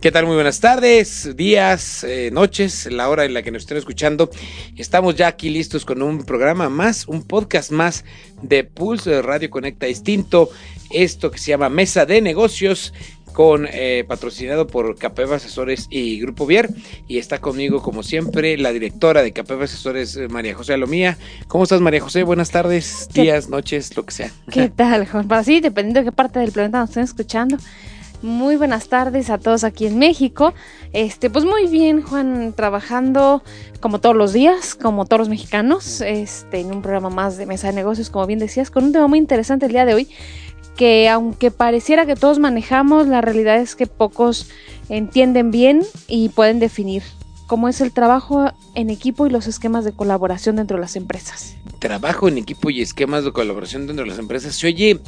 ¿Qué 0.00 0.10
tal? 0.10 0.24
Muy 0.24 0.34
buenas 0.34 0.60
tardes, 0.60 1.36
días, 1.36 2.04
eh, 2.04 2.30
noches, 2.32 2.90
la 2.90 3.10
hora 3.10 3.26
en 3.26 3.34
la 3.34 3.42
que 3.42 3.50
nos 3.50 3.64
estén 3.64 3.76
escuchando. 3.76 4.30
Estamos 4.78 5.14
ya 5.14 5.26
aquí 5.26 5.50
listos 5.50 5.84
con 5.84 6.00
un 6.00 6.24
programa 6.24 6.70
más, 6.70 7.06
un 7.06 7.22
podcast 7.22 7.70
más 7.70 8.06
de 8.40 8.64
Pulso 8.64 9.10
de 9.10 9.20
Radio 9.20 9.50
Conecta 9.50 9.84
Distinto. 9.84 10.48
Esto 10.90 11.30
que 11.30 11.36
se 11.36 11.50
llama 11.50 11.68
Mesa 11.68 12.06
de 12.06 12.22
Negocios 12.22 12.94
con 13.34 13.68
eh, 13.70 14.06
patrocinado 14.08 14.66
por 14.66 14.96
Capeva 14.96 15.36
Asesores 15.36 15.86
y 15.90 16.18
Grupo 16.18 16.46
Vier 16.46 16.70
y 17.06 17.18
está 17.18 17.38
conmigo 17.38 17.82
como 17.82 18.02
siempre 18.02 18.56
la 18.56 18.72
directora 18.72 19.22
de 19.22 19.32
Capeva 19.34 19.64
Asesores 19.64 20.16
eh, 20.16 20.28
María 20.28 20.54
José 20.54 20.72
Alomía. 20.72 21.18
¿Cómo 21.46 21.64
estás 21.64 21.82
María 21.82 22.00
José? 22.00 22.22
Buenas 22.22 22.50
tardes, 22.50 23.06
días, 23.12 23.50
noches, 23.50 23.94
lo 23.94 24.06
que 24.06 24.12
sea. 24.12 24.30
¿Qué 24.50 24.68
tal, 24.74 25.06
Juan? 25.06 25.28
Para 25.28 25.44
sí, 25.44 25.60
dependiendo 25.60 26.00
de 26.00 26.06
qué 26.06 26.12
parte 26.12 26.38
del 26.38 26.52
planeta 26.52 26.80
nos 26.80 26.88
estén 26.88 27.04
escuchando. 27.04 27.58
Muy 28.22 28.56
buenas 28.56 28.88
tardes 28.88 29.30
a 29.30 29.38
todos 29.38 29.64
aquí 29.64 29.86
en 29.86 29.98
México. 29.98 30.52
Este, 30.92 31.30
pues 31.30 31.46
muy 31.46 31.68
bien, 31.68 32.02
Juan, 32.02 32.52
trabajando 32.54 33.42
como 33.80 33.98
todos 33.98 34.14
los 34.14 34.34
días, 34.34 34.74
como 34.74 35.06
todos 35.06 35.20
los 35.20 35.28
mexicanos, 35.30 36.02
este, 36.02 36.60
en 36.60 36.70
un 36.70 36.82
programa 36.82 37.08
más 37.08 37.38
de 37.38 37.46
mesa 37.46 37.68
de 37.68 37.72
negocios, 37.72 38.10
como 38.10 38.26
bien 38.26 38.38
decías, 38.38 38.70
con 38.70 38.84
un 38.84 38.92
tema 38.92 39.06
muy 39.08 39.18
interesante 39.18 39.66
el 39.66 39.72
día 39.72 39.86
de 39.86 39.94
hoy, 39.94 40.08
que 40.76 41.08
aunque 41.08 41.50
pareciera 41.50 42.04
que 42.04 42.14
todos 42.14 42.38
manejamos, 42.38 43.06
la 43.06 43.22
realidad 43.22 43.56
es 43.56 43.74
que 43.74 43.86
pocos 43.86 44.50
entienden 44.90 45.50
bien 45.50 45.82
y 46.06 46.28
pueden 46.28 46.58
definir 46.58 47.02
cómo 47.46 47.68
es 47.68 47.80
el 47.80 47.90
trabajo 47.90 48.52
en 48.74 48.90
equipo 48.90 49.26
y 49.26 49.30
los 49.30 49.46
esquemas 49.46 49.84
de 49.84 49.92
colaboración 49.92 50.56
dentro 50.56 50.76
de 50.76 50.82
las 50.82 50.94
empresas. 50.94 51.56
Trabajo 51.78 52.28
en 52.28 52.36
equipo 52.36 52.68
y 52.68 52.82
esquemas 52.82 53.24
de 53.24 53.32
colaboración 53.32 53.86
dentro 53.86 54.04
de 54.04 54.10
las 54.10 54.18
empresas. 54.18 54.54
Se 54.54 54.66
oye 54.66 55.00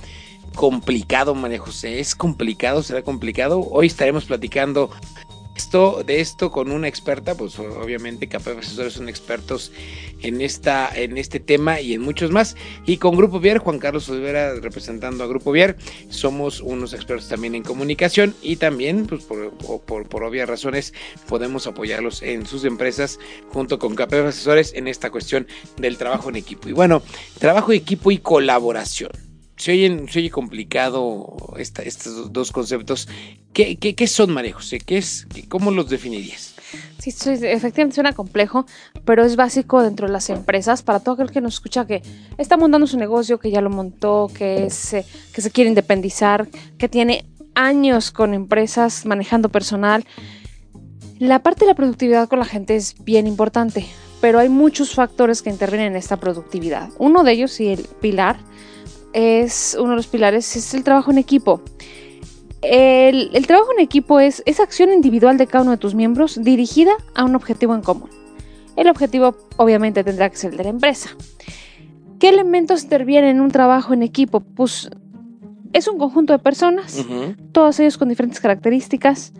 complicado, 0.52 1.34
María 1.34 1.58
José. 1.58 2.00
Es 2.00 2.14
complicado, 2.14 2.82
será 2.82 3.02
complicado. 3.02 3.60
Hoy 3.70 3.86
estaremos 3.86 4.24
platicando 4.24 4.90
esto, 5.56 6.02
de 6.04 6.20
esto 6.20 6.50
con 6.50 6.70
una 6.70 6.88
experta, 6.88 7.34
pues 7.34 7.58
obviamente 7.58 8.28
KPF 8.28 8.58
Asesores 8.58 8.94
son 8.94 9.08
expertos 9.08 9.70
en, 10.22 10.40
esta, 10.40 10.90
en 10.94 11.18
este 11.18 11.40
tema 11.40 11.80
y 11.80 11.92
en 11.94 12.00
muchos 12.00 12.30
más. 12.30 12.56
Y 12.86 12.96
con 12.96 13.16
Grupo 13.16 13.38
Vier, 13.38 13.58
Juan 13.58 13.78
Carlos 13.78 14.08
Olivera 14.08 14.54
representando 14.54 15.24
a 15.24 15.26
Grupo 15.26 15.52
Vier, 15.52 15.76
somos 16.08 16.60
unos 16.60 16.94
expertos 16.94 17.28
también 17.28 17.54
en 17.54 17.62
comunicación 17.62 18.34
y 18.42 18.56
también, 18.56 19.06
pues 19.06 19.24
por, 19.24 19.52
por, 19.84 20.08
por 20.08 20.24
obvias 20.24 20.48
razones, 20.48 20.94
podemos 21.28 21.66
apoyarlos 21.66 22.22
en 22.22 22.46
sus 22.46 22.64
empresas 22.64 23.18
junto 23.50 23.78
con 23.78 23.94
KPF 23.94 24.26
Asesores 24.28 24.72
en 24.74 24.88
esta 24.88 25.10
cuestión 25.10 25.46
del 25.76 25.98
trabajo 25.98 26.30
en 26.30 26.36
equipo. 26.36 26.68
Y 26.68 26.72
bueno, 26.72 27.02
trabajo 27.38 27.72
en 27.72 27.78
equipo 27.78 28.10
y 28.10 28.18
colaboración 28.18 29.31
se 29.56 29.72
oye, 29.72 30.30
complicado 30.30 31.36
estos 31.56 32.32
dos 32.32 32.52
conceptos. 32.52 33.08
¿Qué, 33.52 34.06
son, 34.06 34.32
María? 34.32 34.56
¿Qué 34.86 34.98
es, 34.98 35.26
¿Cómo 35.48 35.70
los 35.70 35.88
definirías? 35.88 36.54
Sí, 36.98 37.10
efectivamente 37.42 37.96
suena 37.96 38.12
complejo, 38.12 38.64
pero 39.04 39.24
es 39.24 39.36
básico 39.36 39.82
dentro 39.82 40.06
de 40.06 40.12
las 40.12 40.30
empresas 40.30 40.82
para 40.82 41.00
todo 41.00 41.14
aquel 41.14 41.30
que 41.30 41.40
nos 41.40 41.54
escucha 41.54 41.86
que 41.86 42.02
está 42.38 42.56
montando 42.56 42.86
su 42.86 42.96
negocio, 42.96 43.38
que 43.38 43.50
ya 43.50 43.60
lo 43.60 43.70
montó, 43.70 44.30
que, 44.34 44.70
se, 44.70 45.04
que 45.34 45.42
se 45.42 45.50
quiere 45.50 45.68
independizar, 45.68 46.48
que 46.78 46.88
tiene 46.88 47.26
años 47.54 48.10
con 48.10 48.34
empresas 48.34 49.04
manejando 49.04 49.50
personal. 49.50 50.04
La 51.18 51.42
parte 51.42 51.60
de 51.60 51.72
la 51.72 51.74
productividad 51.74 52.28
con 52.28 52.38
la 52.38 52.44
gente 52.46 52.74
es 52.74 52.94
bien 53.04 53.26
importante, 53.26 53.86
pero 54.20 54.38
hay 54.38 54.48
muchos 54.48 54.94
factores 54.94 55.42
que 55.42 55.50
intervienen 55.50 55.88
en 55.88 55.96
esta 55.96 56.16
productividad. 56.16 56.88
Uno 56.98 57.22
de 57.22 57.32
ellos 57.32 57.60
y 57.60 57.68
el 57.68 57.86
pilar 58.00 58.38
es 59.12 59.76
uno 59.78 59.90
de 59.90 59.96
los 59.96 60.06
pilares, 60.06 60.56
es 60.56 60.74
el 60.74 60.84
trabajo 60.84 61.10
en 61.10 61.18
equipo. 61.18 61.62
El, 62.62 63.46
trabajo 63.46 63.70
en 63.76 63.82
equipo 63.82 64.20
es 64.20 64.42
esa 64.46 64.62
acción 64.62 64.92
individual 64.92 65.36
de 65.36 65.48
cada 65.48 65.62
uno 65.62 65.72
de 65.72 65.78
tus 65.78 65.94
miembros 65.94 66.38
dirigida 66.42 66.92
a 67.14 67.24
un 67.24 67.34
objetivo 67.34 67.74
en 67.74 67.82
común. 67.82 68.08
El 68.76 68.88
objetivo 68.88 69.36
obviamente 69.56 70.04
tendrá 70.04 70.30
que 70.30 70.36
ser 70.36 70.52
el 70.52 70.58
de 70.58 70.64
la 70.64 70.70
empresa. 70.70 71.10
¿Qué 72.20 72.28
elementos 72.28 72.84
intervienen 72.84 73.36
en 73.36 73.40
un 73.40 73.50
trabajo 73.50 73.92
en 73.92 74.02
equipo? 74.02 74.40
Pues 74.40 74.88
es 75.72 75.88
un 75.88 75.98
conjunto 75.98 76.32
de 76.32 76.38
personas, 76.38 77.04
todos 77.50 77.80
ellos 77.80 77.98
con 77.98 78.08
diferentes 78.08 78.40
características, 78.40 79.32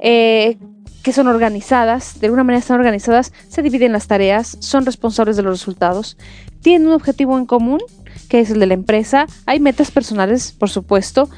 eh, 0.00 0.58
que 1.02 1.12
son 1.12 1.28
organizadas, 1.28 2.20
de 2.20 2.26
alguna 2.26 2.44
manera 2.44 2.58
están 2.58 2.78
organizadas, 2.78 3.32
se 3.48 3.62
dividen 3.62 3.92
las 3.92 4.06
tareas, 4.06 4.58
son 4.60 4.84
responsables 4.84 5.36
de 5.36 5.44
los 5.44 5.60
resultados, 5.60 6.18
tienen 6.60 6.88
un 6.88 6.94
objetivo 6.94 7.38
en 7.38 7.46
común 7.46 7.80
que 8.26 8.40
es 8.40 8.50
el 8.50 8.60
de 8.60 8.66
la 8.66 8.74
empresa. 8.74 9.26
Hay 9.46 9.60
metas 9.60 9.90
personales, 9.90 10.52
por 10.52 10.70
supuesto, 10.70 11.28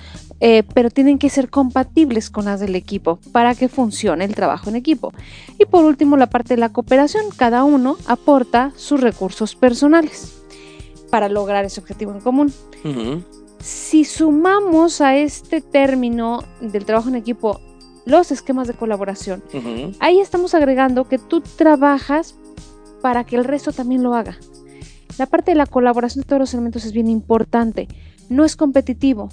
eh, 0.41 0.62
pero 0.75 0.91
tienen 0.91 1.19
que 1.19 1.31
ser 1.31 1.50
compatibles 1.50 2.31
con 2.31 2.44
las 2.44 2.60
del 2.60 2.76
equipo 2.76 3.19
para 3.32 3.54
que 3.54 3.69
funcione 3.69 4.25
el 4.25 4.34
trabajo 4.34 4.71
en 4.71 4.76
equipo. 4.76 5.12
Y 5.59 5.65
por 5.65 5.84
último, 5.84 6.16
la 6.16 6.28
parte 6.28 6.54
de 6.54 6.60
la 6.60 6.69
cooperación. 6.69 7.25
Cada 7.37 7.65
uno 7.65 7.97
aporta 8.06 8.72
sus 8.77 9.00
recursos 9.00 9.56
personales 9.56 10.34
para 11.10 11.28
lograr 11.28 11.65
ese 11.65 11.81
objetivo 11.81 12.12
en 12.12 12.21
común. 12.21 12.53
Si 13.60 14.04
sumamos 14.04 15.00
a 15.00 15.16
este 15.16 15.60
término 15.60 16.44
del 16.60 16.84
trabajo 16.84 17.09
en 17.09 17.16
equipo 17.16 17.60
los 18.04 18.31
esquemas 18.31 18.69
de 18.69 18.75
colaboración, 18.75 19.43
ahí 19.98 20.21
estamos 20.21 20.54
agregando 20.54 21.09
que 21.09 21.19
tú 21.19 21.41
trabajas 21.41 22.37
para 23.03 23.25
que 23.25 23.37
el 23.37 23.44
resto 23.44 23.72
también 23.72 24.03
lo 24.03 24.15
haga. 24.15 24.38
La 25.18 25.26
parte 25.26 25.50
de 25.50 25.56
la 25.56 25.66
colaboración 25.66 26.22
de 26.22 26.28
todos 26.28 26.40
los 26.40 26.54
elementos 26.54 26.84
es 26.84 26.92
bien 26.92 27.08
importante. 27.08 27.88
No 28.28 28.44
es 28.44 28.54
competitivo, 28.54 29.28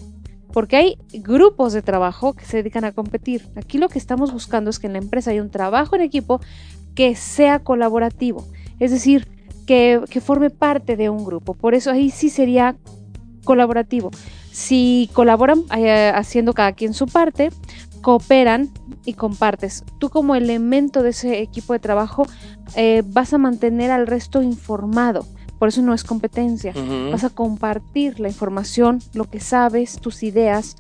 porque 0.51 0.78
hay 0.78 0.97
grupos 1.13 1.73
de 1.73 1.81
trabajo 1.84 2.34
que 2.34 2.46
se 2.46 2.57
dedican 2.57 2.85
a 2.85 2.91
competir. 2.91 3.47
Aquí 3.56 3.78
lo 3.78 3.88
que 3.88 4.00
estamos 4.00 4.34
buscando 4.34 4.69
es 4.69 4.79
que 4.79 4.88
en 4.88 4.94
la 4.94 5.00
empresa 5.00 5.31
haya 5.31 5.41
un 5.41 5.51
trabajo 5.51 5.96
en 5.96 6.01
equipo 6.01 6.41
que 6.96 7.13
sea 7.16 7.59
colaborativo, 7.59 8.47
es 8.79 8.90
decir, 8.90 9.28
que, 9.68 10.01
forme 10.23 10.50
parte 10.50 10.96
de 10.96 11.09
un 11.09 11.25
grupo. 11.25 11.53
Por 11.53 11.75
eso 11.75 11.91
ahí 11.91 12.09
sí 12.09 12.29
sería 12.29 12.78
colaborativo. 13.44 14.12
Si 14.52 15.09
colaboran 15.13 15.63
eh, 15.78 16.12
haciendo 16.16 16.53
cada 16.53 16.72
quien 16.72 16.94
su 16.94 17.06
parte, 17.07 17.50
cooperan 18.02 18.69
y 19.03 19.13
compartes. 19.13 19.84
Tú 20.00 20.09
como 20.09 20.35
elemento 20.35 21.03
de 21.03 21.09
ese 21.09 21.41
equipo 21.41 21.73
de 21.73 21.79
trabajo 21.79 22.25
eh, 22.75 23.03
vas 23.06 23.34
a 23.34 23.38
mantener 23.38 23.91
al 23.91 24.07
resto 24.07 24.41
informado. 24.41 25.25
Por 25.66 25.70
eso 25.70 25.81
no 25.81 25.96
es 25.96 26.03
competencia. 26.03 26.76
Vas 27.12 27.24
a 27.24 27.31
compartir 27.31 28.20
la 28.20 28.28
información, 28.28 29.02
lo 29.16 29.28
que 29.28 29.40
sabes, 29.40 30.00
tus 30.00 30.22
ideas. 30.22 30.76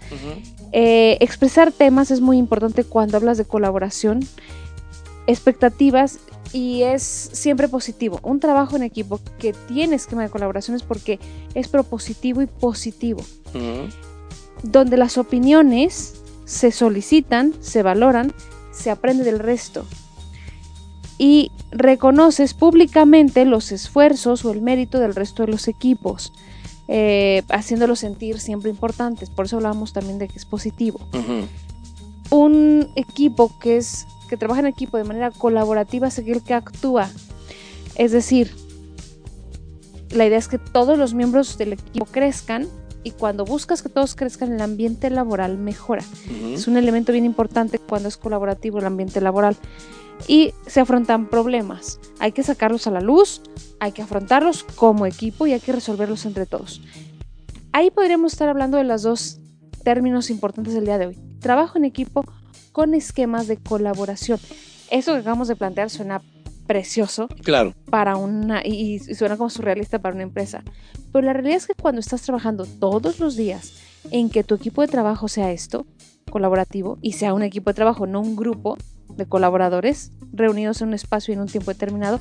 Eh, 0.73 1.17
expresar 1.21 1.71
temas 1.71 2.11
es 2.11 2.21
muy 2.21 2.37
importante 2.37 2.83
cuando 2.83 3.17
hablas 3.17 3.39
de 3.39 3.45
colaboración, 3.45 4.19
expectativas 5.25 6.19
y 6.53 6.83
es 6.83 7.01
siempre 7.01 7.67
positivo. 7.67 8.19
Un 8.21 8.39
trabajo 8.39 8.75
en 8.75 8.83
equipo 8.83 9.19
que 9.39 9.53
tiene 9.53 9.95
esquema 9.95 10.21
de 10.21 10.29
colaboración 10.29 10.75
es 10.75 10.83
porque 10.83 11.19
es 11.55 11.67
propositivo 11.67 12.43
y 12.43 12.45
positivo. 12.45 13.23
Donde 14.61 14.97
las 14.97 15.17
opiniones 15.17 16.21
se 16.45 16.71
solicitan, 16.71 17.55
se 17.59 17.81
valoran, 17.81 18.33
se 18.71 18.91
aprende 18.91 19.23
del 19.23 19.39
resto 19.39 19.83
y 21.17 21.51
reconoces 21.71 22.53
públicamente 22.53 23.45
los 23.45 23.71
esfuerzos 23.71 24.43
o 24.45 24.51
el 24.51 24.61
mérito 24.61 24.99
del 24.99 25.15
resto 25.15 25.45
de 25.45 25.51
los 25.51 25.67
equipos, 25.67 26.33
eh, 26.87 27.43
haciéndolos 27.49 27.99
sentir 27.99 28.39
siempre 28.39 28.69
importantes. 28.69 29.29
Por 29.29 29.45
eso 29.45 29.57
hablábamos 29.57 29.93
también 29.93 30.19
de 30.19 30.27
que 30.27 30.37
es 30.37 30.45
positivo. 30.45 30.99
Un 32.29 32.89
equipo 32.95 33.57
que 33.59 33.77
es 33.77 34.05
que 34.29 34.37
trabaja 34.37 34.61
en 34.61 34.67
equipo 34.67 34.97
de 34.97 35.03
manera 35.03 35.31
colaborativa 35.31 36.07
es 36.07 36.19
aquel 36.19 36.41
que 36.41 36.53
actúa. 36.53 37.09
Es 37.95 38.11
decir, 38.11 38.51
la 40.09 40.25
idea 40.25 40.37
es 40.37 40.47
que 40.47 40.57
todos 40.57 40.97
los 40.97 41.13
miembros 41.13 41.57
del 41.57 41.73
equipo 41.73 42.05
crezcan 42.05 42.67
y 43.03 43.11
cuando 43.11 43.45
buscas 43.45 43.83
que 43.83 43.89
todos 43.89 44.15
crezcan 44.15 44.51
el 44.51 44.61
ambiente 44.61 45.09
laboral 45.11 45.57
mejora. 45.57 46.03
Es 46.53 46.67
un 46.67 46.75
elemento 46.75 47.11
bien 47.11 47.25
importante 47.25 47.77
cuando 47.77 48.09
es 48.09 48.17
colaborativo 48.17 48.79
el 48.79 48.85
ambiente 48.85 49.21
laboral 49.21 49.55
y 50.27 50.53
se 50.67 50.79
afrontan 50.79 51.27
problemas. 51.27 51.99
Hay 52.19 52.31
que 52.31 52.43
sacarlos 52.43 52.87
a 52.87 52.91
la 52.91 53.01
luz, 53.01 53.41
hay 53.79 53.91
que 53.91 54.01
afrontarlos 54.01 54.63
como 54.63 55.05
equipo 55.05 55.47
y 55.47 55.53
hay 55.53 55.59
que 55.59 55.71
resolverlos 55.71 56.25
entre 56.25 56.45
todos. 56.45 56.81
Ahí 57.71 57.91
podríamos 57.91 58.33
estar 58.33 58.47
hablando 58.49 58.77
de 58.77 58.85
los 58.85 59.03
dos 59.03 59.39
términos 59.83 60.29
importantes 60.29 60.73
del 60.73 60.85
día 60.85 60.97
de 60.97 61.07
hoy. 61.07 61.19
Trabajo 61.39 61.77
en 61.77 61.85
equipo 61.85 62.23
con 62.71 62.93
esquemas 62.93 63.47
de 63.47 63.57
colaboración. 63.57 64.39
Eso 64.89 65.13
que 65.13 65.19
acabamos 65.19 65.47
de 65.47 65.55
plantear 65.55 65.89
suena 65.89 66.21
precioso 66.67 67.27
Claro. 67.43 67.73
para 67.91 68.15
una 68.15 68.61
y, 68.65 68.95
y 68.95 68.99
suena 68.99 69.37
como 69.37 69.49
surrealista 69.49 69.99
para 69.99 70.15
una 70.15 70.23
empresa. 70.23 70.63
Pero 71.11 71.25
la 71.25 71.33
realidad 71.33 71.57
es 71.57 71.67
que 71.67 71.75
cuando 71.75 71.99
estás 71.99 72.21
trabajando 72.23 72.65
todos 72.65 73.19
los 73.19 73.35
días 73.35 73.73
en 74.11 74.29
que 74.29 74.43
tu 74.43 74.55
equipo 74.55 74.81
de 74.81 74.87
trabajo 74.87 75.27
sea 75.27 75.51
esto, 75.51 75.85
colaborativo, 76.31 76.97
y 77.01 77.13
sea 77.13 77.33
un 77.33 77.43
equipo 77.43 77.69
de 77.69 77.75
trabajo, 77.75 78.07
no 78.07 78.19
un 78.21 78.35
grupo 78.35 78.77
de 79.17 79.25
colaboradores 79.25 80.11
reunidos 80.33 80.81
en 80.81 80.89
un 80.89 80.93
espacio 80.93 81.33
y 81.33 81.35
en 81.35 81.41
un 81.41 81.47
tiempo 81.47 81.71
determinado, 81.71 82.19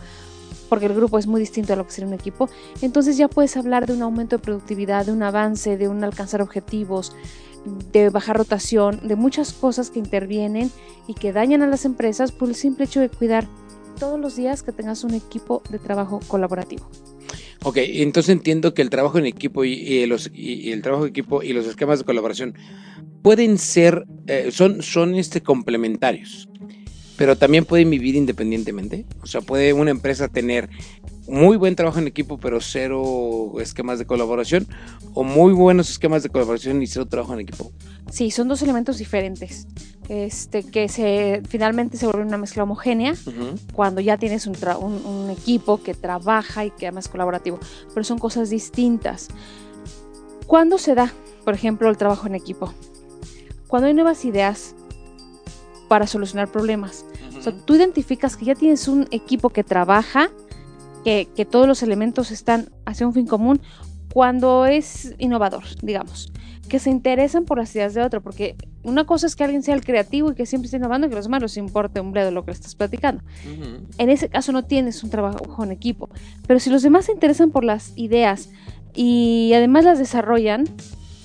porque 0.68 0.86
el 0.86 0.94
grupo 0.94 1.18
es 1.18 1.26
muy 1.26 1.40
distinto 1.40 1.72
a 1.72 1.76
lo 1.76 1.86
que 1.86 1.92
sería 1.92 2.08
un 2.08 2.14
equipo, 2.14 2.48
entonces 2.82 3.16
ya 3.16 3.28
puedes 3.28 3.56
hablar 3.56 3.86
de 3.86 3.92
un 3.92 4.02
aumento 4.02 4.36
de 4.36 4.42
productividad, 4.42 5.06
de 5.06 5.12
un 5.12 5.22
avance, 5.22 5.76
de 5.76 5.88
un 5.88 6.02
alcanzar 6.04 6.42
objetivos, 6.42 7.12
de 7.92 8.10
bajar 8.10 8.36
rotación, 8.36 9.00
de 9.06 9.16
muchas 9.16 9.52
cosas 9.52 9.90
que 9.90 9.98
intervienen 9.98 10.70
y 11.08 11.14
que 11.14 11.32
dañan 11.32 11.62
a 11.62 11.66
las 11.66 11.84
empresas 11.84 12.32
por 12.32 12.48
el 12.48 12.54
simple 12.54 12.84
hecho 12.84 13.00
de 13.00 13.08
cuidar 13.08 13.46
todos 13.98 14.18
los 14.20 14.36
días 14.36 14.62
que 14.62 14.72
tengas 14.72 15.04
un 15.04 15.14
equipo 15.14 15.62
de 15.70 15.78
trabajo 15.78 16.20
colaborativo. 16.26 16.88
Ok, 17.62 17.78
entonces 17.78 18.30
entiendo 18.30 18.74
que 18.74 18.82
el 18.82 18.90
trabajo 18.90 19.18
en 19.18 19.24
equipo 19.24 19.64
y, 19.64 20.04
los, 20.06 20.30
y 20.34 20.70
el 20.72 20.82
trabajo 20.82 21.04
en 21.04 21.10
equipo 21.10 21.42
y 21.42 21.54
los 21.54 21.66
esquemas 21.66 21.98
de 21.98 22.04
colaboración 22.04 22.54
pueden 23.22 23.56
ser, 23.56 24.04
eh, 24.26 24.50
son, 24.50 24.82
son 24.82 25.14
este, 25.14 25.40
complementarios, 25.40 26.48
pero 27.16 27.36
también 27.36 27.64
pueden 27.64 27.90
vivir 27.90 28.14
independientemente. 28.16 29.04
O 29.22 29.26
sea, 29.26 29.40
puede 29.40 29.72
una 29.72 29.90
empresa 29.90 30.28
tener 30.28 30.68
muy 31.26 31.56
buen 31.56 31.74
trabajo 31.74 31.98
en 31.98 32.06
equipo, 32.06 32.38
pero 32.38 32.60
cero 32.60 33.54
esquemas 33.60 33.98
de 33.98 34.04
colaboración, 34.06 34.66
o 35.14 35.24
muy 35.24 35.52
buenos 35.52 35.88
esquemas 35.90 36.22
de 36.22 36.28
colaboración 36.28 36.82
y 36.82 36.86
cero 36.86 37.06
trabajo 37.06 37.32
en 37.34 37.40
equipo. 37.40 37.72
Sí, 38.10 38.30
son 38.30 38.48
dos 38.48 38.60
elementos 38.62 38.98
diferentes, 38.98 39.66
este, 40.10 40.64
que 40.64 40.88
se, 40.90 41.40
finalmente 41.48 41.96
se 41.96 42.04
vuelven 42.06 42.28
una 42.28 42.36
mezcla 42.36 42.64
homogénea 42.64 43.14
cuando 43.72 44.02
ya 44.02 44.18
tienes 44.18 44.46
un- 44.46 44.56
un 45.06 45.30
equipo 45.30 45.82
que 45.82 45.94
trabaja 45.94 46.66
y 46.66 46.70
que 46.72 46.86
además 46.88 47.06
es 47.06 47.10
colaborativo, 47.10 47.58
pero 47.94 48.04
son 48.04 48.18
cosas 48.18 48.50
distintas. 48.50 49.28
¿Cuándo 50.46 50.76
se 50.76 50.94
da, 50.94 51.10
por 51.44 51.54
ejemplo, 51.54 51.88
el 51.88 51.96
trabajo 51.96 52.26
en 52.26 52.34
equipo? 52.34 52.74
Cuando 53.66 53.88
hay 53.88 53.94
nuevas 53.94 54.26
ideas 54.26 54.74
para 55.88 56.06
solucionar 56.06 56.48
problemas. 56.48 57.04
O 57.38 57.42
sea, 57.42 57.52
tú 57.52 57.74
identificas 57.74 58.36
que 58.36 58.44
ya 58.44 58.54
tienes 58.54 58.88
un 58.88 59.06
equipo 59.10 59.50
que 59.50 59.64
trabaja, 59.64 60.30
que, 61.04 61.28
que 61.34 61.44
todos 61.44 61.66
los 61.66 61.82
elementos 61.82 62.30
están 62.30 62.70
hacia 62.86 63.06
un 63.06 63.12
fin 63.12 63.26
común, 63.26 63.60
cuando 64.12 64.64
es 64.64 65.12
innovador, 65.18 65.64
digamos, 65.82 66.32
que 66.68 66.78
se 66.78 66.88
interesan 66.90 67.44
por 67.44 67.58
las 67.58 67.74
ideas 67.74 67.94
de 67.94 68.02
otro, 68.02 68.22
porque 68.22 68.56
una 68.84 69.04
cosa 69.04 69.26
es 69.26 69.34
que 69.34 69.44
alguien 69.44 69.62
sea 69.62 69.74
el 69.74 69.84
creativo 69.84 70.30
y 70.30 70.34
que 70.34 70.46
siempre 70.46 70.66
esté 70.66 70.76
innovando 70.76 71.06
y 71.06 71.10
que 71.10 71.14
a 71.14 71.18
los 71.18 71.26
demás 71.26 71.42
les 71.42 71.56
importe 71.56 72.00
un 72.00 72.12
bledo 72.12 72.30
lo 72.30 72.44
que 72.44 72.52
le 72.52 72.54
estás 72.54 72.74
platicando. 72.74 73.22
En 73.98 74.10
ese 74.10 74.28
caso 74.28 74.52
no 74.52 74.64
tienes 74.64 75.02
un 75.02 75.10
trabajo 75.10 75.64
en 75.64 75.72
equipo, 75.72 76.08
pero 76.46 76.60
si 76.60 76.70
los 76.70 76.82
demás 76.82 77.06
se 77.06 77.12
interesan 77.12 77.50
por 77.50 77.64
las 77.64 77.92
ideas 77.96 78.50
y 78.94 79.52
además 79.54 79.84
las 79.84 79.98
desarrollan, 79.98 80.66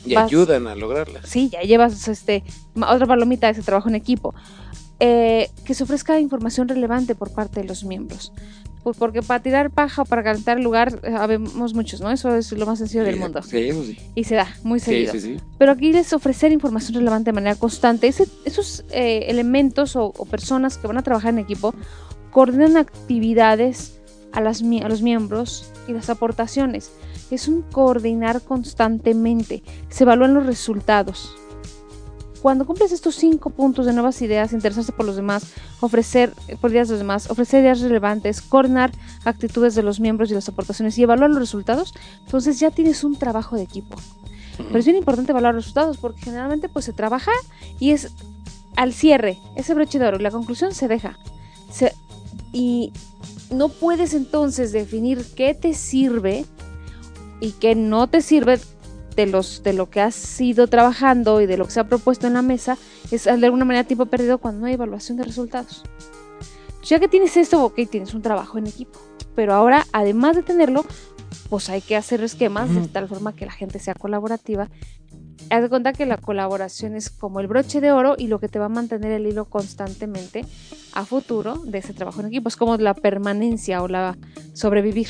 Y 0.10 0.16
Vas- 0.16 0.26
ayudan 0.26 0.68
a 0.68 0.76
lograrlas. 0.76 1.28
sí, 1.30 1.50
ya 1.50 1.62
llevas 1.62 2.08
este, 2.08 2.44
otra 2.76 3.06
palomita 3.06 3.48
de 3.48 3.54
ese 3.54 3.62
trabajo 3.64 3.90
en 3.90 3.96
equipo. 3.96 4.34
Eh, 5.02 5.50
que 5.64 5.74
se 5.74 5.84
ofrezca 5.84 6.20
información 6.20 6.68
relevante 6.68 7.16
por 7.16 7.32
parte 7.32 7.62
de 7.62 7.68
los 7.68 7.86
miembros. 7.86 8.34
Pues 8.84 8.98
porque 8.98 9.22
para 9.22 9.42
tirar 9.42 9.70
paja 9.72 10.02
o 10.02 10.06
para 10.06 10.24
calentar 10.24 10.58
el 10.58 10.64
lugar, 10.64 11.00
eh, 11.04 11.14
habemos 11.18 11.74
muchos, 11.74 12.02
¿no? 12.02 12.12
Eso 12.12 12.36
es 12.36 12.52
lo 12.52 12.66
más 12.66 12.80
sencillo 12.80 13.04
del 13.06 13.14
Sí, 13.16 13.20
mundo. 13.22 13.42
Sí, 13.42 13.58
eso 13.70 13.84
sí. 13.84 13.98
Y 14.16 14.24
se 14.26 14.36
da 14.36 14.48
muy 14.64 14.80
seguido. 14.82 15.14
sí, 15.14 15.22
sí. 15.22 15.38
Pero 15.58 15.72
aquí 15.74 15.90
es 15.96 16.12
ofrecer 16.12 16.52
información 16.52 16.96
relevante 16.98 17.30
de 17.30 17.34
manera 17.34 17.56
constante. 17.56 18.08
Ese- 18.08 18.28
esos 18.46 18.84
eh, 18.92 19.26
elementos 19.28 19.96
o, 19.96 20.06
o 20.18 20.26
personas 20.26 20.78
que 20.78 20.88
van 20.88 20.98
a 20.98 21.04
trabajar 21.04 21.32
en 21.34 21.40
equipo 21.40 21.74
coordinan 22.32 22.76
actividades 22.78 24.00
a, 24.32 24.42
las, 24.42 24.62
a 24.62 24.90
los 24.90 25.02
miembros 25.02 25.72
y 25.88 25.94
las 25.94 26.10
aportaciones. 26.10 26.92
Es 27.32 27.48
un 27.48 27.62
coordinar 27.62 28.42
constantemente. 28.42 29.64
Se 29.90 30.04
evalúan 30.04 30.34
los 30.34 30.46
resultados. 30.46 31.36
Cuando 32.42 32.66
cumples 32.66 32.94
estos 32.94 33.16
cinco 33.16 33.50
puntos 33.50 33.86
de 33.86 33.92
nuevas 33.92 34.22
ideas, 34.22 34.54
interesarse 34.54 34.94
por 34.94 35.06
los 35.06 35.18
demás, 35.18 35.44
ofrecer 35.82 36.34
por 36.62 36.72
ideas 36.72 36.88
de 36.88 36.94
los 36.94 37.00
demás, 37.00 37.30
ofrecer 37.30 37.62
ideas 37.62 37.82
relevantes, 37.82 38.42
coordinar 38.42 38.92
actitudes 39.26 39.76
de 39.76 39.84
los 39.84 40.00
miembros 40.00 40.32
y 40.32 40.36
las 40.36 40.48
aportaciones 40.48 40.98
y 40.98 41.04
evaluar 41.04 41.30
los 41.32 41.40
resultados, 41.40 41.94
entonces 42.24 42.58
ya 42.58 42.72
tienes 42.72 43.04
un 43.04 43.18
trabajo 43.18 43.58
de 43.58 43.64
equipo. 43.64 43.98
Pero 44.58 44.80
es 44.80 44.86
bien 44.86 44.96
importante 44.98 45.32
evaluar 45.34 45.54
los 45.54 45.66
resultados 45.66 45.98
porque 45.98 46.22
generalmente 46.22 46.70
pues 46.70 46.86
se 46.86 46.94
trabaja 46.94 47.32
y 47.78 47.92
es 47.92 48.10
al 48.78 48.94
cierre, 48.94 49.38
ese 49.58 49.74
broche 49.74 50.00
de 50.00 50.08
oro, 50.08 50.20
la 50.20 50.32
conclusión 50.32 50.74
se 50.74 50.88
deja. 50.88 51.20
Se- 51.70 51.94
y 52.54 52.94
no 53.52 53.68
puedes 53.68 54.14
entonces 54.14 54.72
definir 54.72 55.26
qué 55.36 55.54
te 55.56 55.74
sirve 55.74 56.46
y 57.40 57.52
qué 57.52 57.76
no 57.76 58.08
te 58.08 58.22
sirve 58.22 58.60
de, 59.16 59.26
los, 59.26 59.64
de 59.64 59.74
lo 59.74 59.90
que 59.90 60.02
has 60.02 60.40
ido 60.40 60.68
trabajando 60.68 61.42
y 61.42 61.46
de 61.46 61.58
lo 61.58 61.66
que 61.66 61.72
se 61.72 61.80
ha 61.80 61.88
propuesto 61.88 62.28
en 62.28 62.34
la 62.34 62.42
mesa, 62.42 62.78
es 63.12 63.26
de 63.26 63.32
alguna 63.46 63.66
manera 63.66 63.84
tiempo 63.86 64.06
perdido 64.06 64.38
cuando 64.38 64.62
no 64.62 64.68
hay 64.68 64.74
evaluación 64.74 65.18
de 65.18 65.24
resultados. 65.24 65.84
Ya 66.84 67.00
que 67.00 67.08
tienes 67.08 67.36
esto, 67.38 67.64
ok, 67.64 67.80
tienes 67.90 68.14
un 68.14 68.22
trabajo 68.22 68.58
en 68.58 68.68
equipo. 68.68 69.00
Pero 69.36 69.54
ahora, 69.54 69.86
además 69.92 70.36
de 70.36 70.44
tenerlo, 70.44 70.86
pues 71.50 71.70
hay 71.70 71.82
que 71.82 71.96
hacer 71.96 72.24
esquemas 72.24 72.74
de 72.74 72.88
tal 72.88 73.08
forma 73.08 73.36
que 73.36 73.46
la 73.46 73.52
gente 73.52 73.80
sea 73.80 73.94
colaborativa. 73.94 74.70
Haz 75.50 75.62
de 75.64 75.70
cuenta 75.70 75.94
que 75.94 76.06
la 76.06 76.18
colaboración 76.18 76.96
es 76.96 77.10
como 77.10 77.40
el 77.40 77.48
broche 77.48 77.82
de 77.82 77.92
oro 77.92 78.16
y 78.18 78.28
lo 78.28 78.40
que 78.40 78.50
te 78.50 78.60
va 78.60 78.66
a 78.66 78.70
mantener 78.70 79.12
el 79.12 79.26
hilo 79.26 79.46
constantemente 79.46 80.46
a 80.94 81.06
futuro 81.06 81.56
de 81.66 81.80
ese 81.80 81.94
trabajo 81.94 82.22
en 82.22 82.28
equipo. 82.28 82.50
Es 82.50 82.56
como 82.56 82.78
la 82.78 82.94
permanencia 82.94 83.82
o 83.82 83.88
la 83.88 84.18
sobrevivir 84.54 85.10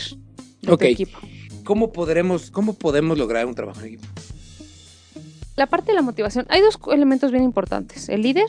de 0.61 0.71
Ok. 0.71 0.79
tu 0.79 0.85
equipo. 0.85 1.19
¿Cómo 1.69 1.91
podremos, 1.91 2.49
¿Cómo 2.49 2.73
podemos 2.73 3.15
lograr 3.15 3.45
un 3.45 3.53
trabajo 3.53 3.81
en 3.81 3.85
equipo? 3.85 4.07
La 5.55 5.67
parte 5.67 5.91
de 5.91 5.95
la 5.97 6.01
motivación. 6.01 6.47
Hay 6.49 6.61
dos 6.61 6.79
elementos 6.91 7.31
bien 7.31 7.43
importantes. 7.43 8.09
El 8.09 8.23
líder 8.23 8.47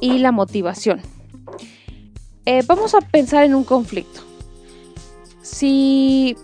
y 0.00 0.18
la 0.18 0.32
motivación. 0.32 1.00
Eh, 2.44 2.64
vamos 2.66 2.96
a 2.96 3.00
pensar 3.00 3.44
en 3.44 3.54
un 3.54 3.62
conflicto. 3.62 4.20
Si, 5.42 6.36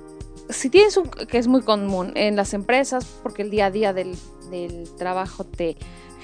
si 0.49 0.70
tienes 0.70 0.96
un, 0.96 1.11
que 1.11 1.38
es 1.38 1.49
muy 1.49 1.62
común 1.62 2.12
en 2.14 2.37
las 2.37 2.55
empresas, 2.55 3.05
porque 3.25 3.43
el 3.43 3.50
día 3.50 3.67
a 3.67 3.70
día 3.73 3.93
del, 3.93 4.17
del 4.52 4.88
trabajo 4.96 5.43
te 5.43 5.76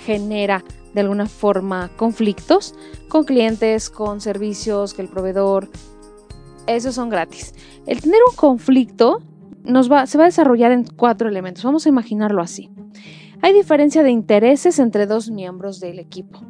genera 0.06 0.62
de 0.94 1.00
alguna 1.00 1.26
forma 1.26 1.90
conflictos 1.96 2.76
con 3.08 3.24
clientes, 3.24 3.90
con 3.90 4.20
servicios, 4.20 4.94
que 4.94 5.02
el 5.02 5.08
proveedor, 5.08 5.68
esos 6.66 6.94
son 6.94 7.08
gratis. 7.08 7.54
El 7.86 8.00
tener 8.00 8.20
un 8.28 8.36
conflicto 8.36 9.20
nos 9.64 9.90
va, 9.90 10.06
se 10.06 10.18
va 10.18 10.24
a 10.24 10.26
desarrollar 10.26 10.72
en 10.72 10.84
cuatro 10.84 11.28
elementos. 11.28 11.64
Vamos 11.64 11.86
a 11.86 11.88
imaginarlo 11.88 12.42
así. 12.42 12.70
Hay 13.42 13.52
diferencia 13.52 14.02
de 14.02 14.10
intereses 14.10 14.78
entre 14.78 15.06
dos 15.06 15.30
miembros 15.30 15.80
del 15.80 15.98
equipo. 15.98 16.40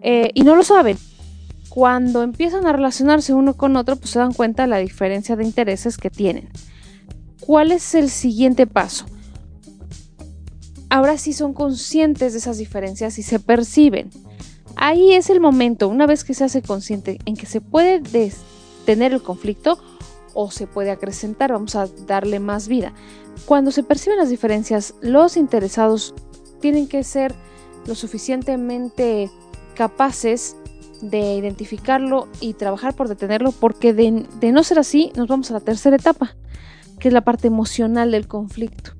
Eh, 0.00 0.30
y 0.34 0.42
no 0.42 0.56
lo 0.56 0.62
saben. 0.62 0.96
Cuando 1.68 2.22
empiezan 2.22 2.66
a 2.66 2.72
relacionarse 2.72 3.34
uno 3.34 3.54
con 3.54 3.76
otro, 3.76 3.96
pues 3.96 4.10
se 4.10 4.18
dan 4.18 4.32
cuenta 4.32 4.62
de 4.62 4.68
la 4.68 4.78
diferencia 4.78 5.36
de 5.36 5.44
intereses 5.44 5.96
que 5.96 6.10
tienen. 6.10 6.48
¿Cuál 7.40 7.72
es 7.72 7.94
el 7.94 8.10
siguiente 8.10 8.66
paso? 8.66 9.06
Ahora 10.90 11.18
sí 11.18 11.32
son 11.32 11.52
conscientes 11.52 12.32
de 12.32 12.38
esas 12.38 12.58
diferencias 12.58 13.18
y 13.18 13.22
se 13.22 13.38
perciben. 13.38 14.10
Ahí 14.76 15.12
es 15.12 15.28
el 15.28 15.40
momento, 15.40 15.88
una 15.88 16.06
vez 16.06 16.24
que 16.24 16.34
se 16.34 16.44
hace 16.44 16.62
consciente 16.62 17.18
en 17.26 17.36
que 17.36 17.46
se 17.46 17.60
puede 17.60 18.00
des- 18.00 18.40
el 18.92 19.22
conflicto 19.22 19.78
o 20.34 20.50
se 20.50 20.66
puede 20.66 20.90
acrecentar, 20.90 21.52
vamos 21.52 21.74
a 21.74 21.88
darle 22.06 22.40
más 22.40 22.68
vida. 22.68 22.92
Cuando 23.46 23.70
se 23.70 23.82
perciben 23.82 24.18
las 24.18 24.30
diferencias, 24.30 24.94
los 25.00 25.36
interesados 25.36 26.14
tienen 26.60 26.88
que 26.88 27.04
ser 27.04 27.34
lo 27.86 27.94
suficientemente 27.94 29.30
capaces 29.74 30.56
de 31.00 31.34
identificarlo 31.34 32.28
y 32.40 32.54
trabajar 32.54 32.94
por 32.94 33.08
detenerlo, 33.08 33.52
porque 33.52 33.92
de, 33.92 34.26
de 34.40 34.52
no 34.52 34.64
ser 34.64 34.78
así, 34.78 35.12
nos 35.16 35.28
vamos 35.28 35.50
a 35.50 35.54
la 35.54 35.60
tercera 35.60 35.96
etapa, 35.96 36.36
que 36.98 37.08
es 37.08 37.14
la 37.14 37.22
parte 37.22 37.46
emocional 37.46 38.10
del 38.10 38.26
conflicto. 38.26 38.97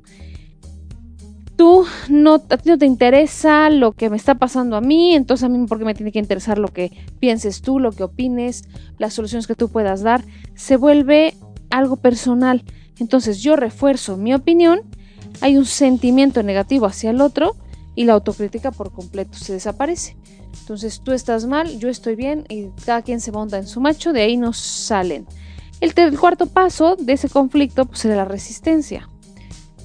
Tú 1.58 1.84
no, 2.08 2.34
a 2.36 2.56
ti 2.56 2.70
no 2.70 2.78
te 2.78 2.86
interesa 2.86 3.68
lo 3.68 3.90
que 3.90 4.10
me 4.10 4.16
está 4.16 4.36
pasando 4.36 4.76
a 4.76 4.80
mí, 4.80 5.16
entonces 5.16 5.42
a 5.42 5.48
mí 5.48 5.66
porque 5.66 5.84
me 5.84 5.92
tiene 5.92 6.12
que 6.12 6.20
interesar 6.20 6.56
lo 6.56 6.68
que 6.68 6.92
pienses 7.18 7.62
tú, 7.62 7.80
lo 7.80 7.90
que 7.90 8.04
opines, 8.04 8.62
las 8.96 9.14
soluciones 9.14 9.48
que 9.48 9.56
tú 9.56 9.68
puedas 9.68 10.02
dar, 10.02 10.22
se 10.54 10.76
vuelve 10.76 11.34
algo 11.70 11.96
personal. 11.96 12.62
Entonces 13.00 13.42
yo 13.42 13.56
refuerzo 13.56 14.16
mi 14.16 14.34
opinión, 14.34 14.82
hay 15.40 15.56
un 15.56 15.64
sentimiento 15.64 16.44
negativo 16.44 16.86
hacia 16.86 17.10
el 17.10 17.20
otro 17.20 17.56
y 17.96 18.04
la 18.04 18.12
autocrítica 18.12 18.70
por 18.70 18.92
completo 18.92 19.36
se 19.36 19.52
desaparece. 19.52 20.16
Entonces 20.60 21.00
tú 21.00 21.10
estás 21.10 21.46
mal, 21.46 21.80
yo 21.80 21.88
estoy 21.88 22.14
bien 22.14 22.44
y 22.48 22.68
cada 22.86 23.02
quien 23.02 23.20
se 23.20 23.32
monta 23.32 23.58
en 23.58 23.66
su 23.66 23.80
macho, 23.80 24.12
de 24.12 24.22
ahí 24.22 24.36
nos 24.36 24.58
salen. 24.58 25.26
El, 25.80 25.92
cuarto 26.20 26.46
paso 26.46 26.94
de 26.94 27.14
ese 27.14 27.28
conflicto 27.28 27.84
pues, 27.86 27.98
será 27.98 28.14
la 28.14 28.24
resistencia. 28.24 29.08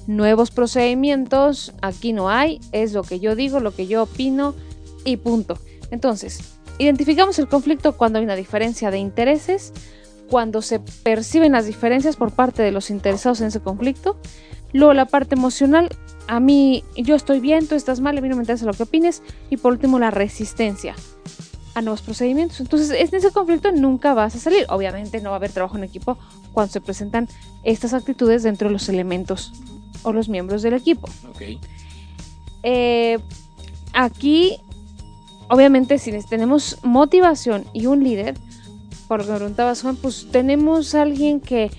Nuevos 0.06 0.50
procedimientos, 0.50 1.72
aquí 1.80 2.12
no 2.12 2.28
hay, 2.28 2.60
es 2.72 2.92
lo 2.92 3.02
que 3.02 3.20
yo 3.20 3.34
digo, 3.34 3.60
lo 3.60 3.74
que 3.74 3.86
yo 3.86 4.02
opino 4.02 4.54
y 5.04 5.16
punto. 5.16 5.58
Entonces, 5.90 6.40
identificamos 6.78 7.38
el 7.38 7.48
conflicto 7.48 7.96
cuando 7.96 8.18
hay 8.18 8.24
una 8.24 8.36
diferencia 8.36 8.90
de 8.90 8.98
intereses, 8.98 9.72
cuando 10.28 10.62
se 10.62 10.80
perciben 10.80 11.52
las 11.52 11.66
diferencias 11.66 12.16
por 12.16 12.32
parte 12.32 12.62
de 12.62 12.72
los 12.72 12.90
interesados 12.90 13.40
en 13.40 13.48
ese 13.48 13.60
conflicto. 13.60 14.16
Luego 14.72 14.92
la 14.92 15.06
parte 15.06 15.36
emocional, 15.36 15.88
a 16.26 16.40
mí 16.40 16.84
yo 16.96 17.14
estoy 17.14 17.40
bien, 17.40 17.66
tú 17.66 17.74
estás 17.74 18.00
mal, 18.00 18.18
a 18.18 18.20
mí 18.20 18.28
no 18.28 18.36
me 18.36 18.42
interesa 18.42 18.66
lo 18.66 18.72
que 18.72 18.82
opines. 18.82 19.22
Y 19.50 19.56
por 19.56 19.72
último 19.72 19.98
la 19.98 20.10
resistencia 20.10 20.96
a 21.74 21.82
nuevos 21.82 22.02
procedimientos. 22.02 22.60
Entonces, 22.60 22.90
en 22.90 23.14
ese 23.14 23.30
conflicto 23.30 23.72
nunca 23.72 24.14
vas 24.14 24.34
a 24.34 24.38
salir. 24.38 24.66
Obviamente 24.68 25.20
no 25.20 25.30
va 25.30 25.36
a 25.36 25.38
haber 25.38 25.52
trabajo 25.52 25.76
en 25.76 25.84
equipo 25.84 26.18
cuando 26.52 26.72
se 26.72 26.80
presentan 26.80 27.28
estas 27.62 27.94
actitudes 27.94 28.42
dentro 28.42 28.68
de 28.68 28.72
los 28.72 28.88
elementos 28.88 29.52
o 30.04 30.12
los 30.12 30.28
miembros 30.28 30.62
del 30.62 30.74
equipo. 30.74 31.08
Eh, 32.62 33.18
aquí, 33.92 34.56
obviamente, 35.48 35.98
si 35.98 36.12
tenemos 36.28 36.78
motivación 36.82 37.64
y 37.72 37.86
un 37.86 38.02
líder, 38.04 38.34
por 39.08 39.18
lo 39.20 39.26
que 39.26 39.32
me 39.32 39.36
preguntabas, 39.38 39.82
Juan, 39.82 39.96
pues 39.96 40.28
tenemos 40.30 40.94
alguien 40.94 41.40
que, 41.40 41.70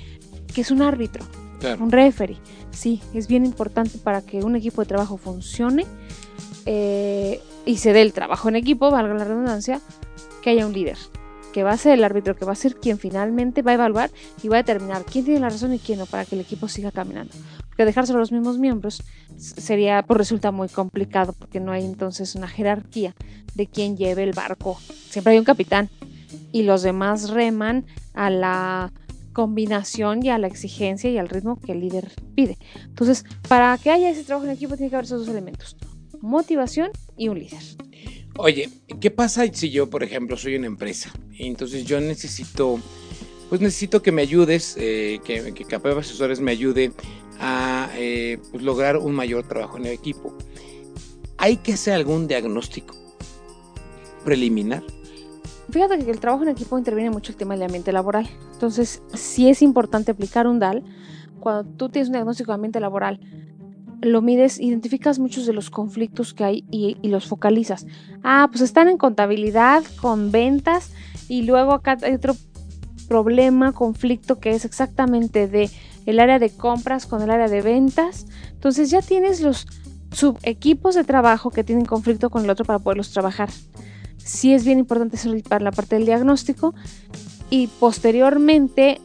que 0.53 0.61
es 0.61 0.71
un 0.71 0.81
árbitro, 0.81 1.25
Claro. 1.59 1.83
un 1.83 1.91
referee. 1.91 2.37
Sí, 2.71 3.01
es 3.13 3.27
bien 3.27 3.45
importante 3.45 3.97
para 3.97 4.21
que 4.21 4.39
un 4.43 4.55
equipo 4.55 4.81
de 4.81 4.87
trabajo 4.87 5.15
funcione 5.17 5.85
eh, 6.65 7.39
y 7.65 7.77
se 7.77 7.93
dé 7.93 8.01
el 8.01 8.11
trabajo 8.11 8.49
en 8.49 8.57
equipo, 8.57 8.91
valga 8.91 9.13
la 9.13 9.23
redundancia, 9.23 9.79
que 10.41 10.49
haya 10.51 10.67
un 10.67 10.73
líder, 10.73 10.97
que 11.55 11.63
va 11.63 11.71
a 11.71 11.77
ser 11.77 11.93
el 11.93 12.03
árbitro, 12.03 12.35
que 12.35 12.43
va 12.43 12.51
a 12.51 12.55
ser 12.55 12.75
quien 12.75 12.99
finalmente 12.99 13.61
va 13.61 13.71
a 13.71 13.75
evaluar 13.75 14.11
y 14.43 14.49
va 14.49 14.57
a 14.57 14.63
determinar 14.63 15.05
quién 15.05 15.23
tiene 15.23 15.39
la 15.39 15.47
razón 15.47 15.73
y 15.73 15.79
quién 15.79 15.99
no, 15.99 16.05
para 16.05 16.25
que 16.25 16.35
el 16.35 16.41
equipo 16.41 16.67
siga 16.67 16.91
caminando. 16.91 17.33
Porque 17.69 17.85
dejárselo 17.85 18.17
a 18.17 18.19
los 18.19 18.33
mismos 18.33 18.57
miembros 18.57 19.01
sería, 19.37 20.03
pues 20.05 20.17
resulta 20.17 20.51
muy 20.51 20.67
complicado, 20.67 21.31
porque 21.31 21.61
no 21.61 21.71
hay 21.71 21.85
entonces 21.85 22.35
una 22.35 22.49
jerarquía 22.49 23.15
de 23.53 23.67
quién 23.67 23.95
lleve 23.95 24.23
el 24.23 24.33
barco. 24.33 24.77
Siempre 25.09 25.31
hay 25.31 25.39
un 25.39 25.45
capitán 25.45 25.89
y 26.51 26.63
los 26.63 26.81
demás 26.81 27.29
reman 27.29 27.85
a 28.13 28.29
la 28.29 28.91
combinación 29.31 30.25
y 30.25 30.31
a 30.31 30.37
la 30.37 30.47
exigencia 30.47 31.09
y 31.09 31.17
al 31.17 31.29
ritmo 31.29 31.57
que 31.57 31.71
el 31.71 31.79
líder 31.79 32.11
pide. 32.35 32.57
Entonces, 32.83 33.23
para 33.47 33.77
que 33.77 33.91
haya 33.91 34.09
ese 34.09 34.25
trabajo 34.25 34.45
en 34.45 34.51
equipo 34.51 34.75
tiene 34.75 34.89
que 34.89 34.97
haber 34.97 35.05
esos 35.05 35.21
dos 35.21 35.29
elementos, 35.29 35.77
motivación 36.19 36.91
y 37.15 37.29
un 37.29 37.39
líder. 37.39 37.61
Oye, 38.37 38.69
¿qué 38.99 39.11
pasa 39.11 39.45
si 39.53 39.69
yo, 39.69 39.89
por 39.89 40.03
ejemplo, 40.03 40.35
soy 40.35 40.55
una 40.55 40.67
empresa? 40.67 41.11
Y 41.31 41.47
entonces 41.47 41.85
yo 41.85 42.01
necesito, 42.01 42.79
pues 43.49 43.61
necesito 43.61 44.01
que 44.01 44.11
me 44.11 44.21
ayudes, 44.21 44.75
eh, 44.77 45.19
que, 45.23 45.53
que 45.53 45.75
Asesores 45.75 46.41
me 46.41 46.51
ayude 46.51 46.91
a 47.39 47.89
eh, 47.95 48.39
pues, 48.51 48.61
lograr 48.61 48.97
un 48.97 49.15
mayor 49.15 49.47
trabajo 49.47 49.77
en 49.77 49.85
el 49.85 49.93
equipo. 49.93 50.37
¿Hay 51.37 51.57
que 51.57 51.73
hacer 51.73 51.93
algún 51.93 52.27
diagnóstico 52.27 52.95
preliminar? 54.25 54.83
Fíjate 55.69 56.03
que 56.03 56.11
el 56.11 56.19
trabajo 56.19 56.43
en 56.43 56.49
equipo 56.49 56.77
interviene 56.77 57.11
mucho 57.11 57.31
el 57.31 57.37
tema 57.37 57.53
del 57.53 57.63
ambiente 57.63 57.93
laboral. 57.93 58.29
Entonces, 58.53 59.01
sí 59.13 59.49
es 59.49 59.61
importante 59.61 60.11
aplicar 60.11 60.45
un 60.45 60.59
DAL. 60.59 60.83
Cuando 61.39 61.69
tú 61.71 61.89
tienes 61.89 62.09
un 62.09 62.13
diagnóstico 62.13 62.51
de 62.51 62.55
ambiente 62.55 62.79
laboral, 62.79 63.19
lo 64.01 64.21
mides, 64.21 64.59
identificas 64.59 65.19
muchos 65.19 65.45
de 65.45 65.53
los 65.53 65.69
conflictos 65.69 66.33
que 66.33 66.43
hay 66.43 66.65
y, 66.71 66.97
los 67.07 67.27
focalizas. 67.27 67.85
Ah, 68.23 68.47
pues 68.51 68.61
están 68.61 68.87
en 68.89 68.97
contabilidad, 68.97 69.83
con 70.01 70.31
ventas, 70.31 70.91
y 71.27 71.43
luego 71.43 71.73
acá 71.73 71.97
hay 72.01 72.13
otro 72.13 72.35
problema, 73.07 73.71
conflicto 73.71 74.39
que 74.39 74.51
es 74.51 74.65
exactamente 74.65 75.47
de 75.47 75.69
el 76.05 76.19
área 76.19 76.39
de 76.39 76.49
compras 76.49 77.05
con 77.05 77.21
el 77.21 77.29
área 77.29 77.47
de 77.47 77.61
ventas. 77.61 78.27
Entonces 78.51 78.89
ya 78.89 79.01
tienes 79.01 79.41
los 79.41 79.67
subequipos 80.11 80.95
de 80.95 81.03
trabajo 81.03 81.49
que 81.49 81.63
tienen 81.63 81.85
conflicto 81.85 82.29
con 82.29 82.43
el 82.43 82.49
otro 82.49 82.65
para 82.65 82.79
poderlos 82.79 83.11
trabajar 83.11 83.49
sí 84.25 84.53
es 84.53 84.65
bien 84.65 84.79
importante 84.79 85.15
hacer 85.15 85.41
para 85.43 85.63
la 85.63 85.71
parte 85.71 85.95
del 85.95 86.05
diagnóstico 86.05 86.73
y 87.49 87.67
posteriormente 87.67 88.99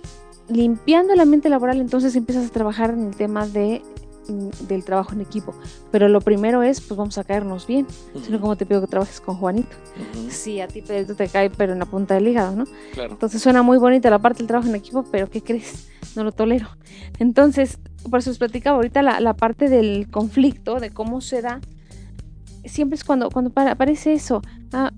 limpiando 0.49 1.13
el 1.13 1.21
ambiente 1.21 1.51
laboral 1.51 1.81
entonces 1.81 2.17
empiezas 2.17 2.49
a 2.49 2.53
trabajar 2.53 2.91
en 2.91 3.07
el 3.07 3.15
tema 3.15 3.47
de 3.47 3.83
del 4.31 4.85
trabajo 4.85 5.13
en 5.13 5.21
equipo 5.21 5.55
pero 5.91 6.09
lo 6.09 6.21
primero 6.21 6.63
es 6.63 6.81
pues 6.81 6.97
vamos 6.97 7.19
a 7.19 7.25
caernos 7.25 7.67
bien 7.67 7.87
sino 8.25 8.41
como 8.41 8.57
te 8.57 8.67
pido 8.67 8.81
que 8.81 8.87
trabajes 8.87 9.21
con 9.21 9.37
Juanito 9.37 9.77
Ujú, 10.15 10.31
sí 10.31 10.61
a 10.61 10.69
ti 10.69 10.83
Pedrito 10.83 11.15
te 11.15 11.29
cae 11.29 11.51
pero 11.51 11.73
en 11.73 11.79
la 11.79 11.87
punta 11.87 12.15
del 12.15 12.29
hígado 12.29 12.55
no 12.57 12.65
claro. 12.93 13.13
entonces 13.13 13.43
suena 13.43 13.63
muy 13.63 13.79
bonita 13.79 14.11
la 14.11 14.19
parte 14.19 14.39
del 14.39 14.47
trabajo 14.47 14.69
en 14.69 14.75
equipo, 14.77 15.05
pero 15.11 15.29
¿qué 15.29 15.43
crees? 15.43 15.89
No 16.17 16.25
lo 16.25 16.33
tolero. 16.33 16.67
Entonces, 17.21 17.79
por 18.11 18.19
eso 18.19 18.31
os 18.33 18.39
platicaba 18.39 18.77
ahorita 18.77 19.01
la, 19.03 19.21
la 19.21 19.35
parte 19.35 19.69
del 19.69 20.11
conflicto, 20.11 20.81
de 20.81 20.91
cómo 20.91 21.21
se 21.21 21.41
da. 21.41 21.61
Siempre 22.65 22.97
es 22.97 23.05
cuando, 23.05 23.31
cuando 23.31 23.51
para- 23.51 23.73
aparece 23.73 24.13
eso. 24.13 24.43
ah, 24.73 24.91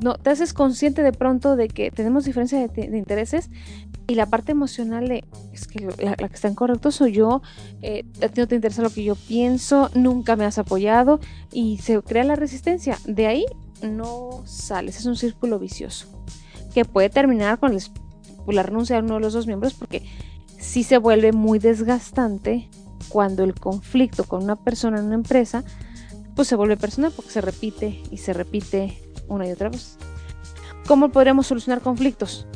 no, 0.00 0.14
te 0.14 0.30
haces 0.30 0.52
consciente 0.52 1.02
de 1.02 1.12
pronto 1.12 1.56
de 1.56 1.68
que 1.68 1.90
tenemos 1.90 2.24
diferencia 2.24 2.66
de, 2.66 2.96
intereses 2.96 3.50
y 4.06 4.14
la 4.14 4.26
parte 4.26 4.52
emocional 4.52 5.08
de, 5.08 5.24
es 5.52 5.66
que 5.66 5.88
la, 5.98 6.16
que 6.16 6.34
está 6.34 6.48
en 6.48 6.54
correcto 6.54 6.90
soy 6.90 7.12
yo, 7.12 7.42
eh, 7.82 8.04
a 8.22 8.28
ti 8.28 8.40
no 8.40 8.46
te 8.46 8.54
interesa 8.54 8.82
lo 8.82 8.90
que 8.90 9.04
yo 9.04 9.14
pienso, 9.14 9.90
nunca 9.94 10.36
me 10.36 10.44
has 10.44 10.58
apoyado 10.58 11.18
y 11.52 11.78
se 11.78 12.00
crea 12.02 12.24
la 12.24 12.36
resistencia. 12.36 12.98
De 13.06 13.26
ahí 13.26 13.46
no 13.82 14.42
sales, 14.44 14.98
es 14.98 15.06
un 15.06 15.16
círculo 15.16 15.58
vicioso 15.58 16.08
que 16.74 16.84
puede 16.84 17.08
terminar 17.08 17.58
con 17.58 17.76
la 18.48 18.62
renuncia 18.62 18.96
de 18.96 19.02
uno 19.02 19.14
de 19.14 19.20
los 19.20 19.32
dos 19.32 19.46
miembros 19.46 19.74
porque 19.74 20.02
sí 20.58 20.82
se 20.82 20.98
vuelve 20.98 21.32
muy 21.32 21.58
desgastante 21.58 22.68
cuando 23.08 23.44
el 23.44 23.54
conflicto 23.54 24.24
con 24.24 24.42
una 24.42 24.56
persona 24.56 24.98
en 24.98 25.06
una 25.06 25.14
empresa 25.14 25.64
pues 26.34 26.48
se 26.48 26.54
vuelve 26.54 26.76
personal 26.76 27.12
porque 27.16 27.30
se 27.30 27.40
repite 27.40 28.02
y 28.10 28.18
se 28.18 28.34
repite 28.34 29.05
una 29.28 29.46
y 29.46 29.52
otra 29.52 29.68
vez. 29.68 29.96
¿Cómo 30.86 31.10
podríamos 31.10 31.46
solucionar 31.46 31.80
conflictos? 31.80 32.46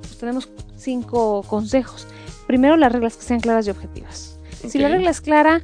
Pues 0.00 0.18
tenemos 0.18 0.48
cinco 0.76 1.42
consejos. 1.42 2.06
Primero, 2.46 2.76
las 2.76 2.92
reglas 2.92 3.16
que 3.16 3.22
sean 3.22 3.40
claras 3.40 3.66
y 3.66 3.70
objetivas. 3.70 4.38
Si 4.68 4.78
la 4.78 4.88
regla 4.88 5.10
es 5.10 5.20
clara, 5.20 5.62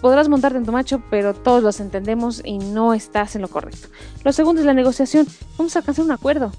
podrás 0.00 0.28
montarte 0.28 0.58
en 0.58 0.66
tu 0.66 0.72
macho, 0.72 1.02
pero 1.10 1.34
todos 1.34 1.62
los 1.62 1.80
entendemos 1.80 2.42
y 2.44 2.58
no 2.58 2.94
estás 2.94 3.36
en 3.36 3.42
lo 3.42 3.48
correcto. 3.48 3.88
Lo 4.24 4.32
segundo 4.32 4.60
es 4.60 4.66
la 4.66 4.74
negociación. 4.74 5.26
Vamos 5.56 5.76
a 5.76 5.80
alcanzar 5.80 6.04
un 6.04 6.12
acuerdo. 6.12 6.52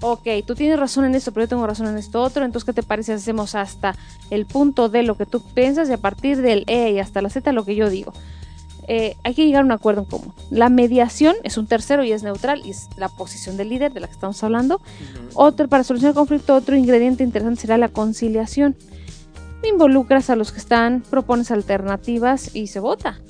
Ok, 0.00 0.26
tú 0.46 0.54
tienes 0.54 0.80
razón 0.80 1.04
en 1.04 1.14
esto, 1.14 1.32
pero 1.32 1.44
yo 1.44 1.48
tengo 1.48 1.66
razón 1.66 1.86
en 1.86 1.96
esto 1.96 2.22
otro. 2.22 2.44
Entonces, 2.44 2.64
¿qué 2.64 2.72
te 2.72 2.82
parece? 2.82 3.12
Hacemos 3.12 3.54
hasta 3.54 3.94
el 4.30 4.46
punto 4.46 4.88
de 4.88 5.02
lo 5.02 5.16
que 5.16 5.26
tú 5.26 5.40
piensas 5.40 5.88
y 5.88 5.92
a 5.92 5.98
partir 5.98 6.42
del 6.42 6.64
E 6.66 6.90
y 6.90 6.98
hasta 6.98 7.22
la 7.22 7.30
Z 7.30 7.52
lo 7.52 7.64
que 7.64 7.76
yo 7.76 7.88
digo. 7.88 8.12
Eh, 8.88 9.16
hay 9.22 9.34
que 9.34 9.46
llegar 9.46 9.62
a 9.62 9.64
un 9.64 9.72
acuerdo 9.72 10.02
en 10.02 10.06
común. 10.08 10.34
La 10.50 10.68
mediación 10.68 11.36
es 11.44 11.56
un 11.56 11.66
tercero 11.66 12.04
y 12.04 12.12
es 12.12 12.22
neutral 12.22 12.62
y 12.64 12.70
es 12.70 12.88
la 12.96 13.08
posición 13.08 13.56
del 13.56 13.68
líder 13.68 13.92
de 13.92 14.00
la 14.00 14.06
que 14.08 14.14
estamos 14.14 14.42
hablando. 14.42 14.80
Otro, 15.34 15.68
para 15.68 15.84
solucionar 15.84 16.10
el 16.10 16.16
conflicto, 16.16 16.54
otro 16.54 16.76
ingrediente 16.76 17.22
interesante 17.22 17.62
será 17.62 17.78
la 17.78 17.88
conciliación. 17.88 18.76
Involucras 19.62 20.30
a 20.30 20.36
los 20.36 20.50
que 20.50 20.58
están, 20.58 21.02
propones 21.02 21.50
alternativas 21.50 22.54
y 22.54 22.66
se 22.66 22.80
vota. 22.80 23.20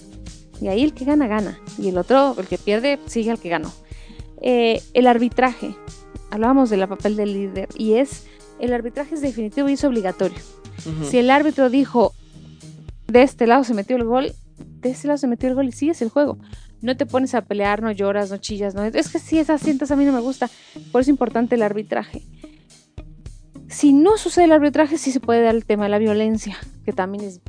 Y 0.61 0.68
ahí 0.68 0.82
el 0.82 0.94
que 0.94 1.04
gana, 1.04 1.26
gana. 1.26 1.59
Y 1.78 1.88
el 1.88 1.99
otro, 1.99 2.35
el 2.38 2.47
que 2.47 2.56
pierde, 2.56 2.99
sigue 3.06 3.30
al 3.30 3.38
que 3.38 3.50
ganó. 3.50 3.71
Eh, 4.40 4.82
el 4.94 5.06
arbitraje. 5.06 5.76
Hablábamos 6.30 6.71
del 6.71 6.87
papel 6.88 7.16
del 7.16 7.35
líder. 7.35 7.68
Y 7.76 7.94
es, 7.94 8.26
el 8.59 8.73
arbitraje 8.73 9.14
es 9.14 9.21
definitivo 9.21 9.68
y 9.68 9.75
es 9.75 9.85
obligatorio. 9.85 10.38
Si 11.09 11.18
el 11.18 11.30
árbitro 11.30 11.68
dijo, 11.68 12.12
de 13.06 13.23
este 13.23 13.47
lado 13.47 13.62
se 13.62 13.75
metió 13.75 13.97
el 13.97 14.04
gol, 14.04 14.32
de 14.62 14.97
lado 15.04 15.19
se 15.19 15.26
metió 15.26 15.49
el 15.49 15.54
gol 15.54 15.69
y 15.69 15.73
sigues 15.73 16.02
el 16.02 16.09
juego. 16.09 16.38
No 16.81 16.97
te 16.97 17.07
pones 17.07 17.35
a 17.35 17.42
pelear, 17.42 17.83
no 17.83 17.92
lloras, 17.92 18.31
no 18.31 18.38
chillas, 18.38 18.75
no. 18.75 18.85
Es 18.85 19.09
que 19.09 19.19
si 19.19 19.38
esas 19.38 19.62
cintas 19.62 19.90
a 19.90 19.97
mí 19.97 20.04
no 20.04 20.12
me 20.12 20.21
gusta. 20.21 20.49
Por 20.90 21.00
eso 21.00 21.02
es 21.02 21.09
importante 21.09 21.54
el 21.54 21.62
arbitraje. 21.62 22.23
Si 23.69 23.92
no 23.92 24.19
sucede 24.19 24.45
el 24.47 24.52
arbitraje, 24.52 24.99
sí 24.99 25.12
se 25.12 25.21
puede 25.21 25.42
dar 25.42 25.54
el 25.54 25.64
tema 25.64 25.85
de 25.85 25.90
la 25.90 25.99
violencia, 25.99 26.59
que 26.85 26.92
también 26.92 27.25
es, 27.25 27.40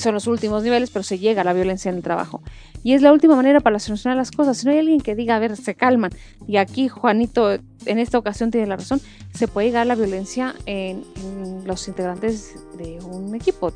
son 0.00 0.14
los 0.14 0.26
últimos 0.26 0.62
niveles, 0.62 0.90
pero 0.90 1.02
se 1.02 1.18
llega 1.18 1.42
a 1.42 1.44
la 1.44 1.52
violencia 1.52 1.90
en 1.90 1.96
el 1.96 2.02
trabajo. 2.02 2.42
Y 2.82 2.94
es 2.94 3.02
la 3.02 3.12
última 3.12 3.36
manera 3.36 3.60
para 3.60 3.78
solucionar 3.78 4.16
las 4.16 4.30
cosas. 4.30 4.58
Si 4.58 4.66
no 4.66 4.72
hay 4.72 4.78
alguien 4.78 5.00
que 5.00 5.14
diga, 5.14 5.36
a 5.36 5.38
ver, 5.38 5.56
se 5.56 5.74
calman, 5.74 6.10
y 6.46 6.56
aquí 6.56 6.88
Juanito 6.88 7.52
en 7.52 7.98
esta 7.98 8.16
ocasión 8.16 8.50
tiene 8.50 8.66
la 8.66 8.76
razón, 8.76 9.00
se 9.34 9.48
puede 9.48 9.68
llegar 9.68 9.82
a 9.82 9.84
la 9.84 9.94
violencia 9.94 10.54
en, 10.64 11.04
en 11.16 11.66
los 11.66 11.86
integrantes 11.88 12.54
de 12.78 12.98
un 13.04 13.34
equipo. 13.34 13.72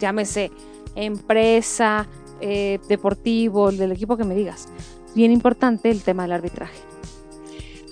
Llámese 0.00 0.50
empresa, 0.96 2.06
eh, 2.40 2.78
deportivo, 2.88 3.72
del 3.72 3.92
equipo 3.92 4.16
que 4.16 4.24
me 4.24 4.34
digas. 4.34 4.68
Bien 5.14 5.32
importante 5.32 5.90
el 5.90 6.02
tema 6.02 6.24
del 6.24 6.32
arbitraje. 6.32 6.78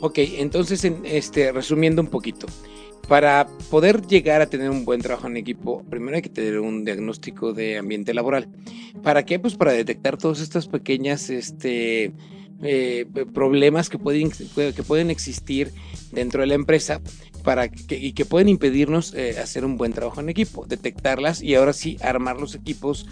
Ok, 0.00 0.18
entonces, 0.18 0.84
en, 0.84 1.02
este, 1.04 1.52
resumiendo 1.52 2.02
un 2.02 2.08
poquito, 2.08 2.46
para 3.08 3.46
poder 3.70 4.06
llegar 4.06 4.40
a 4.42 4.46
tener 4.46 4.70
un 4.70 4.84
buen 4.84 5.00
trabajo 5.00 5.28
en 5.28 5.36
equipo, 5.36 5.84
primero 5.88 6.16
hay 6.16 6.22
que 6.22 6.28
tener 6.28 6.58
un 6.58 6.84
diagnóstico 6.84 7.52
de 7.52 7.78
ambiente 7.78 8.14
laboral. 8.14 8.48
¿Para 9.02 9.24
qué? 9.24 9.38
Pues 9.38 9.54
para 9.54 9.72
detectar 9.72 10.16
todas 10.16 10.40
estas 10.40 10.66
pequeñas 10.66 11.30
este, 11.30 12.12
eh, 12.62 13.06
problemas 13.32 13.88
que 13.88 13.98
pueden, 13.98 14.30
que 14.30 14.82
pueden 14.82 15.10
existir 15.10 15.72
dentro 16.12 16.40
de 16.42 16.46
la 16.48 16.54
empresa 16.54 17.00
para 17.44 17.68
que, 17.68 17.96
y 17.98 18.12
que 18.12 18.24
pueden 18.24 18.48
impedirnos 18.48 19.14
eh, 19.14 19.38
hacer 19.42 19.64
un 19.64 19.76
buen 19.76 19.92
trabajo 19.92 20.20
en 20.20 20.28
equipo, 20.28 20.64
detectarlas 20.66 21.42
y 21.42 21.54
ahora 21.54 21.72
sí 21.72 21.96
armar 22.02 22.40
los 22.40 22.54
equipos 22.54 23.06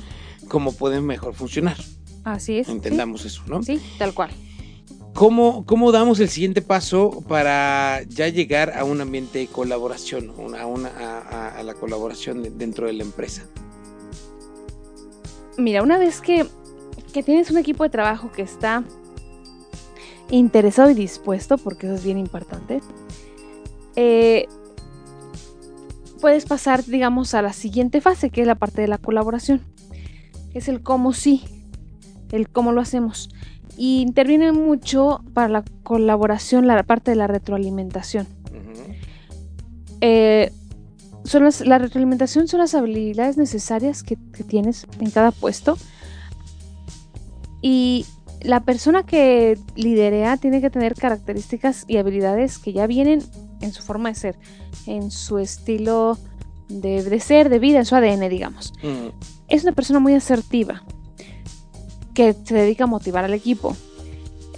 como 0.48 0.72
pueden 0.72 1.04
mejor 1.06 1.34
funcionar. 1.34 1.76
Así 2.24 2.58
es. 2.58 2.66
¿sí? 2.66 2.72
Entendamos 2.72 3.24
eso, 3.24 3.42
¿no? 3.48 3.62
Sí, 3.62 3.80
tal 3.98 4.14
cual. 4.14 4.30
¿Cómo, 5.14 5.66
¿Cómo 5.66 5.90
damos 5.90 6.20
el 6.20 6.28
siguiente 6.28 6.62
paso 6.62 7.24
para 7.26 8.02
ya 8.08 8.28
llegar 8.28 8.78
a 8.78 8.84
un 8.84 9.00
ambiente 9.00 9.40
de 9.40 9.46
colaboración, 9.48 10.32
a, 10.56 10.66
una, 10.66 10.88
a, 10.88 11.48
a 11.58 11.62
la 11.64 11.74
colaboración 11.74 12.42
de- 12.44 12.50
dentro 12.50 12.86
de 12.86 12.92
la 12.92 13.02
empresa? 13.02 13.44
Mira, 15.58 15.82
una 15.82 15.98
vez 15.98 16.20
que, 16.20 16.46
que 17.12 17.22
tienes 17.24 17.50
un 17.50 17.58
equipo 17.58 17.82
de 17.82 17.90
trabajo 17.90 18.30
que 18.30 18.42
está 18.42 18.84
interesado 20.36 20.90
y 20.90 20.94
dispuesto, 20.94 21.58
porque 21.58 21.86
eso 21.86 21.96
es 21.96 22.04
bien 22.04 22.18
importante, 22.18 22.80
eh, 23.96 24.46
puedes 26.20 26.44
pasar, 26.46 26.84
digamos, 26.84 27.34
a 27.34 27.42
la 27.42 27.52
siguiente 27.52 28.00
fase, 28.00 28.30
que 28.30 28.42
es 28.42 28.46
la 28.46 28.54
parte 28.54 28.80
de 28.82 28.88
la 28.88 28.98
colaboración. 28.98 29.62
Es 30.54 30.68
el 30.68 30.82
cómo 30.82 31.12
sí, 31.12 31.42
el 32.30 32.48
cómo 32.48 32.72
lo 32.72 32.80
hacemos. 32.80 33.30
Y 33.76 34.00
interviene 34.02 34.52
mucho 34.52 35.22
para 35.32 35.48
la 35.48 35.64
colaboración 35.82 36.66
la 36.66 36.82
parte 36.82 37.12
de 37.12 37.16
la 37.16 37.26
retroalimentación. 37.26 38.26
Eh, 40.02 40.52
son 41.24 41.44
las- 41.44 41.60
la 41.60 41.78
retroalimentación 41.78 42.48
son 42.48 42.60
las 42.60 42.74
habilidades 42.74 43.36
necesarias 43.36 44.02
que, 44.02 44.16
que 44.32 44.44
tienes 44.44 44.86
en 44.98 45.10
cada 45.10 45.30
puesto. 45.30 45.76
Y 47.62 48.06
la 48.42 48.60
persona 48.60 49.02
que 49.04 49.58
liderea 49.74 50.36
tiene 50.36 50.60
que 50.60 50.70
tener 50.70 50.94
características 50.94 51.84
y 51.88 51.96
habilidades 51.98 52.58
que 52.58 52.72
ya 52.72 52.86
vienen 52.86 53.22
en 53.60 53.72
su 53.72 53.82
forma 53.82 54.08
de 54.08 54.14
ser, 54.14 54.38
en 54.86 55.10
su 55.10 55.38
estilo 55.38 56.18
de, 56.68 57.02
de 57.02 57.20
ser, 57.20 57.48
de 57.48 57.58
vida, 57.58 57.78
en 57.78 57.84
su 57.84 57.94
ADN, 57.96 58.28
digamos. 58.28 58.72
Mm, 58.82 59.08
Es 59.48 59.64
una 59.64 59.72
persona 59.72 59.98
muy 60.00 60.14
asertiva, 60.14 60.82
que 62.14 62.32
se 62.32 62.54
dedica 62.54 62.84
a 62.84 62.86
motivar 62.86 63.24
al 63.24 63.34
equipo. 63.34 63.76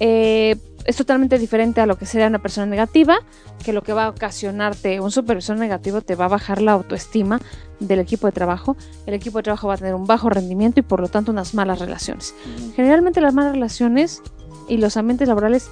Eh, 0.00 0.56
es 0.84 0.96
totalmente 0.96 1.38
diferente 1.38 1.80
a 1.80 1.86
lo 1.86 1.96
que 1.96 2.06
sería 2.06 2.26
una 2.26 2.40
persona 2.40 2.66
negativa, 2.66 3.18
que 3.64 3.72
lo 3.72 3.82
que 3.82 3.92
va 3.92 4.06
a 4.06 4.08
ocasionarte, 4.08 5.00
un 5.00 5.10
supervisor 5.10 5.56
negativo 5.56 6.00
te 6.00 6.14
va 6.14 6.24
a 6.24 6.28
bajar 6.28 6.60
la 6.60 6.72
autoestima 6.72 7.40
del 7.78 8.00
equipo 8.00 8.26
de 8.26 8.32
trabajo. 8.32 8.76
El 9.06 9.14
equipo 9.14 9.38
de 9.38 9.44
trabajo 9.44 9.68
va 9.68 9.74
a 9.74 9.78
tener 9.78 9.94
un 9.94 10.06
bajo 10.06 10.28
rendimiento 10.28 10.80
y 10.80 10.82
por 10.82 11.00
lo 11.00 11.08
tanto 11.08 11.30
unas 11.30 11.54
malas 11.54 11.78
relaciones. 11.78 12.34
Generalmente 12.74 13.20
las 13.20 13.34
malas 13.34 13.52
relaciones 13.52 14.22
y 14.68 14.78
los 14.78 14.96
ambientes 14.96 15.28
laborales 15.28 15.70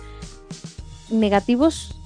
negativos 1.10 1.96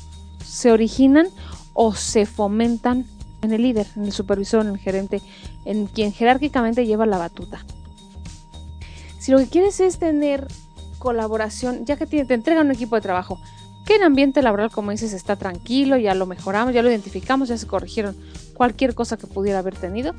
se 0.45 0.73
originan 0.73 1.29
o 1.75 1.95
se 1.95 2.27
fomentan 2.27 3.07
en 3.43 3.53
el 3.53 3.63
líder, 3.63 3.87
en 3.97 4.05
el 4.05 4.13
supervisor, 4.13 4.65
en 4.65 4.73
el 4.73 4.79
gerente, 4.79 5.21
en 5.67 5.87
quien 5.87 6.13
jerárquicamente 6.13 6.87
lleva 6.87 7.05
la 7.05 7.19
batuta. 7.19 7.65
Si 9.19 9.33
lo 9.33 9.39
que 9.39 9.49
quieres 9.49 9.81
es 9.81 9.99
tener 9.99 10.49
colaboración, 11.05 11.85
ya 11.85 11.97
que 11.97 12.07
te, 12.07 12.25
te 12.25 12.33
entregan 12.33 12.65
un 12.65 12.73
equipo 12.73 12.97
de 12.97 13.03
trabajo, 13.03 13.39
que 13.85 13.97
en 13.97 14.03
ambiente 14.03 14.41
laboral, 14.41 14.71
como 14.71 14.91
dices, 14.91 15.13
está 15.13 15.37
tranquilo, 15.37 15.99
ya 15.99 16.15
lo 16.15 16.25
mejoramos, 16.25 16.73
ya 16.73 16.83
lo 16.83 16.89
identificamos, 16.89 17.51
ya 17.51 17.59
se 17.59 17.67
corrigieron 17.67 18.17
cualquier 18.55 18.95
cosa 18.95 19.19
que 19.19 19.27
pudiera 19.27 19.59
haber 19.59 19.77
tenido. 19.77 20.15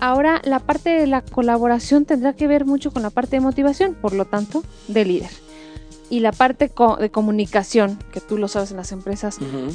Ahora 0.00 0.42
la 0.44 0.58
parte 0.58 0.90
de 0.90 1.06
la 1.06 1.22
colaboración 1.22 2.04
tendrá 2.04 2.34
que 2.34 2.46
ver 2.46 2.66
mucho 2.66 2.90
con 2.90 3.02
la 3.02 3.08
parte 3.08 3.36
de 3.36 3.40
motivación, 3.40 3.94
por 3.94 4.12
lo 4.12 4.26
tanto, 4.26 4.62
de 4.88 5.06
líder. 5.06 5.30
Y 6.10 6.20
la 6.20 6.32
parte 6.32 6.70
de 7.00 7.10
comunicación, 7.10 7.98
que 8.12 8.20
tú 8.20 8.36
lo 8.36 8.46
sabes 8.48 8.70
en 8.72 8.76
las 8.76 8.92
empresas, 8.92 9.38
Ujú. 9.38 9.72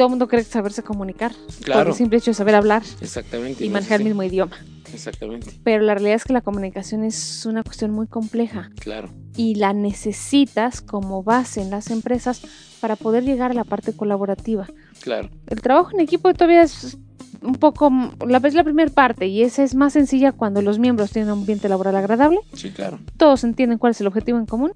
Todo 0.00 0.06
el 0.06 0.12
mundo 0.12 0.28
cree 0.28 0.42
saberse 0.44 0.82
comunicar. 0.82 1.30
Por 1.34 1.64
Claro, 1.66 1.90
el 1.90 1.94
simple 1.94 2.16
hecho 2.16 2.30
de 2.30 2.34
saber 2.34 2.54
hablar 2.54 2.82
exactamente. 3.02 3.62
y 3.62 3.68
no 3.68 3.74
manejar 3.74 4.00
el 4.00 4.06
mismo 4.06 4.22
idioma. 4.22 4.56
Exactamente, 4.94 5.52
Pero 5.62 5.82
la 5.84 5.92
realidad 5.92 6.16
es 6.16 6.24
que 6.24 6.32
la 6.32 6.40
comunicación 6.40 7.04
es 7.04 7.44
una 7.44 7.62
cuestión 7.62 7.90
muy 7.90 8.06
compleja 8.06 8.70
claro. 8.80 9.10
y 9.36 9.56
la 9.56 9.74
necesitas 9.74 10.80
como 10.80 11.22
base 11.22 11.60
en 11.60 11.68
las 11.68 11.90
empresas 11.90 12.40
para 12.80 12.96
poder 12.96 13.24
llegar 13.24 13.50
a 13.50 13.54
la 13.54 13.64
parte 13.64 13.92
colaborativa. 13.94 14.66
Claro, 15.02 15.28
El 15.48 15.60
trabajo 15.60 15.90
en 15.92 16.00
equipo 16.00 16.32
todavía 16.32 16.62
es 16.62 16.96
un 17.42 17.54
poco, 17.54 17.90
la, 18.26 18.38
es 18.38 18.54
la 18.54 18.64
primera 18.64 18.90
parte 18.90 19.26
y 19.26 19.42
esa 19.42 19.62
es 19.62 19.74
más 19.74 19.92
sencilla 19.92 20.32
cuando 20.32 20.62
los 20.62 20.78
miembros 20.78 21.10
tienen 21.10 21.32
un 21.32 21.40
ambiente 21.40 21.68
laboral 21.68 21.96
agradable, 21.96 22.40
sí, 22.54 22.70
claro. 22.70 22.98
todos 23.16 23.44
entienden 23.44 23.78
cuál 23.78 23.92
es 23.92 24.00
el 24.00 24.06
objetivo 24.06 24.38
en 24.38 24.46
común 24.46 24.72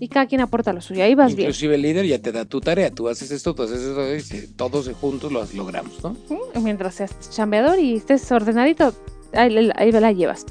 y 0.00 0.08
cada 0.08 0.26
quien 0.26 0.40
aporta 0.40 0.72
lo 0.72 0.80
suyo. 0.80 1.04
Ahí 1.04 1.14
vas 1.14 1.34
bien. 1.34 1.48
Inclusive 1.48 1.74
el 1.74 1.82
líder 1.82 2.06
ya 2.06 2.18
te 2.20 2.32
da 2.32 2.44
tu 2.44 2.60
tarea, 2.60 2.90
tú 2.90 3.08
haces 3.08 3.30
esto, 3.30 3.54
tú 3.54 3.62
haces 3.62 3.80
esto, 3.80 4.36
y 4.36 4.48
todos 4.48 4.88
juntos 5.00 5.32
lo 5.32 5.44
logramos, 5.54 6.02
¿no? 6.02 6.16
Mientras 6.60 6.96
seas 6.96 7.12
chambeador 7.30 7.78
y 7.78 7.94
estés 7.94 8.30
ordenadito, 8.32 8.94
ahí, 9.32 9.70
ahí 9.76 9.92
la 9.92 10.12
llevas. 10.12 10.46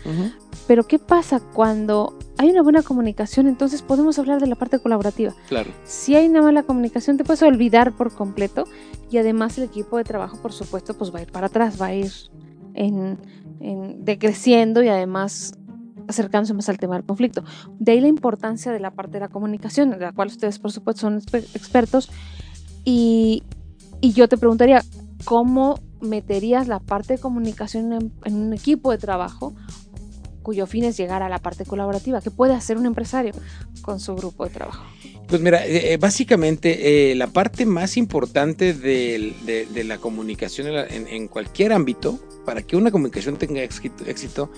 Pero 0.68 0.86
¿qué 0.86 1.00
pasa 1.00 1.40
cuando 1.40 2.18
hay 2.38 2.50
una 2.52 2.62
buena 2.62 2.82
comunicación? 2.84 3.48
Entonces 3.48 3.82
podemos 3.82 4.20
hablar 4.20 4.42
de 4.42 4.48
la 4.48 4.56
parte 4.56 4.80
colaborativa. 4.80 5.34
Claro, 5.48 5.72
Si 5.86 6.16
hay 6.16 6.28
una 6.28 6.42
mala 6.42 6.64
comunicación, 6.64 7.16
te 7.18 7.24
puedes 7.24 7.42
olvidar 7.44 7.94
por 7.94 8.14
completo 8.14 8.66
y 9.10 9.18
además 9.18 9.58
el 9.58 9.64
equipo 9.64 9.98
de 9.98 10.04
trabajo, 10.04 10.38
por 10.42 10.52
supuesto, 10.52 10.94
pues 10.98 11.14
va 11.14 11.20
a 11.20 11.22
ir 11.22 11.32
para 11.32 11.48
atrás, 11.48 11.82
va 11.82 11.88
a 11.88 11.94
ir 11.96 12.12
en, 12.74 13.18
en- 13.62 14.04
decreciendo 14.04 14.84
y 14.84 14.90
además 14.90 15.54
acercándose 16.10 16.54
más 16.54 16.68
al 16.70 16.78
tema 16.78 16.96
del 16.96 17.06
conflicto. 17.06 17.44
De 17.80 17.94
ahí 17.94 18.02
la 18.02 18.08
importancia 18.08 18.72
de 18.72 18.80
la 18.80 18.92
parte 18.92 19.14
de 19.14 19.20
la 19.22 19.30
comunicación, 19.30 19.90
de 19.92 19.98
la 19.98 20.12
cual 20.12 20.28
ustedes, 20.28 20.60
por 20.60 20.72
supuesto, 20.72 21.02
son 21.02 21.20
exper- 21.22 21.48
expertos. 21.56 22.10
Y, 22.86 23.44
y 24.02 24.12
yo 24.14 24.28
te 24.30 24.38
preguntaría, 24.38 24.82
¿cómo 25.26 25.80
meterías 26.02 26.68
la 26.68 26.80
parte 26.80 27.14
de 27.14 27.20
comunicación 27.20 27.94
en, 27.94 28.12
en 28.26 28.36
un 28.36 28.54
equipo 28.54 28.92
de 28.92 28.98
trabajo 28.98 29.54
cuyo 30.44 30.66
fin 30.66 30.86
es 30.86 30.96
llegar 30.98 31.24
a 31.24 31.30
la 31.30 31.40
parte 31.40 31.66
colaborativa? 31.66 32.22
¿Qué 32.22 32.32
puede 32.32 32.54
hacer 32.54 32.78
un 32.78 32.86
empresario 32.86 33.34
con 33.82 34.00
su 34.00 34.16
grupo 34.16 34.46
de 34.46 34.52
trabajo? 34.52 34.84
Pues 35.28 35.42
mira, 35.42 35.66
eh, 35.66 35.94
eh, 35.94 35.98
básicamente 35.98 37.12
eh, 37.12 37.16
la 37.16 37.28
parte 37.28 37.66
más 37.66 37.98
importante 37.98 38.74
del- 38.74 39.36
de, 39.46 39.66
de 39.66 39.84
la 39.84 39.98
comunicación 39.98 40.68
en- 40.68 41.08
en 41.08 41.28
cualquier 41.28 41.74
ámbito, 41.74 42.18
para 42.46 42.62
que 42.62 42.78
una 42.78 42.92
comunicación 42.92 43.36
tenga 43.38 43.62
éxito, 43.62 44.06
éxito, 44.06 44.50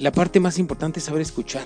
la 0.00 0.10
parte 0.10 0.40
más 0.40 0.58
importante 0.58 0.98
es 0.98 1.04
saber 1.04 1.22
escuchar, 1.22 1.62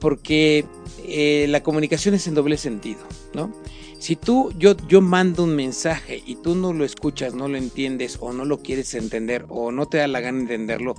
porque 0.00 0.64
eh, 1.04 1.46
la 1.48 1.62
comunicación 1.62 2.14
es 2.14 2.26
en 2.26 2.34
doble 2.34 2.56
sentido, 2.56 3.00
¿no? 3.34 3.52
Si 3.98 4.14
tú, 4.14 4.52
yo, 4.56 4.76
yo 4.86 5.00
mando 5.00 5.42
un 5.42 5.56
mensaje 5.56 6.22
y 6.24 6.36
tú 6.36 6.54
no 6.54 6.72
lo 6.72 6.84
escuchas, 6.84 7.34
no 7.34 7.48
lo 7.48 7.58
entiendes 7.58 8.18
o 8.20 8.32
no 8.32 8.44
lo 8.44 8.62
quieres 8.62 8.94
entender 8.94 9.44
o 9.48 9.72
no 9.72 9.86
te 9.86 9.98
da 9.98 10.06
la 10.06 10.20
gana 10.20 10.38
de 10.38 10.42
entenderlo, 10.44 10.94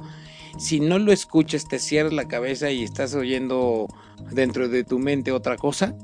si 0.57 0.81
no 0.81 0.99
lo 0.99 1.13
escuchas, 1.13 1.67
te 1.67 1.79
cierras 1.79 2.12
la 2.12 2.27
cabeza 2.27 2.69
y 2.71 2.83
estás 2.83 3.15
oyendo 3.15 3.88
dentro 4.31 4.67
de 4.67 4.83
tu 4.83 4.99
mente 4.99 5.31
otra 5.31 5.55
cosa, 5.55 5.95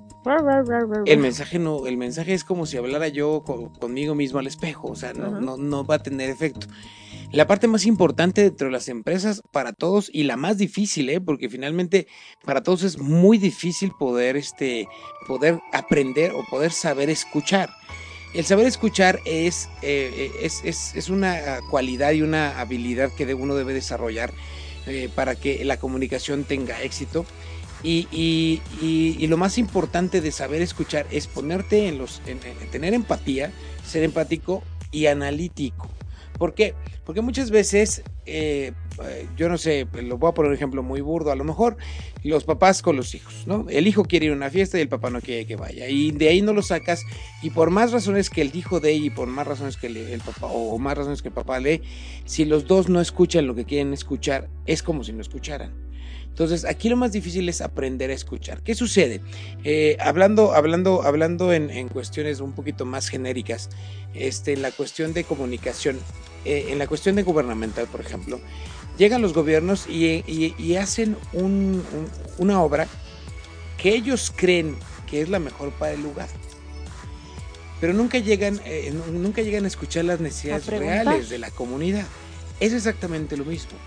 el 1.06 1.18
mensaje 1.20 1.60
no, 1.60 1.86
el 1.88 1.98
mensaje 1.98 2.34
es 2.34 2.44
como 2.44 2.66
si 2.66 2.78
hablara 2.78 3.08
yo 3.08 3.44
co- 3.46 3.72
conmigo 3.80 4.16
mismo 4.16 4.40
al 4.40 4.48
espejo, 4.48 4.88
o 4.90 4.96
sea, 4.96 5.14
no, 5.14 5.30
no, 5.42 5.58
no 5.58 5.86
va 5.86 5.96
a 5.96 6.00
tener 6.04 6.30
efecto. 6.30 6.68
La 7.32 7.48
parte 7.48 7.68
más 7.68 7.86
importante 7.86 8.44
dentro 8.44 8.68
de 8.68 8.72
las 8.74 8.88
empresas 8.88 9.42
para 9.52 9.74
todos 9.74 10.10
y 10.14 10.24
la 10.24 10.38
más 10.38 10.58
difícil, 10.58 11.10
¿eh? 11.10 11.20
porque 11.20 11.50
finalmente 11.50 12.08
para 12.46 12.64
todos 12.64 12.84
es 12.84 12.98
muy 13.00 13.38
difícil 13.38 13.92
poder, 14.00 14.38
este, 14.38 14.88
poder 15.28 15.60
aprender 15.74 16.32
o 16.32 16.46
poder 16.50 16.72
saber 16.72 17.10
escuchar. 17.10 17.70
El 18.34 18.46
saber 18.46 18.66
escuchar 18.68 19.20
es, 19.26 19.70
eh, 19.82 20.12
eh, 20.16 20.32
es, 20.42 20.62
es- 20.64 20.96
es 20.96 21.10
una 21.10 21.60
cualidad 21.70 22.12
y 22.12 22.22
una 22.22 22.60
habilidad 22.60 23.12
que 23.12 23.34
uno 23.34 23.56
debe 23.56 23.74
desarrollar 23.74 24.32
eh, 24.88 25.10
para 25.14 25.36
que 25.36 25.64
la 25.66 25.78
comunicación 25.78 26.44
tenga 26.44 26.82
éxito. 26.84 27.26
Y, 27.86 28.08
y- 28.12 28.62
y- 28.82 29.16
y 29.20 29.28
lo 29.28 29.38
más 29.38 29.60
importante 29.60 30.20
de 30.20 30.32
saber 30.32 30.64
escuchar 30.64 31.06
es 31.12 31.28
ponerte 31.28 31.88
en 31.88 32.00
los, 32.00 32.20
en- 32.26 32.40
en 32.44 32.72
tener 32.72 32.96
empatía, 32.96 33.54
ser 33.86 34.04
empático 34.04 34.64
y 34.92 35.06
analítico. 35.06 35.88
¿Por 36.40 36.56
qué? 36.56 36.74
Porque 37.06 37.22
muchas 37.22 37.52
veces, 37.52 38.02
eh, 38.26 38.72
eh, 39.04 39.28
yo 39.38 39.48
no 39.50 39.58
sé, 39.60 39.88
lo 40.04 40.18
voy 40.18 40.30
a 40.32 40.34
poner 40.34 40.50
un 40.50 40.56
ejemplo 40.56 40.82
muy 40.82 41.00
burdo, 41.00 41.32
a 41.32 41.36
lo 41.36 41.44
mejor 41.44 41.78
los 42.24 42.44
papás 42.44 42.82
con 42.82 42.96
los 42.96 43.14
hijos, 43.14 43.44
¿no? 43.46 43.68
El 43.70 43.88
hijo 43.88 44.04
quiere 44.04 44.26
ir 44.26 44.32
a 44.32 44.36
una 44.36 44.50
fiesta 44.50 44.78
y 44.80 44.82
el 44.82 44.90
papá 44.90 45.12
no 45.12 45.22
quiere 45.22 45.46
que 45.46 45.56
vaya. 45.56 45.88
Y 45.88 46.12
de 46.12 46.28
ahí 46.30 46.42
no 46.42 46.52
lo 46.54 46.64
sacas 46.64 47.04
y 47.44 47.52
por 47.52 47.70
más 47.70 47.92
razones 47.92 48.30
que 48.32 48.42
el 48.42 48.54
hijo 48.56 48.80
dé 48.80 48.94
y 48.94 49.12
por 49.12 49.28
más 49.28 49.46
razones 49.48 49.78
que 49.78 49.88
el, 49.88 49.98
el 49.98 50.22
papá, 50.22 50.48
o 50.48 50.78
más 50.80 50.98
razones 50.98 51.22
que 51.22 51.28
el 51.28 51.34
papá 51.36 51.60
lee, 51.60 51.84
si 52.26 52.44
los 52.46 52.66
dos 52.66 52.90
no 52.90 53.00
escuchan 53.00 53.46
lo 53.48 53.54
que 53.56 53.64
quieren 53.66 53.94
escuchar, 53.94 54.50
es 54.66 54.82
como 54.82 55.04
si 55.04 55.14
no 55.14 55.22
escucharan. 55.22 55.85
Entonces, 56.36 56.66
aquí 56.66 56.90
lo 56.90 56.98
más 56.98 57.14
difícil 57.14 57.48
es 57.48 57.62
aprender 57.62 58.12
a 58.12 58.14
escuchar. 58.14 58.62
¿Qué 58.62 58.76
sucede? 58.76 59.22
Eh, 59.64 59.96
hablando, 60.02 60.54
hablando, 60.54 61.04
hablando 61.04 61.54
en, 61.54 61.70
en 61.70 61.88
cuestiones 61.88 62.42
un 62.42 62.52
poquito 62.52 62.84
más 62.84 63.08
genéricas, 63.08 63.70
este, 64.14 64.52
en 64.52 64.62
la 64.62 64.72
cuestión 64.72 65.14
de 65.14 65.24
comunicación, 65.24 65.98
eh, 66.44 66.66
en 66.72 66.78
la 66.78 66.88
cuestión 66.88 67.16
de 67.16 67.24
gubernamental, 67.24 67.88
por 67.88 68.02
ejemplo, 68.02 68.42
llegan 68.98 69.22
los 69.22 69.32
gobiernos 69.34 69.88
y, 69.88 70.26
y- 70.28 70.54
y 70.58 70.76
hacen 70.76 71.16
un- 71.32 71.82
un- 71.94 72.10
una 72.38 72.62
obra 72.62 72.86
que 73.78 73.96
ellos 73.96 74.34
creen 74.36 74.76
que 75.10 75.22
es 75.22 75.30
la 75.30 75.40
mejor 75.40 75.72
para 75.72 75.94
el 75.94 76.04
lugar. 76.04 76.28
Pero 77.80 77.94
nunca 77.94 78.18
llegan, 78.20 78.60
eh, 78.66 78.92
nu- 78.94 79.20
nunca 79.20 79.42
llegan 79.42 79.64
a 79.64 79.68
escuchar 79.68 80.04
las 80.04 80.20
necesidades 80.20 80.66
reales 80.80 81.30
de 81.30 81.38
la 81.38 81.52
comunidad. 81.52 82.06
Es 82.60 82.74
exactamente 82.74 83.38
lo 83.38 83.46
mismo. 83.46 83.78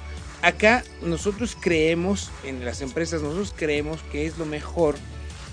Acá 0.42 0.84
nosotros 1.02 1.56
creemos, 1.60 2.30
en 2.44 2.64
las 2.64 2.80
empresas, 2.80 3.22
nosotros 3.22 3.52
creemos 3.56 4.00
que 4.12 4.26
es 4.26 4.38
lo 4.38 4.46
mejor 4.46 4.94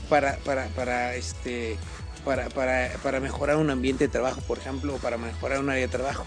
para, 0.10 0.38
para, 0.38 0.67
para, 0.67 1.15
este, 1.15 1.78
para, 2.24 2.50
para, 2.50 2.91
para 3.02 3.19
mejorar 3.19 3.58
un 3.58 3.71
ambiente 3.71 4.06
de 4.06 4.12
trabajo, 4.12 4.41
por 4.41 4.60
ejemplo, 4.60 4.95
o 4.95 4.98
para 4.98 5.17
mejorar 5.17 5.60
un 5.60 5.69
área 5.69 5.82
de 5.82 5.88
trabajo. 5.91 6.24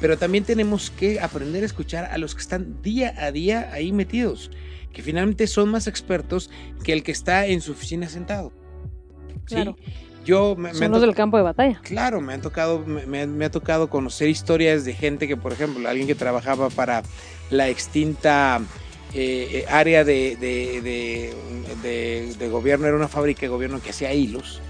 Pero 0.00 0.18
también 0.18 0.42
tenemos 0.42 0.90
que 0.90 1.20
aprender 1.20 1.62
a 1.62 1.66
escuchar 1.66 2.06
a 2.06 2.18
los 2.18 2.34
que 2.34 2.40
están 2.40 2.82
día 2.82 3.14
a 3.18 3.30
día 3.30 3.70
ahí 3.72 3.92
metidos, 3.92 4.50
que 4.92 5.00
finalmente 5.00 5.46
son 5.46 5.68
más 5.68 5.86
expertos 5.86 6.50
que 6.82 6.92
el 6.92 7.04
que 7.04 7.12
está 7.12 7.46
en 7.46 7.60
su 7.60 7.70
oficina 7.70 8.08
sentado. 8.08 8.52
¿sí? 9.46 9.54
Claro. 9.54 9.76
Yo 10.24 10.54
me, 10.56 10.72
Son 10.74 10.90
los 10.92 11.00
del 11.00 11.14
campo 11.16 11.36
de 11.36 11.42
batalla. 11.42 11.80
Claro, 11.82 12.20
me 12.20 12.32
han 12.32 12.40
tocado, 12.42 12.84
me- 12.84 13.26
me 13.26 13.44
ha 13.44 13.50
tocado 13.50 13.90
conocer 13.90 14.28
historias 14.28 14.84
de 14.84 14.92
gente 14.94 15.26
que, 15.26 15.36
por 15.36 15.52
ejemplo, 15.52 15.88
alguien 15.88 16.06
que 16.06 16.14
trabajaba 16.14 16.68
para 16.70 17.02
la 17.52 17.68
extinta 17.68 18.60
eh, 19.14 19.48
eh, 19.52 19.64
área 19.68 20.04
de, 20.04 20.36
de- 20.36 20.80
de- 20.82 21.34
de- 21.82 22.34
de 22.38 22.48
gobierno, 22.48 22.86
era 22.86 22.96
una 22.96 23.08
fábrica 23.08 23.42
de 23.42 23.48
gobierno 23.48 23.80
que 23.80 23.90
hacía 23.90 24.12
hilos. 24.12 24.60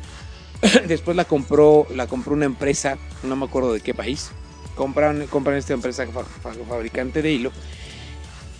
Después 0.88 1.16
la 1.16 1.25
compró, 1.25 1.87
la 1.95 2.07
compró 2.07 2.35
una 2.35 2.45
empresa, 2.47 2.99
no 3.23 3.37
me 3.37 3.45
acuerdo 3.47 3.73
de 3.73 3.81
qué 3.81 3.95
país. 3.95 4.31
Compran, 4.75 5.27
compran 5.27 5.57
esta 5.57 5.75
empresa 5.75 6.07
fa- 6.07 6.25
fa- 6.25 6.55
fabricante 6.68 7.23
de 7.23 7.33
hilo. 7.33 7.53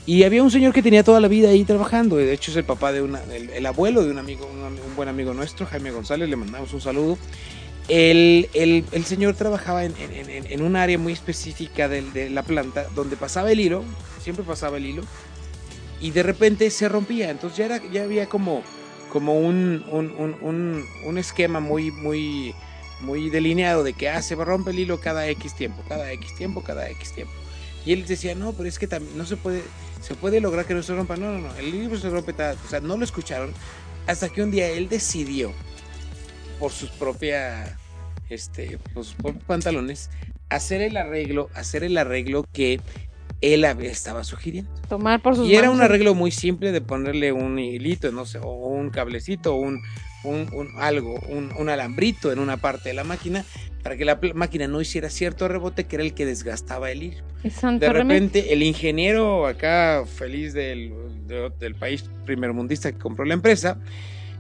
Y 0.05 0.25
había 0.25 0.43
un 0.43 0.51
señor 0.51 0.73
que 0.73 0.83
tenía 0.83 1.05
toda 1.05 1.21
la 1.21 1.29
vida 1.29 1.51
ahí 1.51 1.65
trabajando. 1.65 2.17
De 2.17 2.33
hecho, 2.33 2.51
es 2.51 2.57
el 2.57 2.65
papá 2.65 2.93
de 2.93 3.03
una, 3.03 3.23
el, 3.33 3.51
el 3.51 3.67
abuelo 3.67 4.05
de 4.05 4.11
un 4.11 4.19
amigo, 4.19 4.47
un, 4.53 4.59
un 4.65 4.97
buen 4.97 5.09
amigo 5.09 5.33
nuestro, 5.33 5.65
Jaime 5.67 5.91
González. 5.93 6.29
Le 6.29 6.37
mandamos 6.37 6.73
un 6.73 6.81
saludo. 6.81 7.19
El, 7.89 8.49
el- 8.55 8.85
el 8.93 9.05
señor 9.05 9.35
trabajaba 9.35 9.85
en, 9.85 9.95
en- 9.99 10.47
en- 10.47 10.63
un 10.63 10.77
área 10.77 10.99
muy 10.99 11.13
específica 11.13 11.89
del- 11.89 12.13
de, 12.13 12.31
la 12.31 12.43
planta 12.43 12.87
donde 12.95 13.17
pasaba 13.17 13.51
el 13.53 13.61
hilo, 13.61 13.85
siempre 14.23 14.45
pasaba 14.45 14.77
el 14.77 14.87
hilo, 14.87 15.03
y 16.01 16.11
de 16.11 16.23
repente 16.23 16.71
se 16.71 16.89
rompía. 16.89 17.31
Entonces 17.31 17.59
ya, 17.59 17.65
era, 17.67 17.81
ya 17.93 18.03
había 18.05 18.29
como, 18.29 18.63
como 19.11 19.39
un, 19.39 19.85
un, 19.91 20.11
un- 20.41 20.87
un- 21.05 21.19
esquema 21.19 21.61
muy, 21.61 21.91
muy, 21.91 22.55
muy 23.01 23.31
delineado 23.31 23.85
de 23.85 23.93
que 23.93 24.09
ah, 24.09 24.23
se 24.23 24.35
rompe 24.35 24.71
el 24.71 24.79
hilo 24.81 25.01
cada 25.01 25.29
X 25.29 25.55
tiempo, 25.55 25.83
cada 25.89 26.11
X 26.13 26.35
tiempo, 26.37 26.63
cada 26.63 26.89
X 26.91 27.13
tiempo. 27.13 27.33
Y 27.85 27.93
él 27.93 28.07
decía, 28.07 28.35
no, 28.35 28.53
pero 28.53 28.69
es 28.69 28.79
que 28.79 28.87
también 28.87 29.17
no 29.19 29.27
se 29.27 29.37
puede, 29.37 29.63
se 30.01 30.15
puede 30.15 30.41
lograr 30.41 30.67
que 30.67 30.75
no 30.75 30.83
se 30.83 30.95
rompa. 30.95 31.17
No, 31.17 31.33
no, 31.33 31.49
no, 31.49 31.55
el 31.57 31.75
hilo 31.75 31.97
se 31.99 32.11
rompe, 32.11 32.33
ta- 32.33 32.57
o 32.65 32.69
sea, 32.69 32.81
no 32.81 32.97
lo 32.97 33.05
escucharon 33.05 33.53
hasta 34.07 34.29
que 34.29 34.43
un 34.43 34.51
día 34.51 34.69
él 34.69 34.89
decidió, 34.89 35.53
por 36.59 36.73
sus 36.73 36.91
propias, 36.91 37.71
este, 38.29 38.79
por 38.95 39.05
sus 39.05 39.15
propios 39.15 39.45
pantalones, 39.45 40.11
hacer 40.49 40.81
el 40.83 40.97
arreglo, 40.97 41.51
hacer 41.55 41.85
el 41.85 41.97
arreglo 41.97 42.45
que 42.53 42.81
él 43.43 43.65
estaba 43.83 44.25
sugiriendo. 44.25 44.71
Tomar 44.89 45.21
por 45.21 45.37
sus 45.37 45.47
Y 45.49 45.53
era 45.55 45.63
manos 45.63 45.77
un 45.77 45.83
arreglo 45.83 46.15
muy 46.15 46.31
simple 46.31 46.73
de 46.73 46.81
ponerle 46.81 47.33
un 47.33 47.59
hilito, 47.59 48.11
no 48.13 48.25
sé, 48.25 48.39
o 48.39 48.51
un 48.69 48.91
cablecito, 48.91 49.55
o 49.55 49.59
un, 49.59 49.83
un, 50.25 50.49
un 50.53 50.69
algo, 50.79 51.19
un, 51.29 51.51
un 51.59 51.69
alambrito 51.69 52.33
en 52.33 52.39
una 52.39 52.57
parte 52.59 52.89
de 52.91 52.95
la 52.95 53.05
máquina 53.05 53.45
para 53.83 53.97
que 53.97 54.05
la 54.05 54.21
máquina 54.35 54.69
no 54.69 54.81
hiciera 54.81 55.11
cierto 55.11 55.49
rebote 55.49 55.85
que 55.85 55.97
era 55.97 56.05
el 56.05 56.15
que 56.15 56.25
desgastaba 56.25 56.91
el 56.93 57.03
hilo. 57.03 57.25
De 57.81 57.87
repente, 57.93 58.53
el 58.53 58.63
ingeniero 58.63 59.47
acá 59.49 60.05
feliz 60.07 60.53
del, 60.53 60.93
de- 61.27 61.51
del 61.59 61.75
país 61.75 62.05
primermundista 62.25 62.93
que 62.93 62.99
compró 62.99 63.25
la 63.25 63.35
empresa, 63.35 63.79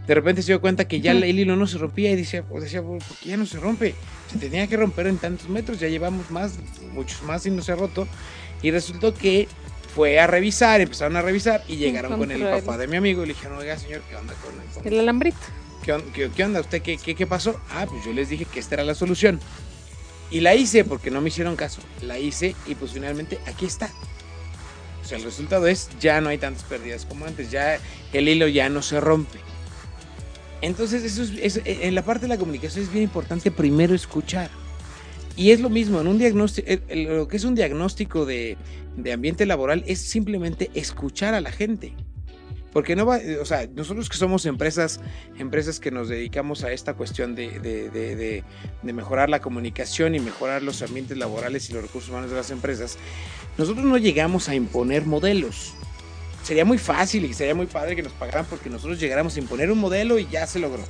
de 0.06 0.14
repente 0.14 0.42
se 0.42 0.52
dio 0.52 0.60
cuenta 0.60 0.86
que 0.86 1.00
ya 1.00 1.12
el 1.12 1.38
hilo 1.38 1.56
no 1.56 1.66
se 1.66 1.78
rompía 1.78 2.10
y 2.12 2.16
decía, 2.16 2.44
o 2.50 2.60
decía, 2.60 2.82
¿por 2.82 2.98
qué 3.20 3.30
ya 3.30 3.36
no 3.36 3.46
se 3.46 3.58
rompe? 3.58 3.94
Se 4.30 4.38
tenía 4.38 4.66
que 4.68 4.76
romper 4.76 5.06
en 5.08 5.18
tantos 5.18 5.48
metros, 5.48 5.80
ya 5.80 5.88
llevamos 5.88 6.30
más, 6.30 6.58
muchos 6.92 7.22
más 7.24 7.44
y 7.46 7.50
no 7.50 7.62
se 7.62 7.72
ha 7.72 7.76
roto. 7.76 8.06
Y 8.62 8.70
resultó 8.70 9.12
que 9.14 9.48
fue 9.94 10.18
a 10.20 10.26
revisar, 10.26 10.80
empezaron 10.80 11.16
a 11.16 11.22
revisar 11.22 11.62
y 11.68 11.76
llegaron 11.76 12.12
con 12.18 12.30
el 12.30 12.38
papá 12.60 12.78
de 12.78 12.86
mi 12.86 12.96
amigo 12.96 13.22
y 13.24 13.26
le 13.26 13.34
dijeron, 13.34 13.58
oiga 13.58 13.78
señor, 13.78 14.00
¿qué 14.08 14.16
onda 14.16 14.34
con 14.34 14.54
el- 14.60 14.68
con 14.68 14.86
El 14.92 15.00
alambrito. 15.00 15.36
¿Qué, 15.82 16.00
qué- 16.14 16.30
qué 16.34 16.44
onda? 16.44 16.60
¿Usted 16.60 16.80
qué, 16.80 16.96
qué, 16.96 17.14
qué 17.14 17.26
pasó? 17.26 17.60
Ah, 17.70 17.86
pues 17.88 18.04
yo 18.04 18.12
les 18.12 18.28
dije 18.28 18.44
que 18.44 18.60
esta 18.60 18.76
era 18.76 18.84
la 18.84 18.94
solución. 18.94 19.40
Y 20.30 20.40
la 20.40 20.54
hice 20.54 20.84
porque 20.84 21.10
no 21.10 21.20
me 21.20 21.28
hicieron 21.28 21.56
caso. 21.56 21.82
La 22.00 22.18
hice 22.18 22.54
y 22.66 22.74
pues 22.74 22.92
finalmente 22.92 23.38
aquí 23.46 23.66
está. 23.66 23.90
O 25.02 25.04
sea, 25.04 25.18
el 25.18 25.24
resultado 25.24 25.66
es 25.66 25.90
ya 26.00 26.20
no 26.20 26.28
hay 26.30 26.38
tantas 26.38 26.62
pérdidas 26.62 27.04
como 27.04 27.26
antes. 27.26 27.50
Ya 27.50 27.78
el 28.12 28.28
hilo 28.28 28.46
ya 28.48 28.68
no 28.68 28.80
se 28.80 29.00
rompe. 29.00 29.40
Entonces, 30.62 31.02
eso 31.02 31.22
es, 31.24 31.56
es- 31.56 31.60
en 31.66 31.94
la 31.94 32.02
parte 32.04 32.22
de 32.22 32.28
la 32.28 32.38
comunicación 32.38 32.84
es 32.84 32.90
bien 32.92 33.02
importante 33.04 33.50
primero 33.50 33.94
escuchar. 33.94 34.48
Y 35.36 35.50
es 35.50 35.60
lo 35.60 35.70
mismo, 35.70 36.00
en 36.00 36.06
un 36.08 36.18
diagnóstico, 36.18 36.68
el- 36.88 37.04
lo 37.04 37.26
que 37.28 37.36
es 37.36 37.44
un 37.44 37.54
diagnóstico 37.54 38.26
de, 38.26 38.56
de 38.96 39.12
ambiente 39.12 39.46
laboral 39.46 39.82
es 39.86 39.98
simplemente 39.98 40.70
escuchar 40.74 41.34
a 41.34 41.40
la 41.40 41.50
gente. 41.52 41.94
Porque 42.72 42.96
no 42.96 43.04
va, 43.04 43.18
o 43.40 43.44
sea, 43.44 43.66
nosotros 43.74 44.08
que 44.08 44.16
somos 44.16 44.46
empresas, 44.46 45.00
empresas 45.38 45.78
que 45.78 45.90
nos 45.90 46.08
dedicamos 46.08 46.64
a 46.64 46.72
esta 46.72 46.94
cuestión 46.94 47.34
de- 47.34 47.60
de- 47.60 47.90
de- 47.90 48.44
de 48.82 48.92
mejorar 48.94 49.28
la 49.28 49.40
comunicación 49.42 50.14
y 50.14 50.20
mejorar 50.20 50.62
los 50.62 50.80
ambientes 50.80 51.18
laborales 51.18 51.68
y 51.68 51.74
los 51.74 51.82
recursos 51.82 52.08
humanos 52.10 52.30
de 52.30 52.36
las 52.36 52.50
empresas, 52.50 52.96
nosotros 53.58 53.84
no 53.84 53.98
llegamos 53.98 54.48
a 54.48 54.54
imponer 54.54 55.04
modelos. 55.04 55.74
Sería 56.42 56.64
muy 56.64 56.78
fácil 56.78 57.24
y 57.26 57.34
sería 57.34 57.54
muy 57.54 57.66
padre 57.66 57.94
que 57.94 58.02
nos 58.02 58.12
pagaran 58.12 58.46
porque 58.46 58.70
nosotros 58.70 58.98
llegáramos 58.98 59.36
a 59.36 59.40
imponer 59.40 59.70
un 59.70 59.78
modelo 59.78 60.18
y 60.18 60.26
ya 60.30 60.46
se 60.46 60.58
logró. 60.58 60.82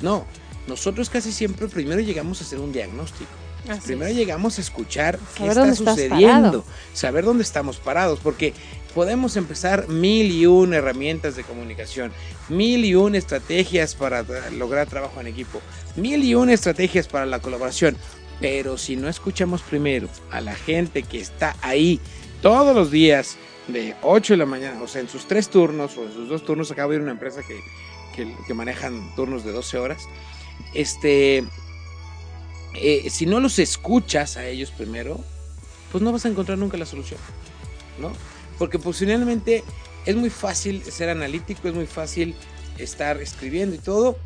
No, 0.00 0.26
nosotros 0.68 1.10
casi 1.10 1.32
siempre 1.32 1.66
primero 1.68 2.00
llegamos 2.00 2.40
a 2.40 2.44
hacer 2.44 2.60
un 2.60 2.72
diagnóstico. 2.72 3.30
Así 3.68 3.88
Primero 3.88 4.10
es. 4.10 4.16
llegamos 4.16 4.58
a 4.58 4.60
escuchar 4.60 5.18
qué 5.36 5.52
Saber 5.52 5.70
está 5.70 5.92
sucediendo, 5.92 6.64
saber 6.92 7.24
dónde 7.24 7.42
estamos 7.42 7.78
parados, 7.78 8.20
porque 8.22 8.52
podemos 8.94 9.36
empezar 9.36 9.88
mil 9.88 10.30
y 10.30 10.46
un 10.46 10.72
herramientas 10.72 11.36
de 11.36 11.44
comunicación, 11.44 12.12
mil 12.48 12.84
y 12.84 12.94
un 12.94 13.14
estrategias 13.14 13.94
para 13.94 14.24
lograr 14.52 14.86
trabajo 14.88 15.20
en 15.20 15.26
equipo, 15.26 15.60
mil 15.96 16.24
y 16.24 16.34
un 16.34 16.50
estrategias 16.50 17.06
para 17.08 17.26
la 17.26 17.40
colaboración, 17.40 17.96
pero 18.40 18.78
si 18.78 18.96
no 18.96 19.08
escuchamos 19.08 19.62
primero 19.62 20.08
a 20.30 20.40
la 20.40 20.54
gente 20.54 21.02
que 21.02 21.20
está 21.20 21.56
ahí 21.62 22.00
todos 22.42 22.74
los 22.74 22.90
días 22.90 23.36
de 23.68 23.94
8 24.02 24.34
de 24.34 24.38
la 24.38 24.46
mañana, 24.46 24.82
o 24.82 24.88
sea, 24.88 25.00
en 25.00 25.08
sus 25.08 25.26
tres 25.26 25.48
turnos 25.48 25.96
o 25.96 26.04
en 26.04 26.12
sus 26.12 26.28
dos 26.28 26.44
turnos, 26.44 26.70
acabo 26.70 26.90
de 26.90 26.96
ir 26.96 27.00
a 27.00 27.04
una 27.04 27.12
empresa 27.12 27.40
que, 27.42 27.58
que, 28.14 28.34
que 28.46 28.54
manejan 28.54 29.14
turnos 29.16 29.44
de 29.44 29.52
12 29.52 29.78
horas, 29.78 30.02
este, 30.74 31.44
eh, 32.80 33.10
si 33.10 33.26
no 33.26 33.40
los 33.40 33.58
escuchas 33.58 34.36
a 34.36 34.46
ellos 34.46 34.70
primero, 34.70 35.24
pues 35.92 36.02
no 36.02 36.12
vas 36.12 36.24
a 36.26 36.28
encontrar 36.28 36.58
nunca 36.58 36.76
la 36.76 36.86
solución, 36.86 37.20
¿no? 38.00 38.12
Porque 38.58 38.78
posiblemente 38.78 39.64
es 40.04 40.16
muy 40.16 40.30
fácil 40.30 40.82
ser 40.82 41.08
analítico, 41.08 41.68
es 41.68 41.74
muy 41.74 41.86
fácil 41.86 42.34
estar 42.78 43.20
escribiendo 43.20 43.76
y 43.76 43.78
todo, 43.78 44.18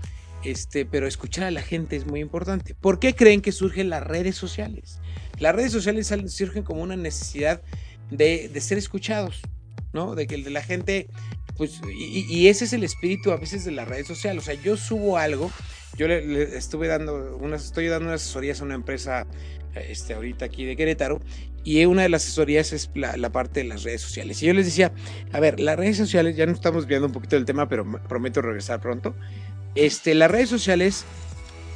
este, 0.44 0.84
pero 0.86 1.06
escuchar 1.06 1.44
a 1.44 1.50
la 1.50 1.62
gente 1.62 1.96
es 1.96 2.06
muy 2.06 2.20
importante. 2.20 2.74
¿Por 2.74 2.98
qué 2.98 3.14
creen 3.14 3.40
que 3.40 3.52
surgen 3.52 3.90
las 3.90 4.02
redes 4.02 4.36
sociales? 4.36 5.00
Las 5.38 5.54
redes 5.54 5.72
sociales 5.72 6.12
surgen 6.28 6.62
como 6.62 6.82
una 6.82 6.96
necesidad 6.96 7.62
de, 8.10 8.48
de 8.48 8.60
ser 8.60 8.78
escuchados, 8.78 9.40
¿no? 9.92 10.14
De 10.14 10.26
que 10.26 10.38
la 10.38 10.62
gente, 10.62 11.08
pues, 11.60 11.78
y, 11.94 12.24
y 12.26 12.48
ese 12.48 12.64
es 12.64 12.72
el 12.72 12.84
espíritu 12.84 13.32
a 13.32 13.36
veces 13.36 13.66
de 13.66 13.70
las 13.70 13.86
redes 13.86 14.06
sociales. 14.06 14.42
O 14.42 14.46
sea, 14.46 14.54
yo 14.54 14.78
subo 14.78 15.18
algo, 15.18 15.50
yo 15.94 16.08
le, 16.08 16.24
le 16.24 16.56
estuve 16.56 16.88
dando 16.88 17.36
unas, 17.36 17.66
estoy 17.66 17.86
dando 17.88 18.08
unas 18.08 18.22
asesorías 18.22 18.62
a 18.62 18.64
una 18.64 18.76
empresa, 18.76 19.26
este, 19.74 20.14
ahorita 20.14 20.46
aquí 20.46 20.64
de 20.64 20.74
Querétaro, 20.74 21.20
y 21.62 21.84
una 21.84 22.00
de 22.00 22.08
las 22.08 22.22
asesorías 22.22 22.72
es 22.72 22.88
la, 22.94 23.14
la 23.18 23.30
parte 23.30 23.60
de 23.60 23.66
las 23.66 23.82
redes 23.82 24.00
sociales. 24.00 24.42
Y 24.42 24.46
yo 24.46 24.54
les 24.54 24.64
decía, 24.64 24.90
a 25.34 25.40
ver, 25.40 25.60
las 25.60 25.76
redes 25.78 25.98
sociales, 25.98 26.34
ya 26.34 26.46
nos 26.46 26.54
estamos 26.54 26.86
viendo 26.86 27.06
un 27.08 27.12
poquito 27.12 27.36
del 27.36 27.44
tema, 27.44 27.68
pero 27.68 27.84
me- 27.84 27.98
prometo 27.98 28.40
regresar 28.40 28.80
pronto. 28.80 29.14
Este, 29.74 30.14
las 30.14 30.30
redes 30.30 30.48
sociales 30.48 31.04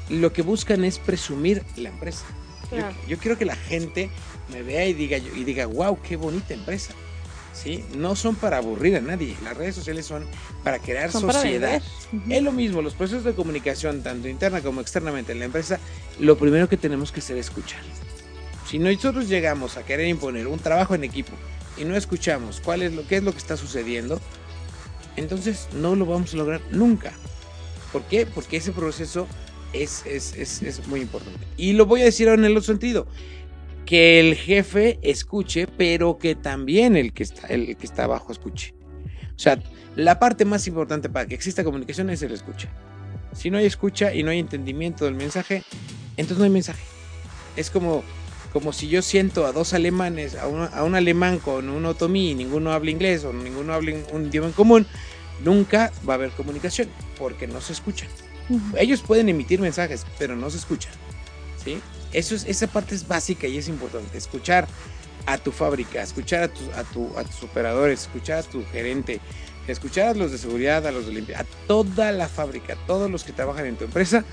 lo 0.08 0.32
que 0.32 0.40
buscan 0.40 0.82
es 0.86 0.98
presumir 0.98 1.62
la 1.76 1.90
empresa. 1.90 2.24
Yo-. 2.72 2.78
Yo, 3.06 3.18
quiero 3.18 3.36
que 3.36 3.44
la 3.44 3.56
gente 3.56 4.08
me 4.50 4.62
vea 4.62 4.86
y 4.86 4.94
diga, 4.94 5.18
y 5.18 5.44
diga, 5.44 5.66
wow, 5.66 6.00
qué 6.00 6.16
bonita 6.16 6.54
empresa. 6.54 6.94
¿Sí? 7.54 7.84
No 7.96 8.16
son 8.16 8.34
para 8.34 8.56
aburrir 8.56 8.96
a 8.96 9.00
nadie. 9.00 9.36
Las 9.44 9.56
redes 9.56 9.76
sociales 9.76 10.04
son 10.04 10.26
para 10.64 10.80
crear 10.80 11.10
Son 11.10 11.26
para 11.26 11.40
sociedad. 11.40 11.80
Es 12.28 12.42
lo 12.42 12.50
mismo, 12.52 12.82
los 12.82 12.94
procesos 12.94 13.24
de 13.24 13.32
comunicación, 13.34 14.02
tanto 14.02 14.28
interna 14.28 14.60
como 14.60 14.80
externamente 14.80 15.32
en 15.32 15.38
la 15.38 15.44
empresa, 15.44 15.78
lo 16.18 16.36
primero 16.36 16.68
que 16.68 16.76
tenemos 16.76 17.12
que 17.12 17.20
hacer 17.20 17.38
es 17.38 17.46
escuchar. 17.46 17.80
Si 18.68 18.78
nosotros 18.78 19.28
llegamos 19.28 19.76
a 19.76 19.84
querer 19.84 20.08
imponer 20.08 20.48
un 20.48 20.58
trabajo 20.58 20.94
en 20.94 21.04
equipo 21.04 21.32
y 21.76 21.84
no 21.84 21.96
escuchamos 21.96 22.60
cuál 22.60 22.82
es 22.82 22.92
lo, 22.92 23.06
qué 23.06 23.18
es 23.18 23.22
lo 23.22 23.30
que 23.30 23.38
está 23.38 23.56
sucediendo, 23.56 24.20
entonces 25.16 25.68
no 25.74 25.94
lo 25.94 26.06
vamos 26.06 26.34
a 26.34 26.38
lograr 26.38 26.60
nunca. 26.70 27.12
¿Por 27.92 28.02
qué? 28.02 28.26
Porque 28.26 28.56
ese 28.56 28.72
proceso 28.72 29.28
es, 29.72 30.04
es, 30.06 30.34
es, 30.36 30.62
es 30.62 30.86
muy 30.88 31.00
importante. 31.02 31.46
Y 31.56 31.74
lo 31.74 31.86
voy 31.86 32.02
a 32.02 32.04
decir 32.04 32.28
ahora 32.28 32.40
en 32.40 32.46
el 32.46 32.56
otro 32.56 32.66
sentido. 32.66 33.06
Que 33.86 34.20
el 34.20 34.34
jefe 34.34 34.98
escuche, 35.02 35.66
pero 35.66 36.18
que 36.18 36.34
también 36.34 36.96
el 36.96 37.12
que 37.12 37.22
está, 37.22 37.46
el 37.48 37.76
que 37.76 37.86
está 37.86 38.04
abajo 38.04 38.32
escuche. 38.32 38.74
O 39.36 39.38
sea, 39.38 39.58
la 39.96 40.18
parte 40.18 40.44
más 40.44 40.66
importante 40.66 41.08
para 41.08 41.26
que 41.26 41.34
exista 41.34 41.64
comunicación 41.64 42.10
es 42.10 42.22
el 42.22 42.32
escucha. 42.32 42.68
Si 43.32 43.50
no 43.50 43.58
hay 43.58 43.66
escucha 43.66 44.14
y 44.14 44.22
no 44.22 44.30
hay 44.30 44.38
entendimiento 44.38 45.04
del 45.04 45.14
mensaje, 45.14 45.62
entonces 46.16 46.38
no 46.38 46.44
hay 46.44 46.50
mensaje. 46.50 46.82
Es 47.56 47.70
como, 47.70 48.04
como 48.52 48.72
si 48.72 48.88
yo 48.88 49.02
siento 49.02 49.46
a 49.46 49.52
dos 49.52 49.74
alemanes, 49.74 50.36
a 50.36 50.46
un, 50.46 50.68
a 50.72 50.84
un 50.84 50.94
alemán 50.94 51.38
con 51.38 51.68
un 51.68 51.84
otomí 51.84 52.30
y 52.30 52.34
ninguno 52.34 52.72
habla 52.72 52.90
inglés 52.90 53.24
o 53.24 53.32
ninguno 53.32 53.74
habla 53.74 53.92
un 54.12 54.26
idioma 54.26 54.48
en 54.48 54.52
común, 54.52 54.86
nunca 55.42 55.92
va 56.08 56.14
a 56.14 56.16
haber 56.16 56.30
comunicación 56.30 56.88
porque 57.18 57.46
no 57.46 57.60
se 57.60 57.72
escuchan. 57.72 58.08
Ellos 58.76 59.00
pueden 59.00 59.28
emitir 59.28 59.60
mensajes, 59.60 60.04
pero 60.18 60.36
no 60.36 60.50
se 60.50 60.58
escuchan. 60.58 60.92
¿Sí? 61.64 61.80
Eso 62.12 62.34
es, 62.34 62.44
esa 62.44 62.66
parte 62.68 62.94
es 62.94 63.06
básica 63.08 63.46
y 63.46 63.58
es 63.58 63.68
importante. 63.68 64.16
Escuchar 64.16 64.66
a 65.26 65.38
tu 65.38 65.50
fábrica, 65.52 66.02
escuchar 66.02 66.44
a, 66.44 66.48
tu- 66.48 66.70
a, 66.76 66.84
tu- 66.84 67.18
a 67.18 67.24
tus 67.24 67.42
operadores, 67.42 68.02
escuchar 68.02 68.38
a 68.38 68.42
tu 68.42 68.64
gerente, 68.66 69.20
escuchar 69.66 70.08
a 70.08 70.14
los 70.14 70.30
de 70.30 70.38
seguridad, 70.38 70.86
a 70.86 70.92
los 70.92 71.06
de 71.06 71.12
limpieza, 71.12 71.40
a 71.42 71.44
toda 71.66 72.12
la 72.12 72.28
fábrica, 72.28 72.76
todos 72.86 73.10
los 73.10 73.24
que 73.24 73.32
trabajan 73.32 73.66
en 73.66 73.76
tu 73.76 73.84
empresa, 73.84 74.24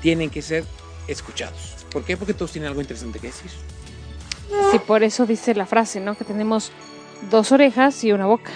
tienen 0.00 0.30
que 0.30 0.40
ser 0.42 0.64
escuchados. 1.06 1.76
¿Por 1.90 2.04
qué? 2.04 2.16
Porque 2.16 2.34
todos 2.34 2.52
tienen 2.52 2.68
algo 2.68 2.80
interesante 2.80 3.18
que 3.18 3.26
decir. 3.28 3.50
Sí, 4.72 4.78
por 4.78 5.02
eso 5.02 5.26
dice 5.26 5.54
la 5.54 5.66
frase, 5.66 6.00
¿no? 6.00 6.16
Que 6.16 6.24
tenemos 6.24 6.72
dos 7.30 7.52
orejas 7.52 8.02
y 8.04 8.12
una 8.12 8.26
boca. 8.26 8.50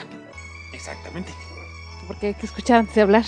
Exactamente. 0.73 1.33
Porque 2.07 2.29
hay 2.29 2.35
que 2.35 2.47
escuchar 2.47 2.81
antes 2.81 2.95
de 2.95 3.03
hablar. 3.03 3.25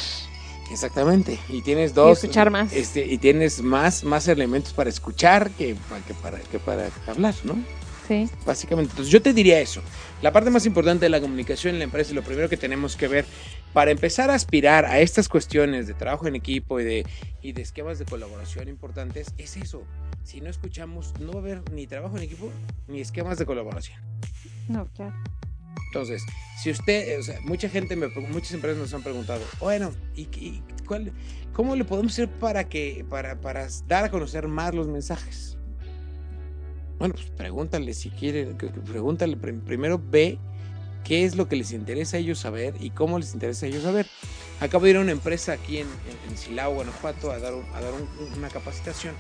Exactamente. 0.71 1.39
Y 1.49 1.63
tienes 1.63 1.93
Y 1.93 1.95
dos. 1.95 2.19
escuchar 2.23 2.51
más. 2.51 2.73
Este, 2.73 3.05
y 3.07 3.19
tienes 3.19 3.63
más, 3.63 4.05
más 4.05 4.27
elementos 4.29 4.73
para 4.73 4.91
escuchar 4.91 5.51
que, 5.53 5.77
que 6.07 6.15
para, 6.15 6.39
que 6.41 6.59
para 6.59 6.89
hablar, 7.07 7.35
¿no? 7.45 7.57
Sí. 8.09 8.29
Básicamente. 8.45 8.91
Entonces 8.93 9.13
yo 9.13 9.21
te 9.21 9.33
diría 9.33 9.61
eso. 9.61 9.83
La 10.23 10.33
parte 10.33 10.51
más 10.51 10.65
importante 10.65 11.05
de 11.07 11.09
la 11.11 11.21
comunicación 11.21 11.75
en 11.75 11.79
la 11.79 11.85
empresa 11.85 12.13
y 12.13 12.15
lo 12.15 12.23
primero 12.23 12.49
que 12.49 12.57
tenemos 12.57 12.95
que 12.97 13.09
ver 13.09 13.25
para 13.73 13.91
empezar 13.91 14.31
a 14.31 14.35
aspirar 14.35 14.85
a 14.85 15.01
estas 15.01 15.29
cuestiones 15.29 15.87
de 15.89 15.95
trabajo 15.95 16.27
en 16.27 16.37
equipo 16.37 16.79
y 16.81 16.85
de, 16.85 17.07
y 17.43 17.53
de 17.53 17.63
esquemas 17.63 17.99
de 17.99 18.05
colaboración 18.05 18.69
importantes 18.69 19.33
es 19.39 19.57
eso. 19.57 19.83
Si 20.23 20.41
no 20.41 20.49
escuchamos, 20.49 21.15
no 21.21 21.33
va 21.33 21.39
a 21.41 21.43
haber 21.43 21.71
ni 21.73 21.87
trabajo 21.87 22.17
en 22.17 22.23
equipo 22.23 22.51
ni 22.89 23.01
esquemas 23.01 23.39
de 23.39 23.47
colaboración. 23.47 24.01
No, 24.69 24.87
claro. 24.95 25.15
Entonces, 25.87 26.25
si 26.63 26.71
usted, 26.71 27.19
o 27.19 27.23
sea, 27.23 27.41
mucha 27.43 27.69
gente, 27.69 27.97
me, 27.97 28.09
muchas 28.09 28.53
empresas 28.53 28.79
nos 28.79 28.93
han 28.95 29.03
preguntado, 29.03 29.41
bueno, 29.61 29.93
¿y, 30.15 30.23
y 30.23 30.63
cuál, 30.87 31.13
cómo 31.53 31.77
le 31.77 31.85
podemos 31.85 32.13
hacer 32.13 32.29
para 32.29 32.69
que, 32.69 33.05
para, 33.09 33.41
para 33.41 33.69
dar 33.87 34.05
a 34.05 34.11
conocer 34.11 34.49
más 34.49 34.75
los 34.75 34.89
mensajes? 34.89 35.57
Bueno, 36.99 37.15
pues 37.15 37.27
pregúntale 37.31 37.93
si 37.93 38.11
que 38.11 38.55
pregúntale, 38.87 39.37
prim- 39.37 39.61
primero 39.61 40.01
ve 40.11 40.39
qué 41.05 41.25
es 41.25 41.37
lo 41.37 41.47
que 41.49 41.57
les 41.57 41.73
interesa 41.73 42.17
a 42.17 42.21
ellos 42.21 42.39
saber 42.39 42.75
y 42.81 42.91
cómo 42.91 43.19
les 43.19 43.35
interesa 43.35 43.67
a 43.67 43.69
ellos 43.69 43.83
saber. 43.83 44.07
Acabo 44.61 44.85
de 44.85 44.93
ir 44.93 44.97
a 44.97 45.01
una 45.01 45.13
empresa 45.13 45.53
aquí 45.53 45.79
en, 45.79 45.87
en, 45.87 46.31
en 46.31 46.37
Silao, 46.39 46.75
Guanajuato, 46.75 47.31
a 47.31 47.39
dar, 47.39 47.55
un- 47.55 47.67
a 47.75 47.81
dar 47.81 47.93
un- 47.93 48.09
una 48.39 48.49
capacitación. 48.49 49.15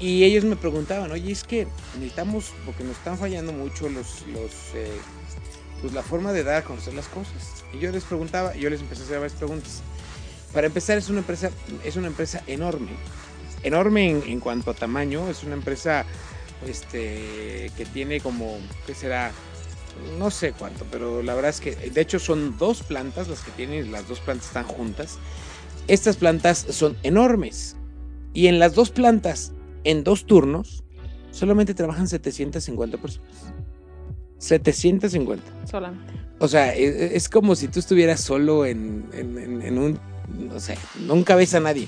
Y 0.00 0.24
ellos 0.24 0.44
me 0.44 0.56
preguntaban, 0.56 1.12
oye, 1.12 1.30
es 1.30 1.44
que 1.44 1.68
necesitamos, 1.94 2.52
porque 2.66 2.82
nos 2.82 2.96
están 2.96 3.16
fallando 3.16 3.52
mucho 3.52 3.88
los, 3.88 4.26
los 4.26 4.52
eh, 4.74 4.90
pues 5.82 5.92
la 5.92 6.02
forma 6.02 6.32
de 6.32 6.44
dar 6.44 6.62
a 6.62 6.64
conocer 6.64 6.94
las 6.94 7.08
cosas. 7.08 7.64
Y 7.74 7.80
yo 7.80 7.90
les 7.90 8.04
preguntaba, 8.04 8.54
yo 8.54 8.70
les 8.70 8.80
empecé 8.80 9.02
a 9.02 9.04
hacer 9.04 9.18
varias 9.18 9.36
preguntas. 9.36 9.82
Para 10.54 10.68
empezar, 10.68 10.96
es 10.96 11.10
una 11.10 11.18
empresa, 11.18 11.50
es 11.84 11.96
una 11.96 12.06
empresa 12.06 12.42
enorme. 12.46 12.92
Enorme 13.64 14.10
en, 14.10 14.22
en 14.26 14.40
cuanto 14.40 14.70
a 14.70 14.74
tamaño. 14.74 15.28
Es 15.28 15.42
una 15.42 15.54
empresa 15.54 16.06
este, 16.66 17.70
que 17.76 17.84
tiene 17.92 18.20
como, 18.20 18.58
¿qué 18.86 18.94
será? 18.94 19.32
No 20.18 20.30
sé 20.30 20.52
cuánto, 20.52 20.86
pero 20.90 21.22
la 21.22 21.34
verdad 21.34 21.50
es 21.50 21.60
que, 21.60 21.74
de 21.74 22.00
hecho, 22.00 22.18
son 22.18 22.56
dos 22.56 22.82
plantas 22.82 23.28
las 23.28 23.40
que 23.40 23.50
tienen, 23.50 23.92
las 23.92 24.08
dos 24.08 24.20
plantas 24.20 24.46
están 24.46 24.64
juntas. 24.64 25.18
Estas 25.88 26.16
plantas 26.16 26.64
son 26.70 26.96
enormes. 27.02 27.76
Y 28.32 28.46
en 28.46 28.58
las 28.58 28.74
dos 28.74 28.90
plantas, 28.90 29.52
en 29.84 30.04
dos 30.04 30.26
turnos, 30.26 30.84
solamente 31.30 31.74
trabajan 31.74 32.08
750 32.08 32.98
personas. 32.98 33.51
750. 34.42 35.42
Solamente. 35.70 36.12
O 36.38 36.48
sea, 36.48 36.74
e- 36.74 36.84
e- 36.88 37.16
es, 37.16 37.28
como 37.28 37.54
si 37.54 37.68
tú 37.68 37.78
estuvieras 37.78 38.20
solo 38.20 38.66
en, 38.66 39.04
en- 39.12 39.38
en- 39.38 39.62
en 39.62 39.78
un, 39.78 39.98
no 40.50 40.58
sé, 40.58 40.76
nunca 41.06 41.36
ves 41.36 41.54
a 41.54 41.60
nadie, 41.60 41.86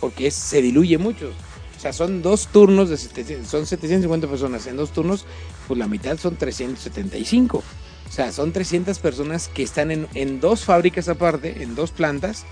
porque 0.00 0.28
es- 0.28 0.34
se 0.34 0.62
diluye 0.62 0.98
mucho. 0.98 1.32
O 1.76 1.80
sea, 1.80 1.92
son 1.92 2.22
dos 2.22 2.48
turnos 2.48 2.88
de 2.90 2.96
700, 2.96 3.48
son 3.48 3.66
750 3.66 4.26
personas, 4.28 4.66
en 4.66 4.76
dos 4.76 4.92
turnos, 4.92 5.26
pues 5.66 5.78
la 5.78 5.86
mitad 5.88 6.16
son 6.18 6.36
375. 6.36 7.58
O 7.58 8.12
sea, 8.12 8.32
son 8.32 8.52
300 8.52 8.98
personas 9.00 9.48
que 9.48 9.62
están 9.62 9.90
en, 9.90 10.06
en 10.14 10.40
dos 10.40 10.64
fábricas 10.64 11.08
aparte, 11.08 11.62
en 11.62 11.74
dos 11.74 11.90
plantas, 11.90 12.44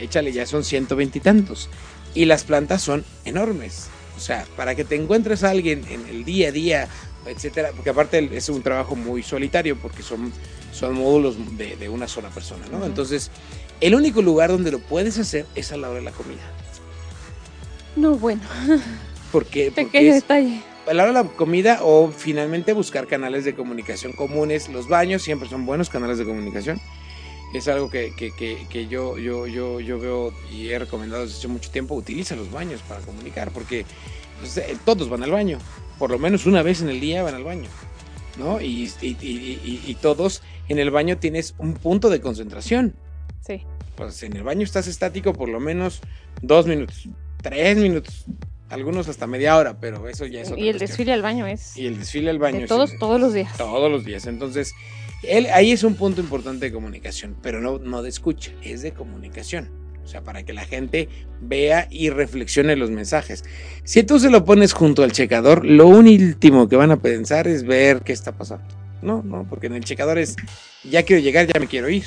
échale 0.00 0.32
ya 0.32 0.46
son 0.46 0.64
120 0.64 1.18
y 1.18 1.20
tantos. 1.20 1.70
Y 2.14 2.24
las 2.24 2.44
plantas 2.44 2.82
son 2.82 3.04
enormes. 3.24 3.86
O 4.16 4.20
sea, 4.20 4.44
para 4.56 4.74
que 4.74 4.84
te 4.84 4.96
encuentres 4.96 5.44
a 5.44 5.50
alguien 5.50 5.84
en 5.90 6.06
el 6.08 6.24
día 6.24 6.48
a 6.48 6.52
día, 6.52 6.88
etcétera, 7.28 7.70
porque 7.74 7.90
aparte 7.90 8.28
es 8.32 8.48
un 8.48 8.62
trabajo 8.62 8.96
muy 8.96 9.22
solitario, 9.22 9.76
porque 9.76 10.02
son 10.02 10.32
son 10.72 10.94
módulos 10.94 11.36
de, 11.56 11.76
de 11.76 11.88
una 11.88 12.06
sola 12.08 12.28
persona, 12.30 12.64
¿no? 12.70 12.78
Ujú. 12.78 12.86
Entonces, 12.86 13.30
el 13.80 13.94
único 13.94 14.22
lugar 14.22 14.50
donde 14.50 14.70
lo 14.70 14.78
puedes 14.80 15.18
hacer 15.18 15.46
es 15.54 15.72
a 15.72 15.76
la 15.76 15.88
hora 15.88 15.98
de 15.98 16.04
la 16.04 16.12
comida. 16.12 16.42
No, 17.96 18.14
bueno. 18.16 18.42
Porque, 19.32 19.70
porque 19.74 19.84
Pequeño 19.84 20.08
es 20.14 20.22
detalle. 20.22 20.62
a 20.86 20.94
la 20.94 21.02
hora 21.04 21.12
de 21.22 21.28
la 21.28 21.34
comida 21.34 21.80
o 21.82 22.10
finalmente 22.10 22.72
buscar 22.72 23.06
canales 23.06 23.44
de 23.44 23.54
comunicación 23.54 24.12
comunes. 24.12 24.70
Los 24.70 24.88
baños 24.88 25.20
siempre 25.22 25.48
son 25.50 25.66
buenos 25.66 25.90
canales 25.90 26.16
de 26.16 26.24
comunicación. 26.24 26.80
Es 27.52 27.68
algo 27.68 27.90
que, 27.90 28.14
que- 28.16 28.34
que- 28.34 28.66
que 28.70 28.86
yo, 28.88 29.18
yo, 29.18 29.46
yo, 29.46 29.80
yo 29.80 29.98
veo 29.98 30.32
y 30.50 30.68
he 30.68 30.78
recomendado 30.78 31.24
desde 31.24 31.36
hace 31.38 31.48
mucho 31.48 31.70
tiempo. 31.70 31.94
Utiliza 31.94 32.36
los 32.36 32.50
baños 32.50 32.80
para 32.88 33.00
comunicar 33.00 33.50
porque 33.50 33.84
pues, 34.40 34.58
todos 34.86 35.10
van 35.10 35.22
al 35.24 35.30
baño. 35.30 35.58
Por 35.98 36.10
lo 36.10 36.18
menos 36.18 36.46
una 36.46 36.62
vez 36.62 36.80
en 36.82 36.88
el 36.88 37.00
día 37.00 37.22
van 37.22 37.34
al 37.34 37.44
baño. 37.44 37.68
¿no? 38.38 38.60
Y, 38.60 38.88
y- 39.02 39.16
y- 39.20 39.60
y- 39.64 39.82
y 39.84 39.94
todos 39.96 40.42
en 40.68 40.78
el 40.78 40.92
baño 40.92 41.18
tienes 41.18 41.54
un 41.58 41.74
punto 41.74 42.08
de 42.08 42.20
concentración. 42.20 42.94
Sí. 43.44 43.62
Pues 43.96 44.22
en 44.22 44.36
el 44.36 44.44
baño 44.44 44.62
estás 44.62 44.86
estático 44.86 45.32
por 45.32 45.48
lo 45.48 45.58
menos 45.58 46.00
dos 46.40 46.66
minutos, 46.68 47.08
tres 47.42 47.76
minutos, 47.78 48.26
algunos 48.68 49.08
hasta 49.08 49.26
media 49.26 49.56
hora, 49.56 49.80
pero 49.80 50.06
eso 50.08 50.24
ya 50.24 50.42
es 50.42 50.52
otra 50.52 50.60
Y 50.62 50.68
el 50.68 50.74
cuestión. 50.76 50.88
desfile 50.88 51.12
al 51.14 51.22
baño 51.22 51.48
es 51.48 51.76
Y 51.76 51.86
el 51.86 51.98
desfile 51.98 52.30
al 52.30 52.38
baño. 52.38 52.60
de 52.60 52.66
todos, 52.68 52.90
sí, 52.90 52.96
todos 53.00 53.20
los 53.20 53.34
días. 53.34 53.56
todos 53.56 53.90
los 53.90 54.04
días. 54.04 54.26
Entonces, 54.26 54.72
él, 55.24 55.48
ahí 55.52 55.72
es 55.72 55.82
un 55.82 55.96
punto 55.96 56.20
importante 56.20 56.66
de 56.66 56.72
comunicación, 56.72 57.34
pero 57.42 57.60
no, 57.60 57.78
no 57.80 58.02
de 58.02 58.08
escucha, 58.08 58.52
es 58.62 58.82
de 58.82 58.92
comunicación. 58.92 59.68
O 60.08 60.10
sea, 60.10 60.22
para 60.22 60.42
que 60.42 60.54
la 60.54 60.64
gente 60.64 61.10
vea 61.38 61.86
y 61.90 62.08
reflexione 62.08 62.76
los 62.76 62.90
mensajes. 62.90 63.44
Si 63.84 64.04
tú 64.04 64.18
se 64.18 64.30
lo 64.30 64.42
pones 64.46 64.72
junto 64.72 65.02
al 65.02 65.12
checador, 65.12 65.66
lo 65.66 65.86
último 65.86 66.66
que 66.66 66.76
van 66.76 66.90
a 66.90 66.96
pensar 66.96 67.46
es 67.46 67.64
ver 67.64 68.00
qué 68.00 68.14
está 68.14 68.32
pasando. 68.32 68.64
No, 69.02 69.22
no, 69.22 69.46
porque 69.50 69.66
en 69.66 69.74
el 69.74 69.84
checador 69.84 70.16
es, 70.16 70.36
ya 70.82 71.02
quiero 71.02 71.20
llegar, 71.20 71.46
ya 71.46 71.60
me 71.60 71.66
quiero 71.66 71.90
ir. 71.90 72.04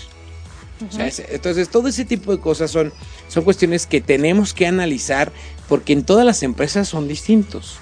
O 0.90 0.92
sea, 0.92 1.12
entonces, 1.30 1.70
todo 1.70 1.90
ese 1.90 2.04
tipo 2.04 2.36
de 2.36 2.42
cosas 2.42 2.72
son, 2.72 2.92
son 3.28 3.44
cuestiones 3.44 3.86
que 3.86 4.02
tenemos 4.02 4.56
que 4.56 4.66
analizar 4.66 5.32
porque 5.70 5.94
en 5.94 6.04
todas 6.04 6.26
las 6.26 6.42
empresas 6.42 6.90
son 6.90 7.08
distintos, 7.08 7.78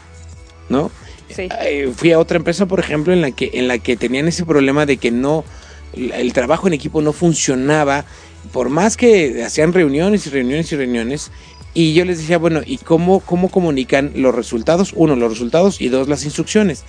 ¿no? 0.67 0.91
Sí. 1.33 1.47
Eh, 1.61 1.93
fui 1.95 2.11
a 2.11 2.19
otra 2.19 2.35
empresa, 2.35 2.65
por 2.65 2.81
ejemplo, 2.81 3.13
en 3.13 3.21
la 3.21 3.31
que, 3.31 3.51
en 3.53 3.69
la 3.69 3.77
que 3.77 3.95
tenían 3.95 4.27
ese 4.27 4.45
problema 4.45 4.85
de 4.85 4.97
que 4.97 5.11
no, 5.11 5.45
el 5.93 6.33
trabajo 6.33 6.67
en 6.67 6.73
equipo 6.73 7.01
no 7.01 7.13
funcionaba, 7.13 8.03
por 8.51 8.69
más 8.69 8.97
que 8.97 9.43
hacían 9.43 9.73
reuniones 9.73 10.25
y 10.27 10.29
reuniones 10.29 10.71
y 10.71 10.75
reuniones, 10.75 11.31
y 11.73 11.93
yo 11.93 12.03
les 12.05 12.17
decía, 12.17 12.37
bueno, 12.37 12.61
¿y 12.65 12.77
cómo, 12.77 13.19
cómo 13.19 13.49
comunican 13.49 14.11
los 14.15 14.33
resultados? 14.35 14.91
Uno, 14.95 15.15
los 15.15 15.31
resultados 15.31 15.81
y 15.81 15.89
dos, 15.89 16.07
las 16.07 16.25
instrucciones. 16.25 16.83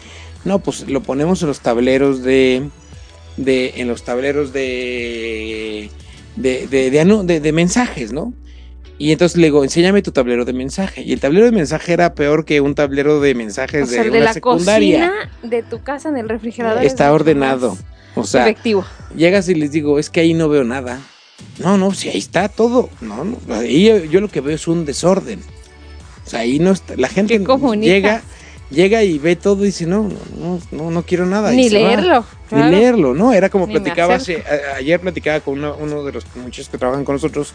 No, 0.44 0.58
pues 0.58 0.88
lo 0.88 1.02
ponemos 1.02 1.42
en 1.42 1.48
los 1.48 1.60
tableros 1.60 2.22
de, 2.22 2.68
de 3.36 3.74
en 3.76 3.88
los 3.88 4.02
tableros 4.04 4.52
de, 4.52 5.90
de, 6.36 6.66
de, 6.66 7.40
de 7.40 7.52
mensajes, 7.52 8.12
¿no? 8.12 8.32
Y 8.96 9.12
entonces 9.12 9.38
le 9.38 9.44
digo, 9.46 9.64
enséñame 9.64 10.02
tu 10.02 10.12
tablero 10.12 10.44
de 10.44 10.52
mensaje. 10.52 11.02
Y 11.02 11.14
el 11.14 11.20
tablero 11.20 11.46
de 11.46 11.52
mensaje 11.52 11.94
era 11.94 12.14
peor 12.14 12.44
que 12.44 12.60
un 12.60 12.74
tablero 12.74 13.20
de 13.20 13.34
mensajes 13.34 13.84
O 13.84 13.86
sea, 13.86 14.02
de 14.02 14.10
una 14.10 14.20
la 14.20 14.32
secundaria. 14.34 15.10
cocina 15.10 15.30
de 15.50 15.62
tu 15.62 15.82
casa 15.82 16.10
en 16.10 16.18
el 16.18 16.28
refrigerador. 16.28 16.84
Está 16.84 17.10
ordenado. 17.10 17.78
O 18.14 18.24
sea, 18.24 18.42
efectivo. 18.42 18.84
llegas 19.16 19.48
y 19.48 19.54
les 19.54 19.72
digo, 19.72 19.98
es 19.98 20.10
que 20.10 20.20
ahí 20.20 20.34
no 20.34 20.50
veo 20.50 20.64
nada. 20.64 21.00
No, 21.58 21.76
no, 21.76 21.92
si 21.92 22.08
ahí 22.08 22.18
está 22.18 22.48
todo. 22.48 22.88
No, 23.00 23.24
no, 23.24 23.36
ahí 23.54 23.84
yo, 23.86 24.04
yo 24.04 24.20
lo 24.20 24.28
que 24.28 24.40
veo 24.40 24.54
es 24.54 24.66
un 24.68 24.84
desorden. 24.84 25.40
O 26.26 26.30
sea, 26.30 26.40
ahí 26.40 26.58
no 26.58 26.70
está. 26.72 26.94
La 26.96 27.08
gente 27.08 27.34
llega, 27.86 28.22
llega 28.70 29.02
y 29.02 29.18
ve 29.18 29.36
todo 29.36 29.62
y 29.64 29.66
dice, 29.66 29.86
no, 29.86 30.04
no, 30.04 30.18
no, 30.38 30.60
no, 30.70 30.90
no 30.90 31.02
quiero 31.02 31.26
nada. 31.26 31.50
Ni 31.52 31.68
leerlo. 31.68 32.24
claro. 32.48 32.64
Ni 32.66 32.70
leerlo, 32.70 33.14
¿no? 33.14 33.32
Era 33.32 33.48
como 33.50 33.66
Ni 33.66 33.74
platicaba 33.74 34.14
hace- 34.14 34.42
a- 34.72 34.76
ayer 34.76 35.00
platicaba 35.00 35.40
con 35.40 35.58
uno, 35.58 35.76
uno 35.80 36.04
de 36.04 36.12
los 36.12 36.24
muchachos 36.36 36.68
que 36.68 36.78
trabajan 36.78 37.04
con 37.04 37.16
nosotros 37.16 37.52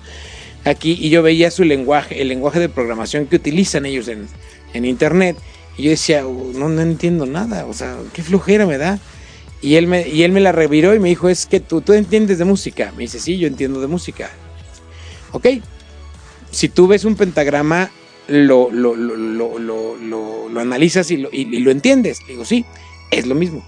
aquí 0.65 0.98
y 1.00 1.10
yo 1.10 1.21
veía 1.24 1.50
su 1.52 1.63
lenguaje, 1.63 2.21
el 2.21 2.28
lenguaje 2.28 2.60
de 2.60 2.69
programación 2.69 3.28
que 3.28 3.36
utilizan 3.38 3.86
ellos 3.86 4.08
en, 4.08 4.28
en 4.74 4.86
internet. 4.86 5.38
Y 5.78 5.84
yo 5.84 5.89
decía, 5.91 6.26
"Uh, 6.26 6.54
no, 6.56 6.69
no 6.69 6.82
entiendo 6.82 7.26
nada, 7.26 7.65
o 7.65 7.74
sea, 7.74 7.98
qué 8.13 8.24
flojera 8.24 8.65
me 8.65 8.78
da. 8.78 8.98
Y 9.62 9.76
él 9.76 9.88
me, 9.88 10.08
y 10.08 10.24
él 10.24 10.32
me 10.32 10.41
la 10.41 10.52
reviró 10.52 10.94
y 10.94 11.00
me 11.00 11.10
dijo, 11.10 11.30
es 11.30 11.46
que 11.46 11.60
tú, 11.60 11.82
tú 11.82 11.94
entiendes 11.94 12.38
de 12.38 12.46
música. 12.46 12.91
Me 12.96 13.04
dice, 13.04 13.20
sí, 13.20 13.38
yo 13.38 13.48
entiendo 13.48 13.82
de 13.82 13.88
música. 13.88 14.30
Ok, 15.32 15.48
si 16.52 16.70
tú 16.70 16.88
ves 16.88 17.04
un 17.06 17.15
pentagrama, 17.15 17.89
lo, 18.28 18.70
lo, 18.72 18.96
lo, 18.96 19.60
lo, 19.60 20.60
analizas 20.60 21.12
y 21.12 21.18
lo, 21.18 21.30
y- 21.32 21.56
y 21.56 21.60
lo 21.60 21.72
entiendes. 21.72 22.20
Digo, 22.28 22.46
sí, 22.46 22.65
es 23.12 23.26
lo 23.28 23.36
mismo. 23.36 23.65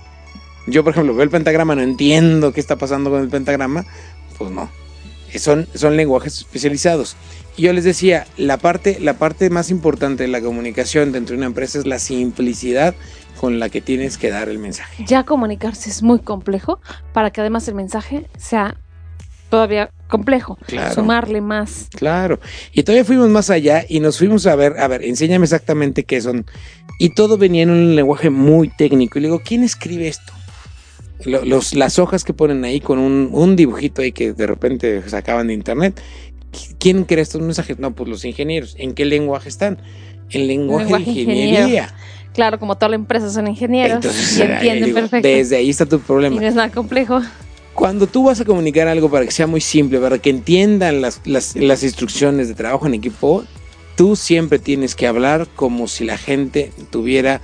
Yo, 0.67 0.84
por 0.84 0.91
ejemplo, 0.93 1.13
veo 1.13 1.23
el 1.23 1.30
pentagrama, 1.30 1.76
no 1.76 1.82
entiendo 1.82 2.54
qué 2.54 2.60
está 2.60 2.76
pasando 2.76 3.10
con 3.10 3.21
el 3.21 3.30
pentagrama, 3.30 3.86
pues 4.38 4.52
no. 4.52 4.69
son, 5.38 5.67
son 5.73 5.95
lenguajes 5.97 6.38
especializados. 6.39 7.15
Y 7.56 7.63
yo 7.63 7.73
les 7.73 7.84
decía, 7.86 8.28
la 8.38 8.58
parte, 8.58 9.00
la 9.00 9.17
parte 9.17 9.50
más 9.50 9.69
importante 9.71 10.23
de 10.23 10.30
la 10.30 10.41
comunicación 10.41 11.12
dentro 11.12 11.34
de 11.34 11.38
una 11.38 11.47
empresa 11.47 11.80
es 11.80 11.88
la 11.88 12.00
simplicidad 12.00 12.95
con 13.39 13.60
la 13.60 13.69
que 13.69 13.82
tienes 13.82 14.17
que 14.17 14.30
dar 14.30 14.50
el 14.50 14.60
mensaje. 14.60 15.06
Ya 15.08 15.23
comunicarse 15.23 15.89
es 15.89 16.04
muy 16.04 16.19
complejo 16.19 16.80
para 17.13 17.32
que 17.32 17.41
además 17.41 17.67
el 17.67 17.76
mensaje 17.76 18.26
sea 18.38 18.76
todavía 19.50 19.91
complejo. 20.10 20.58
Claro. 20.67 20.93
Sumarle 20.95 21.41
más. 21.41 21.88
Claro. 21.95 22.39
Y 22.73 22.84
todavía 22.84 23.06
fuimos 23.06 23.30
más 23.30 23.50
allá 23.50 23.86
y 23.88 24.00
nos 24.00 24.17
fuimos 24.17 24.45
a 24.47 24.56
ver, 24.56 24.78
a 24.80 24.88
ver, 24.88 25.04
enséñame 25.04 25.45
exactamente 25.45 26.04
qué 26.04 26.19
son. 26.21 26.45
Y 27.00 27.10
todo 27.10 27.38
venía 27.38 27.63
en 27.63 27.69
un 27.69 27.95
lenguaje 27.95 28.30
muy 28.30 28.69
técnico. 28.69 29.19
Y 29.19 29.21
le 29.21 29.28
digo, 29.28 29.41
¿quién 29.45 29.63
escribe 29.63 30.08
esto? 30.08 30.34
Lo- 31.26 31.45
Los, 31.45 31.73
las 31.76 31.97
hojas 32.00 32.23
que 32.23 32.34
ponen 32.34 32.63
ahí 32.65 32.80
con 32.80 33.00
un, 33.00 33.30
un 33.32 33.56
dibujito 33.56 34.02
ahí 34.02 34.12
que 34.12 34.34
de 34.34 34.47
repente 34.47 35.08
sacaban 35.10 35.47
de 35.47 35.54
internet. 35.54 36.00
¿Qui- 36.52 36.76
¿Quién 36.80 37.04
crea 37.06 37.23
estos 37.23 37.41
mensajes? 37.41 37.80
No, 37.80 37.93
pues 37.95 38.10
los 38.10 38.26
ingenieros. 38.26 38.76
¿En 38.78 38.93
qué 38.93 39.06
lenguaje 39.06 39.50
están? 39.50 39.80
En 40.30 40.47
lenguaje, 40.47 40.84
Lenguaje 40.86 41.06
de 41.06 41.12
ingeniero. 41.21 41.88
Claro, 42.38 42.60
como 42.60 42.76
toda 42.76 42.89
la 42.89 42.95
empresa 42.97 43.32
son 43.32 43.47
ingenieros 43.47 43.95
Entonces, 43.95 44.38
y 44.38 44.41
entienden 44.43 44.86
digo, 44.86 45.00
perfecto. 45.00 45.28
desde 45.28 45.56
ahí 45.58 45.71
está 45.71 45.88
tu 45.88 45.95
Y 45.95 46.00
problema. 46.00 46.39
no 46.39 46.47
es 46.47 46.54
nada 46.54 46.69
complejo. 46.69 47.19
Cuando 47.73 48.06
tú 48.06 48.26
vas 48.26 48.39
a 48.39 48.45
comunicar 48.45 48.88
algo 48.88 49.10
para 49.10 49.26
que 49.26 49.32
sea 49.32 49.47
muy 49.47 49.60
simple, 49.60 49.97
para 49.97 50.19
que 50.19 50.30
entiendan 50.30 51.02
las, 51.02 51.19
las- 51.26 51.56
las 51.56 51.82
instrucciones 51.82 52.47
de 52.47 52.54
trabajo 52.54 52.86
en 52.86 52.93
equipo, 52.93 53.43
tú 53.95 54.15
siempre 54.15 54.60
tienes 54.60 54.93
que 54.93 55.08
hablar 55.08 55.47
como 55.56 55.88
si 55.88 56.06
la 56.06 56.19
gente 56.19 56.71
tuviera 56.91 57.41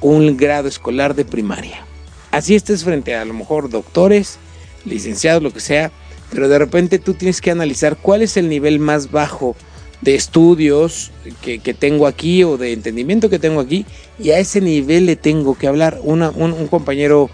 un 0.00 0.36
grado 0.36 0.68
escolar 0.68 1.16
de 1.16 1.24
primaria. 1.24 1.84
Así 2.30 2.54
estés 2.54 2.84
frente 2.84 3.16
a, 3.16 3.22
a 3.22 3.24
lo 3.24 3.34
mejor 3.34 3.70
doctores, 3.70 4.38
licenciados, 4.84 5.42
lo 5.42 5.52
que 5.52 5.58
sea, 5.58 5.90
pero 6.30 6.48
de 6.48 6.60
repente 6.60 7.00
tú 7.00 7.14
tienes 7.14 7.40
que 7.40 7.50
analizar 7.50 7.96
cuál 7.96 8.22
es 8.22 8.36
el 8.36 8.48
nivel 8.48 8.78
más 8.78 9.10
bajo 9.10 9.56
de 10.02 10.14
estudios 10.14 11.10
que, 11.40 11.58
que 11.60 11.74
tengo 11.74 12.06
aquí 12.06 12.44
o 12.44 12.58
de 12.58 12.72
entendimiento 12.72 13.30
que 13.30 13.38
tengo 13.38 13.60
aquí 13.60 13.86
y 14.18 14.30
a 14.30 14.38
ese 14.38 14.60
nivel 14.60 15.06
le 15.06 15.16
tengo 15.16 15.56
que 15.56 15.66
hablar. 15.68 16.00
Una- 16.02 16.30
un, 16.30 16.52
un 16.52 16.66
compañero, 16.66 17.30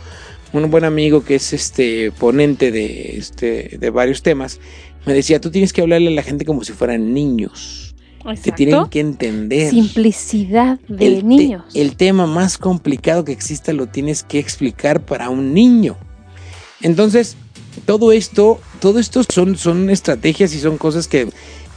un 0.53 0.71
buen 0.71 0.85
amigo 0.85 1.25
que 1.25 1.35
es 1.37 1.53
este 1.53 2.13
ponente 2.13 2.71
de, 2.71 3.17
este, 3.17 3.79
de 3.81 3.91
varios 3.91 4.23
temas, 4.23 4.61
me 5.07 5.15
decía, 5.15 5.41
tú 5.41 5.51
tienes 5.51 5.73
que 5.73 5.81
hablarle 5.81 6.09
a 6.09 6.13
la 6.13 6.23
gente 6.23 6.45
como 6.45 6.63
si 6.65 6.73
fueran 6.73 7.13
niños. 7.15 7.95
Te 8.43 8.53
tienen 8.53 8.75
Exacto. 8.75 8.91
que 8.91 9.01
entender. 9.01 9.71
Simplicidad 9.71 10.79
de 10.89 11.07
El 11.07 11.17
te- 11.21 11.23
niños. 11.23 11.65
el 11.75 11.97
tema 11.97 12.27
más 12.27 12.59
complicado 12.59 13.25
que 13.25 13.33
exista 13.33 13.73
lo 13.73 13.87
tienes 13.87 14.23
que 14.23 14.39
explicar 14.39 15.07
para 15.07 15.31
un 15.31 15.55
niño. 15.55 15.97
Entonces, 16.83 17.37
todo 17.87 18.13
esto, 18.13 18.61
todo 18.81 18.99
esto 18.99 19.23
son, 19.23 19.57
son 19.57 19.89
estrategias 19.89 20.53
y 20.55 20.59
son 20.59 20.77
cosas 20.77 21.09
que, 21.09 21.29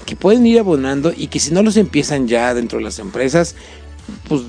que 0.06 0.16
pueden 0.16 0.46
ir 0.46 0.60
abonando 0.60 1.14
y 1.16 1.28
que 1.28 1.40
si 1.40 1.52
no 1.52 1.62
los 1.64 1.78
empiezan 1.78 2.28
ya 2.28 2.54
dentro 2.54 2.78
de 2.80 2.84
las 2.86 3.00
empresas, 3.00 3.56
pues 4.28 4.42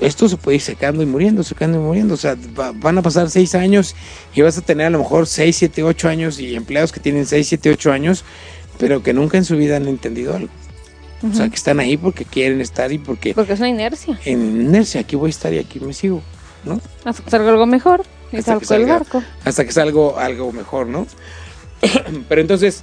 esto 0.00 0.28
se 0.28 0.36
puede 0.36 0.56
ir 0.56 0.60
secando 0.62 1.02
y 1.02 1.06
muriendo, 1.06 1.42
secando 1.42 1.78
y 1.78 1.80
muriendo. 1.80 2.14
O 2.14 2.16
sea, 2.16 2.36
va- 2.58 2.72
van 2.72 2.98
a 2.98 3.02
pasar 3.02 3.30
seis 3.30 3.54
años 3.54 3.94
y 4.34 4.42
vas 4.42 4.58
a 4.58 4.60
tener 4.62 4.86
a 4.86 4.90
lo 4.90 4.98
mejor 4.98 5.26
seis, 5.26 5.56
siete, 5.56 5.82
ocho 5.82 6.08
años 6.08 6.38
y 6.38 6.54
empleados 6.54 6.92
que 6.92 7.00
tienen 7.00 7.26
seis, 7.26 7.48
siete, 7.48 7.70
ocho 7.70 7.90
años, 7.92 8.24
pero 8.78 9.02
que 9.02 9.12
nunca 9.12 9.38
en 9.38 9.44
su 9.44 9.56
vida 9.56 9.76
han 9.76 9.88
entendido 9.88 10.34
algo. 10.36 10.50
O 11.30 11.32
sea, 11.34 11.48
que 11.48 11.54
están 11.54 11.78
ahí 11.78 11.96
porque 11.96 12.24
quieren 12.24 12.60
estar 12.60 12.90
y 12.92 12.98
porque 12.98 13.32
Porque 13.32 13.52
es 13.52 13.60
una 13.60 13.68
inercia. 13.68 14.18
en 14.24 14.60
inercia, 14.62 15.02
aquí 15.02 15.14
voy 15.14 15.28
a 15.28 15.30
estar 15.30 15.52
y 15.54 15.58
aquí 15.58 15.78
me 15.78 15.92
sigo, 15.92 16.20
¿no? 16.64 16.80
Hasta 17.04 17.22
que 17.22 17.30
salga 17.30 17.50
algo 17.50 17.64
mejor 17.66 18.02
y 18.32 18.38
Hasta 18.38 18.58
que 18.58 18.64
salga 18.64 18.94
el 18.94 19.00
barco. 19.00 19.22
Hasta 19.44 19.64
que 19.64 19.70
salga 19.70 20.00
algo 20.24 20.50
mejor, 20.52 20.88
¿no? 20.88 21.06
Pero 22.28 22.40
entonces, 22.40 22.82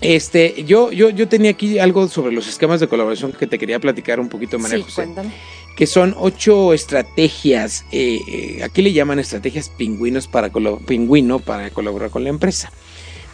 este, 0.00 0.64
yo, 0.64 0.92
yo, 0.92 1.10
yo 1.10 1.28
tenía 1.28 1.50
aquí 1.52 1.78
algo 1.78 2.06
sobre 2.08 2.32
los 2.34 2.46
esquemas 2.48 2.80
de 2.80 2.88
colaboración 2.88 3.32
que 3.32 3.46
te 3.46 3.58
quería 3.58 3.78
platicar 3.80 4.20
un 4.20 4.28
poquito, 4.28 4.58
María 4.58 4.76
Sí, 4.78 4.82
José, 4.82 4.94
cuéntame. 4.94 5.30
que 5.76 5.86
son 5.86 6.14
ocho 6.18 6.72
estrategias, 6.74 7.84
eh, 7.92 8.20
eh, 8.28 8.62
aquí 8.62 8.82
le 8.82 8.92
llaman 8.92 9.18
estrategias 9.18 9.68
pingüinos 9.70 10.28
para 10.28 10.50
pingüino 10.86 11.38
para 11.38 11.70
colaborar 11.70 12.10
con 12.10 12.24
la 12.24 12.30
empresa. 12.30 12.70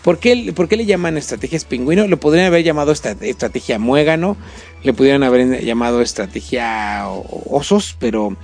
¿Por 0.03 0.19
qué, 0.19 0.53
por 0.53 0.67
qué 0.69 0.77
le 0.77 0.85
llaman 0.85 1.17
estrategias 1.17 1.65
pingüino? 1.65 2.09
Lo 2.09 2.17
podrían 2.19 2.47
haber 2.47 2.65
llamado 2.65 2.91
esta- 2.91 3.13
estrategia 3.21 3.79
muégano, 3.79 4.37
le 4.83 4.93
pudieran 4.93 5.23
haber 5.23 5.65
llamado 5.65 6.01
estrategia 6.03 7.07
osos, 7.09 7.95
pero, 8.01 8.37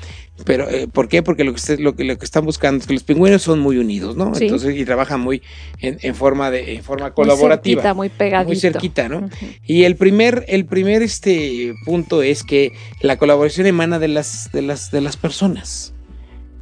pero 0.44 0.68
eh, 0.70 0.86
¿por 0.86 1.08
qué? 1.08 1.22
Porque 1.22 1.44
lo 1.44 1.52
que, 1.52 1.56
usted- 1.56 1.78
lo, 1.80 1.94
que, 1.96 2.04
lo 2.04 2.16
que 2.16 2.24
están 2.24 2.44
buscando 2.44 2.80
es 2.80 2.86
que 2.86 2.94
los 2.94 3.02
pingüinos 3.02 3.42
son 3.42 3.58
muy 3.60 3.76
unidos, 3.78 4.16
¿no? 4.16 4.34
Sí. 4.34 4.44
Entonces, 4.44 4.76
y 4.76 4.84
trabajan 4.84 5.20
muy 5.20 5.42
en, 5.80 5.98
en 6.00 6.14
forma 6.14 6.50
de 6.50 6.74
en 6.76 6.82
forma 6.82 7.06
Muy 7.06 7.14
colaborativa. 7.14 7.82
cerquita, 7.82 7.94
muy 7.94 8.08
pegadito. 8.08 8.48
Muy 8.48 8.56
cerquita, 8.56 9.08
¿no? 9.08 9.28
Y 9.66 9.82
el 9.84 9.96
primer, 9.96 10.44
el 10.48 10.64
primer 10.64 11.02
este 11.02 11.74
punto 11.84 12.22
es 12.22 12.42
que 12.44 12.72
la 13.00 13.16
colaboración 13.18 13.66
emana 13.66 13.98
de 13.98 14.08
las, 14.08 14.50
de 14.52 14.62
las, 14.62 14.90
de 14.90 15.00
las 15.00 15.16
personas. 15.16 15.92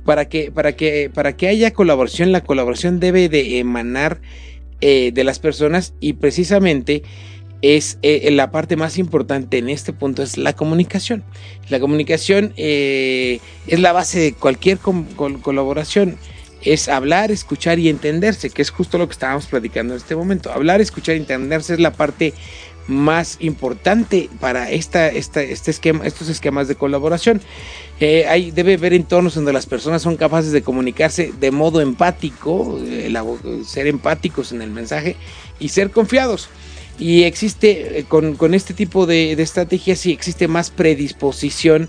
Para 0.05 0.29
que, 0.29 0.51
para 0.53 0.77
que, 0.77 1.11
para 1.13 1.37
que 1.37 1.49
haya 1.49 1.73
colaboración, 1.73 2.31
la 2.31 2.43
colaboración 2.43 3.01
debe 3.01 3.29
de 3.29 3.59
emanar 3.59 4.21
eh, 4.81 5.11
de 5.13 5.25
las 5.25 5.39
personas 5.41 5.95
y 6.01 6.13
precisamente 6.13 7.03
es 7.75 7.99
eh, 8.03 8.31
la 8.31 8.51
parte 8.51 8.77
más 8.77 8.99
importante 8.99 9.59
en 9.59 9.69
este 9.69 9.93
punto 9.93 10.23
es 10.23 10.39
la 10.39 10.53
comunicación. 10.55 11.25
La 11.69 11.81
comunicación 11.81 12.53
eh, 12.57 13.41
es 13.67 13.81
la 13.81 13.93
base 13.93 14.21
de 14.21 14.33
cualquier 14.33 14.79
colaboración. 14.79 16.17
Es 16.63 16.89
hablar, 16.89 17.31
escuchar 17.31 17.79
y 17.79 17.89
entenderse, 17.89 18.51
que 18.51 18.63
es 18.63 18.71
justo 18.71 18.99
lo 18.99 19.07
que 19.07 19.13
estábamos 19.13 19.47
platicando 19.47 19.95
en 19.95 19.99
este 19.99 20.17
momento. 20.17 20.53
Hablar, 20.53 20.81
escuchar 20.81 21.17
y 21.17 21.19
entenderse 21.19 21.75
es 21.75 21.81
la 21.81 21.93
parte 21.93 22.35
más 22.89 23.39
importante 23.41 24.31
para 24.41 24.71
esta, 24.71 25.09
esta, 25.09 25.43
este 25.43 25.71
esquema, 25.71 26.07
estos 26.07 26.29
esquemas 26.29 26.69
de 26.69 26.77
colaboración. 26.77 27.41
Eh, 28.01 28.27
hay, 28.29 28.51
debe 28.51 28.75
haber 28.75 28.95
entornos 28.95 29.35
donde 29.35 29.53
las 29.53 29.67
personas 29.67 30.03
son 30.03 30.17
capaces 30.17 30.53
de 30.53 30.63
comunicarse 30.63 31.33
de 31.39 31.51
modo 31.51 31.81
empático, 31.81 32.79
eh, 32.85 33.13
ser 33.65 33.87
empáticos 33.87 34.53
en 34.53 34.63
el 34.63 34.71
mensaje 34.71 35.17
y 35.59 35.69
ser 35.71 35.91
confiados. 35.91 36.49
Y 36.99 37.25
existe, 37.25 38.01
eh, 38.01 38.05
con, 38.05 38.37
con 38.37 38.55
este 38.55 38.75
tipo 38.75 39.07
de, 39.07 39.37
de 39.37 39.43
estrategias, 39.43 39.99
sí 39.99 40.13
existe 40.13 40.49
más 40.49 40.71
predisposición 40.71 41.89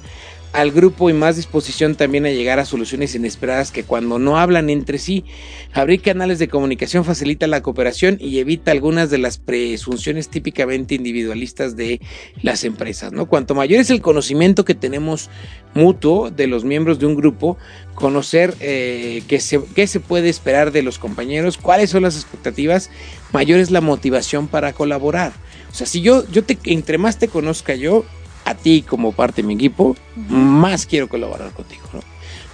al 0.54 0.72
grupo 0.72 1.10
y 1.10 1.14
más 1.14 1.36
disposición 1.36 1.96
también 1.96 2.26
a 2.26 2.30
llegar 2.30 2.60
a 2.60 2.66
soluciones 2.66 3.14
inesperadas 3.16 3.72
que 3.72 3.84
cuando 3.84 4.18
no 4.20 4.40
hablan 4.40 4.70
entre 4.70 4.98
sí. 4.98 5.26
Abrir 5.74 6.02
canales 6.02 6.40
de 6.40 6.48
comunicación 6.48 7.06
facilita 7.06 7.48
la 7.48 7.62
cooperación 7.62 8.18
y 8.20 8.40
evita 8.40 8.72
algunas 8.72 9.10
de 9.10 9.18
las 9.18 9.38
presunciones 9.38 10.30
típicamente 10.30 10.96
individualistas 10.96 11.76
de 11.76 12.02
las 12.42 12.64
empresas, 12.64 13.12
¿no? 13.12 13.28
Cuanto 13.28 13.56
mayor 13.56 13.82
es 13.82 13.90
el 13.90 14.02
conocimiento 14.02 14.66
que 14.66 14.76
tenemos 14.76 15.30
mutuo 15.74 16.32
de 16.32 16.48
los 16.48 16.64
miembros 16.64 17.00
de 17.00 17.06
un 17.06 17.16
grupo, 17.16 17.58
conocer 17.94 18.56
eh, 18.60 19.24
qué, 19.28 19.40
se, 19.40 19.62
se 19.88 20.00
puede 20.00 20.30
esperar 20.30 20.72
de 20.72 20.82
los 20.82 20.98
compañeros, 20.98 21.58
cuáles 21.58 21.92
son 21.92 22.04
las 22.04 22.16
expectativas, 22.16 22.90
mayor 23.32 23.60
es 23.60 23.70
la 23.70 23.82
motivación 23.82 24.48
para 24.48 24.74
colaborar. 24.74 25.34
O 25.72 25.76
sea, 25.76 25.86
si 25.86 26.02
yo, 26.02 26.28
yo 26.32 26.44
te, 26.44 26.58
entre 26.64 26.98
más 26.98 27.20
te 27.20 27.28
conozca 27.28 27.76
yo, 27.76 28.06
a 28.50 28.56
ti 28.56 28.82
como 28.82 29.12
parte 29.12 29.42
de 29.42 29.48
mi 29.48 29.54
equipo, 29.56 29.96
más 30.30 30.86
quiero 30.86 31.08
colaborar 31.08 31.52
contigo. 31.52 31.84
¿no? 31.94 32.00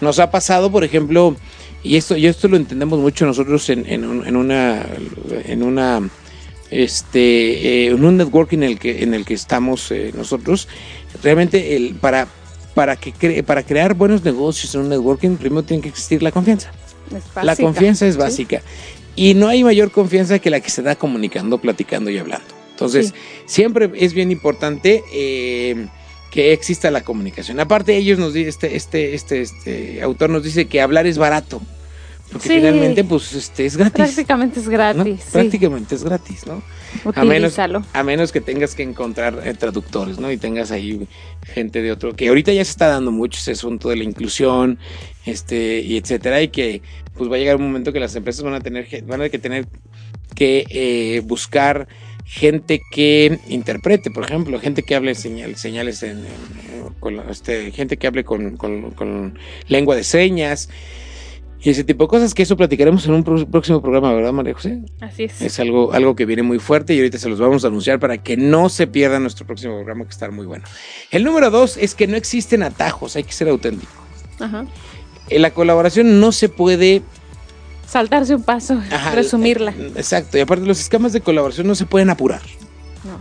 Nos 0.01 0.19
ha 0.19 0.31
pasado, 0.31 0.71
por 0.71 0.83
ejemplo, 0.83 1.35
y 1.83 1.95
esto, 1.97 2.15
y 2.17 2.25
esto 2.27 2.47
lo 2.47 2.57
entendemos 2.57 2.99
mucho 2.99 3.25
nosotros 3.25 3.69
en, 3.69 3.85
en 3.87 4.05
un- 4.05 4.25
en 4.27 4.35
una, 4.35 4.85
en 5.45 5.63
una, 5.63 6.01
este, 6.71 7.85
eh, 7.85 7.87
en 7.87 8.03
un 8.03 8.17
networking 8.17 8.57
en 8.59 8.63
el 8.63 8.79
que, 8.79 9.03
en 9.03 9.13
el 9.13 9.25
que 9.25 9.33
estamos 9.33 9.91
eh, 9.91 10.11
nosotros. 10.15 10.67
Realmente, 11.21 11.75
el, 11.75 11.95
para, 11.95 12.27
para, 12.73 12.95
que 12.95 13.13
cre- 13.13 13.43
para 13.43 13.63
crear 13.63 13.93
buenos 13.93 14.23
negocios 14.23 14.73
en 14.75 14.81
un 14.81 14.89
networking, 14.89 15.35
primero 15.35 15.63
tiene 15.63 15.83
que 15.83 15.89
existir 15.89 16.23
la 16.23 16.31
confianza. 16.31 16.71
La 17.41 17.55
confianza 17.55 18.07
es 18.07 18.15
Sí. 18.15 18.19
básica. 18.19 18.61
Y 19.15 19.35
no 19.35 19.47
hay 19.47 19.63
mayor 19.63 19.91
confianza 19.91 20.39
que 20.39 20.49
la 20.49 20.59
que 20.59 20.71
se 20.71 20.81
da 20.81 20.95
comunicando, 20.95 21.59
platicando 21.59 22.09
y 22.09 22.17
hablando. 22.17 22.47
Entonces, 22.85 23.07
Sí. 23.07 23.13
siempre 23.45 23.89
es 23.95 24.13
bien 24.13 24.31
importante 24.31 25.01
eh, 25.13 25.87
que 26.31 26.51
exista 26.53 26.91
la 26.91 27.01
comunicación. 27.01 27.59
Aparte, 27.59 27.95
ellos 27.95 28.19
nos 28.19 28.35
este, 28.35 28.75
este, 28.75 29.13
este, 29.15 29.41
este 29.41 30.01
autor 30.01 30.29
nos 30.29 30.43
dice 30.43 30.65
que 30.65 30.81
hablar 30.81 31.07
es 31.07 31.17
barato. 31.17 31.61
Porque 32.31 32.47
Sí. 32.47 32.55
finalmente, 32.55 33.03
pues, 33.03 33.33
este, 33.33 33.65
es 33.67 33.77
gratis. 33.77 33.93
Prácticamente 33.95 34.59
es 34.59 34.65
¿no? 34.65 34.71
gratis. 34.71 35.21
sí. 35.23 35.29
Prácticamente 35.31 35.93
es 35.95 36.03
gratis, 36.03 36.47
¿no? 36.47 36.63
A 37.15 37.23
menos, 37.23 37.51
Utilízalo. 37.51 37.85
a 37.93 38.03
menos 38.03 38.31
que 38.31 38.41
tengas 38.41 38.73
que 38.73 38.81
encontrar 38.83 39.41
eh, 39.45 39.53
traductores, 39.53 40.17
¿no? 40.19 40.31
Y 40.31 40.37
tengas 40.37 40.71
ahí 40.71 41.07
gente 41.43 41.81
de 41.83 41.91
otro, 41.91 42.15
que 42.15 42.27
ahorita 42.29 42.51
ya 42.51 42.65
se 42.65 42.71
está 42.71 42.87
dando 42.87 43.11
mucho 43.11 43.37
ese 43.39 43.51
asunto 43.51 43.89
de 43.89 43.97
la 43.97 44.03
inclusión, 44.03 44.79
este, 45.25 45.81
y 45.81 45.97
etcétera, 45.97 46.41
y 46.41 46.47
que 46.47 46.81
pues 47.15 47.29
va 47.31 47.35
a 47.35 47.39
llegar 47.39 47.57
un 47.57 47.63
momento 47.63 47.93
que 47.93 47.99
las 47.99 48.15
empresas 48.15 48.43
van 48.43 48.55
a 48.55 48.61
tener, 48.61 48.87
van 49.05 49.21
a 49.21 49.29
que 49.29 49.37
tener 49.37 49.67
que 50.33 50.65
eh, 50.69 51.21
buscar 51.23 51.87
gente 52.33 52.81
que 52.91 53.39
interprete, 53.47 54.09
por 54.09 54.23
ejemplo, 54.23 54.59
gente 54.59 54.81
que 54.83 54.95
hable 54.95 55.13
señal- 55.13 55.55
señales 55.55 56.01
en, 56.03 56.19
en- 56.19 56.93
con 56.99 57.15
la- 57.17 57.29
este, 57.29 57.71
gente 57.71 57.97
que 57.97 58.07
hable 58.07 58.23
con, 58.23 58.57
con- 58.57 58.91
con 58.91 59.37
lengua 59.67 59.95
de 59.95 60.03
señas. 60.03 60.69
y 61.65 61.69
ese 61.69 61.83
tipo 61.85 62.03
de 62.05 62.07
cosas, 62.09 62.33
que 62.33 62.43
eso 62.43 62.57
platicaremos 62.57 63.05
en 63.05 63.13
un 63.13 63.23
pro- 63.23 63.45
próximo 63.49 63.81
programa, 63.81 64.13
¿verdad, 64.13 64.33
María 64.33 64.53
José? 64.53 64.79
Así 64.99 65.23
es. 65.25 65.41
Es 65.41 65.59
algo, 65.61 65.93
algo 65.93 66.13
que 66.15 66.25
viene 66.25 66.43
muy 66.43 66.59
fuerte 66.59 66.93
y 66.93 66.97
ahorita 66.97 67.17
se 67.17 67.29
los 67.29 67.39
vamos 67.39 67.63
a 67.63 67.67
anunciar 67.67 67.99
para 67.99 68.17
que 68.21 68.35
no 68.35 68.67
se 68.67 68.85
pierda 68.87 69.17
nuestro 69.19 69.45
próximo 69.47 69.75
programa, 69.75 70.03
que 70.03 70.09
está 70.11 70.29
muy 70.29 70.45
bueno. 70.45 70.65
El 71.11 71.23
número 71.23 71.49
dos 71.51 71.77
es 71.77 71.95
que 71.95 72.05
no 72.07 72.17
existen 72.17 72.63
atajos, 72.63 73.15
hay 73.15 73.23
que 73.23 73.31
ser 73.31 73.47
auténtico. 73.47 73.93
Ajá. 74.39 74.65
En 75.29 75.41
la 75.41 75.51
colaboración 75.51 76.19
no 76.19 76.33
se 76.33 76.49
puede 76.49 77.01
Saltarse 77.93 78.33
un 78.35 78.41
paso, 78.43 78.81
Ajá, 78.91 79.11
resumirla. 79.11 79.71
eh, 79.77 79.91
Exacto, 79.95 80.35
y 80.37 80.41
aparte 80.41 80.65
los 80.65 80.79
esquemas 80.79 81.13
de 81.13 81.21
colaboración 81.21 81.67
no 81.67 81.75
se 81.75 81.85
pueden 81.85 82.09
apurar, 82.09 82.41
No. 83.03 83.19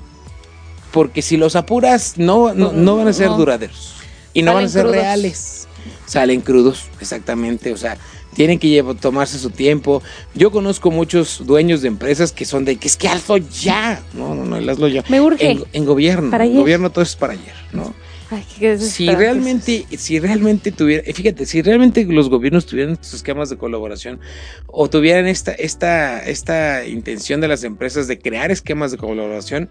porque 0.93 1.21
si 1.23 1.37
los 1.37 1.57
apuras 1.57 2.15
no, 2.17 2.55
no, 2.55 2.73
no 2.73 2.97
van 2.97 3.09
a 3.09 3.13
ser 3.13 3.27
No. 3.29 3.37
duraderos 3.37 3.95
y 4.33 4.41
no 4.43 4.55
van 4.55 4.65
a 4.65 4.69
ser 4.69 4.83
crudos. 4.83 4.97
reales. 4.97 5.69
Salen 6.07 6.41
crudos, 6.41 6.85
exactamente, 7.01 7.73
o 7.73 7.77
sea, 7.77 7.99
tienen 8.35 8.59
que 8.59 8.69
llevar- 8.69 8.97
tomarse 8.97 9.39
su 9.39 9.51
tiempo. 9.51 10.03
Yo 10.35 10.51
conozco 10.51 10.91
muchos 10.91 11.43
dueños 11.45 11.83
de 11.83 11.89
empresas 11.89 12.33
que 12.33 12.47
son 12.47 12.65
de 12.65 12.77
que 12.77 12.89
es 12.89 12.97
que 12.97 13.09
hazlo 13.09 13.37
ya. 13.37 14.01
No, 14.15 14.35
no, 14.35 14.45
no, 14.47 14.73
hazlo 14.73 14.89
ya. 14.89 15.05
Me 15.11 15.21
urge. 15.21 15.51
En, 15.51 15.65
en 15.75 15.85
gobierno, 15.85 16.31
Para 16.31 16.45
en 16.45 16.51
ayer. 16.53 16.61
gobierno 16.63 16.91
todo 16.91 17.03
es 17.03 17.15
para 17.15 17.35
ayer, 17.35 17.55
¿no? 17.73 17.93
Ay, 18.33 18.45
qué 18.59 18.79
Si 18.79 19.07
realmente, 19.09 19.87
si 19.99 20.19
realmente 20.19 20.73
tuviera, 20.73 21.03
eh, 21.07 21.13
fíjate, 21.13 21.45
si 21.45 21.61
realmente 21.61 22.05
los 22.07 22.31
gobiernos 22.31 22.65
tuvieran 22.65 22.97
sus 23.03 23.15
esquemas 23.15 23.51
de 23.51 23.59
colaboración 23.59 24.21
o 24.69 24.89
tuvieran 24.89 25.27
esta, 25.27 25.53
esta, 25.53 26.19
esta 26.21 26.87
intención 26.87 27.43
de 27.43 27.49
las 27.49 27.63
empresas 27.63 28.09
de 28.09 28.19
crear 28.19 28.51
esquemas 28.51 28.91
de 28.91 28.97
colaboración, 28.97 29.69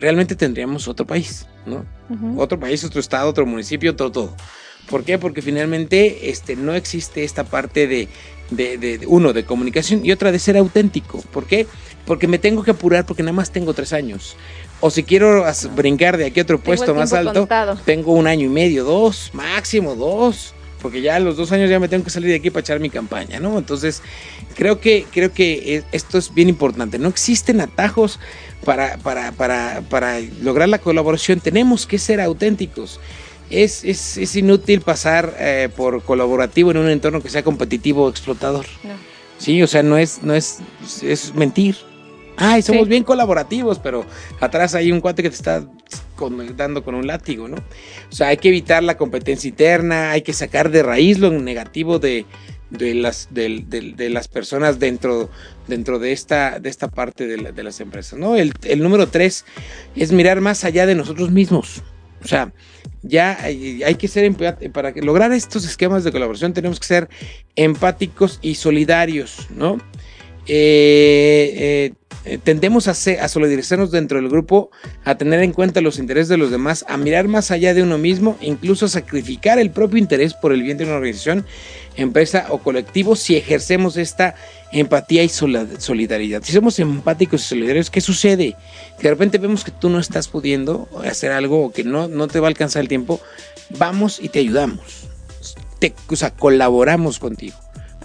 realmente 0.00 0.36
tendríamos 0.36 0.88
otro 0.88 1.06
país, 1.06 1.46
¿no? 1.66 1.84
Ujú. 2.08 2.40
Otro 2.40 2.58
país, 2.58 2.82
otro 2.82 2.98
estado, 3.00 3.28
otro 3.28 3.44
municipio, 3.44 3.94
todo, 3.94 4.10
todo. 4.10 4.36
¿Por 4.88 5.04
qué? 5.04 5.18
Porque 5.18 5.42
finalmente 5.42 6.30
este, 6.30 6.56
no 6.56 6.74
existe 6.74 7.22
esta 7.24 7.44
parte 7.44 7.86
de, 7.86 8.08
de, 8.50 8.78
de- 8.78 8.96
de- 8.98 9.06
uno, 9.06 9.34
de 9.34 9.44
comunicación 9.44 10.02
y 10.02 10.12
otra 10.12 10.32
de 10.32 10.38
ser 10.38 10.56
auténtico. 10.56 11.20
¿Por 11.30 11.44
qué? 11.46 11.66
Porque 12.06 12.26
me 12.26 12.38
tengo 12.38 12.62
que 12.62 12.70
apurar 12.70 13.04
porque 13.04 13.22
nada 13.22 13.34
más 13.34 13.52
tengo 13.52 13.74
tres 13.74 13.92
años. 13.92 14.34
O 14.80 14.90
si 14.90 15.02
quiero 15.02 15.44
brincar 15.74 16.16
de 16.16 16.26
aquí 16.26 16.40
a 16.40 16.44
otro 16.44 16.60
puesto 16.60 16.94
más 16.94 17.12
alto, 17.12 17.40
contado. 17.40 17.78
tengo 17.84 18.12
un 18.12 18.26
año 18.26 18.46
y 18.46 18.48
medio, 18.48 18.84
dos, 18.84 19.30
máximo 19.32 19.96
dos, 19.96 20.54
porque 20.80 21.00
ya 21.00 21.16
a 21.16 21.20
los 21.20 21.36
dos 21.36 21.50
años 21.50 21.68
ya 21.68 21.80
me 21.80 21.88
tengo 21.88 22.04
que 22.04 22.10
salir 22.10 22.30
de 22.30 22.36
aquí 22.36 22.50
para 22.50 22.60
echar 22.60 22.78
mi 22.78 22.90
campaña, 22.90 23.40
¿no? 23.40 23.58
Entonces, 23.58 24.02
creo 24.54 24.80
que, 24.80 25.04
creo 25.12 25.32
que 25.32 25.76
eh, 25.76 25.84
esto 25.90 26.18
es 26.18 26.32
bien 26.32 26.48
importante. 26.48 26.98
No 26.98 27.08
existen 27.08 27.60
atajos 27.60 28.20
para, 28.64 28.98
para, 28.98 29.32
para, 29.32 29.82
para 29.88 30.20
lograr 30.42 30.68
la 30.68 30.78
colaboración. 30.78 31.40
Tenemos 31.40 31.86
que 31.86 31.98
ser 31.98 32.20
auténticos. 32.20 33.00
Es, 33.50 33.82
es, 33.82 34.16
es 34.18 34.36
inútil 34.36 34.82
pasar 34.82 35.34
eh, 35.40 35.70
por 35.74 36.02
colaborativo 36.02 36.70
en 36.70 36.76
un 36.76 36.88
entorno 36.90 37.20
que 37.22 37.30
sea 37.30 37.42
competitivo 37.42 38.04
o 38.04 38.10
explotador. 38.10 38.66
No. 38.84 38.92
Sí, 39.38 39.62
o 39.62 39.66
sea, 39.66 39.82
no 39.82 39.96
es, 39.96 40.22
no 40.22 40.34
es, 40.34 40.58
es 41.02 41.34
mentir. 41.34 41.76
Ay, 42.38 42.62
somos 42.62 42.84
Sí. 42.84 42.90
bien 42.90 43.04
colaborativos, 43.04 43.78
pero 43.78 44.06
atrás 44.40 44.74
hay 44.74 44.92
un 44.92 45.00
cuate 45.00 45.22
que 45.22 45.30
te 45.30 45.36
está 45.36 45.64
con- 46.16 46.56
dando 46.56 46.82
con 46.84 46.94
un 46.94 47.06
látigo, 47.06 47.48
¿no? 47.48 47.56
O 47.56 48.12
sea, 48.14 48.28
hay 48.28 48.36
que 48.38 48.48
evitar 48.48 48.82
la 48.82 48.96
competencia 48.96 49.48
interna, 49.48 50.12
hay 50.12 50.22
que 50.22 50.32
sacar 50.32 50.70
de 50.70 50.82
raíz 50.82 51.18
lo 51.18 51.30
negativo 51.30 51.98
de, 51.98 52.26
de 52.70 52.94
las, 52.94 53.28
del- 53.30 53.68
del- 53.68 53.96
de, 53.96 54.08
las 54.10 54.28
personas 54.28 54.78
dentro, 54.78 55.30
dentro 55.66 55.98
de, 55.98 56.12
esta, 56.12 56.58
de 56.60 56.68
esta 56.68 56.88
parte 56.88 57.26
de, 57.26 57.38
la- 57.38 57.52
de 57.52 57.62
las 57.62 57.80
empresas, 57.80 58.18
¿no? 58.18 58.36
El, 58.36 58.52
el 58.64 58.82
número 58.82 59.08
tres 59.08 59.44
es 59.96 60.12
mirar 60.12 60.40
más 60.40 60.64
allá 60.64 60.86
de 60.86 60.94
nosotros 60.94 61.30
mismos. 61.30 61.82
O 62.22 62.26
sea, 62.28 62.52
ya 63.02 63.38
hay, 63.40 63.82
hay 63.84 63.94
que 63.94 64.08
ser 64.08 64.30
para 64.72 64.90
lograr 64.96 65.32
estos 65.32 65.64
esquemas 65.64 66.02
de 66.04 66.10
colaboración 66.12 66.52
tenemos 66.52 66.80
que 66.80 66.86
ser 66.86 67.08
empáticos 67.56 68.38
y 68.42 68.56
solidarios, 68.56 69.46
¿no? 69.50 69.78
Eh, 70.48 71.52
eh, 71.56 71.92
eh, 72.24 72.38
tendemos 72.42 72.88
a, 72.88 72.94
solidarizarnos 72.94 73.90
dentro 73.90 74.20
del 74.20 74.28
grupo, 74.28 74.70
a 75.04 75.16
tener 75.16 75.40
en 75.40 75.52
cuenta 75.52 75.80
los 75.80 75.98
intereses 75.98 76.28
de 76.28 76.36
los 76.36 76.50
demás, 76.50 76.84
a 76.88 76.96
mirar 76.96 77.28
más 77.28 77.50
allá 77.50 77.74
de 77.74 77.82
uno 77.82 77.96
mismo, 77.96 78.36
incluso 78.40 78.86
a 78.86 78.88
sacrificar 78.88 79.58
el 79.58 79.70
propio 79.70 79.98
interés 79.98 80.34
por 80.34 80.52
el 80.52 80.62
bien 80.62 80.76
de 80.76 80.84
una 80.84 80.94
organización, 80.94 81.46
empresa 81.96 82.46
o 82.50 82.58
colectivo 82.58 83.16
si 83.16 83.36
ejercemos 83.36 83.96
esta 83.96 84.34
empatía 84.72 85.22
y 85.22 85.28
solidaridad. 85.28 86.42
Si 86.42 86.52
somos 86.52 86.78
empáticos 86.78 87.42
y 87.42 87.48
solidarios, 87.48 87.90
¿qué 87.90 88.00
sucede? 88.00 88.56
Que 88.98 89.04
de 89.04 89.10
repente 89.10 89.38
vemos 89.38 89.64
que 89.64 89.70
tú 89.70 89.88
no 89.88 89.98
estás 89.98 90.28
pudiendo 90.28 90.88
hacer 91.04 91.32
algo 91.32 91.66
o 91.66 91.72
que 91.72 91.84
no, 91.84 92.08
no 92.08 92.28
te 92.28 92.40
va 92.40 92.48
a 92.48 92.50
alcanzar 92.50 92.82
el 92.82 92.88
tiempo, 92.88 93.20
vamos 93.70 94.18
y 94.20 94.28
te 94.28 94.40
ayudamos. 94.40 95.08
Te, 95.78 95.94
o 96.08 96.16
sea, 96.16 96.30
colaboramos 96.30 97.18
contigo. 97.18 97.56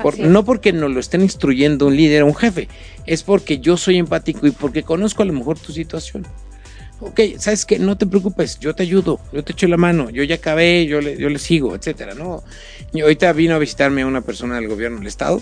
Por- 0.02 0.18
no 0.20 0.44
porque 0.44 0.74
nos 0.74 0.92
lo 0.92 1.00
estén 1.00 1.22
instruyendo 1.22 1.88
un 1.88 1.96
líder 1.96 2.24
o 2.24 2.28
un 2.28 2.36
jefe, 2.36 2.68
es 3.06 3.24
porque 3.24 3.60
yo 3.60 3.78
soy 3.78 3.98
empático 3.98 4.48
y 4.48 4.52
porque 4.52 4.84
conozco 4.84 5.22
a 5.24 5.26
lo 5.26 5.34
mejor 5.34 5.60
tu 5.60 5.72
situación. 5.72 6.26
Ok, 7.00 7.20
sabes 7.38 7.66
que 7.66 7.80
no 7.80 7.98
te 7.98 8.06
preocupes, 8.08 8.60
yo 8.60 8.74
te 8.74 8.84
ayudo, 8.84 9.20
yo 9.34 9.44
te 9.44 9.52
echo 9.52 9.68
la 9.68 9.78
mano, 9.78 10.10
yo 10.10 10.24
ya 10.24 10.36
acabé, 10.36 10.86
yo 10.86 11.02
le, 11.02 11.18
yo 11.18 11.30
le 11.30 11.38
sigo, 11.38 11.76
etcétera, 11.76 12.14
¿no? 12.14 12.44
Y 12.94 13.02
ahorita 13.02 13.34
vino 13.34 13.56
a 13.56 13.60
visitarme 13.60 14.06
una 14.06 14.22
persona 14.22 14.56
del 14.56 14.68
gobierno 14.68 15.00
del 15.00 15.08
estado 15.08 15.42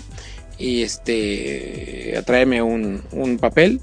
y 0.58 0.82
este 0.82 2.14
a 2.18 2.22
traerme 2.22 2.62
un, 2.62 3.02
un 3.12 3.38
papel 3.38 3.80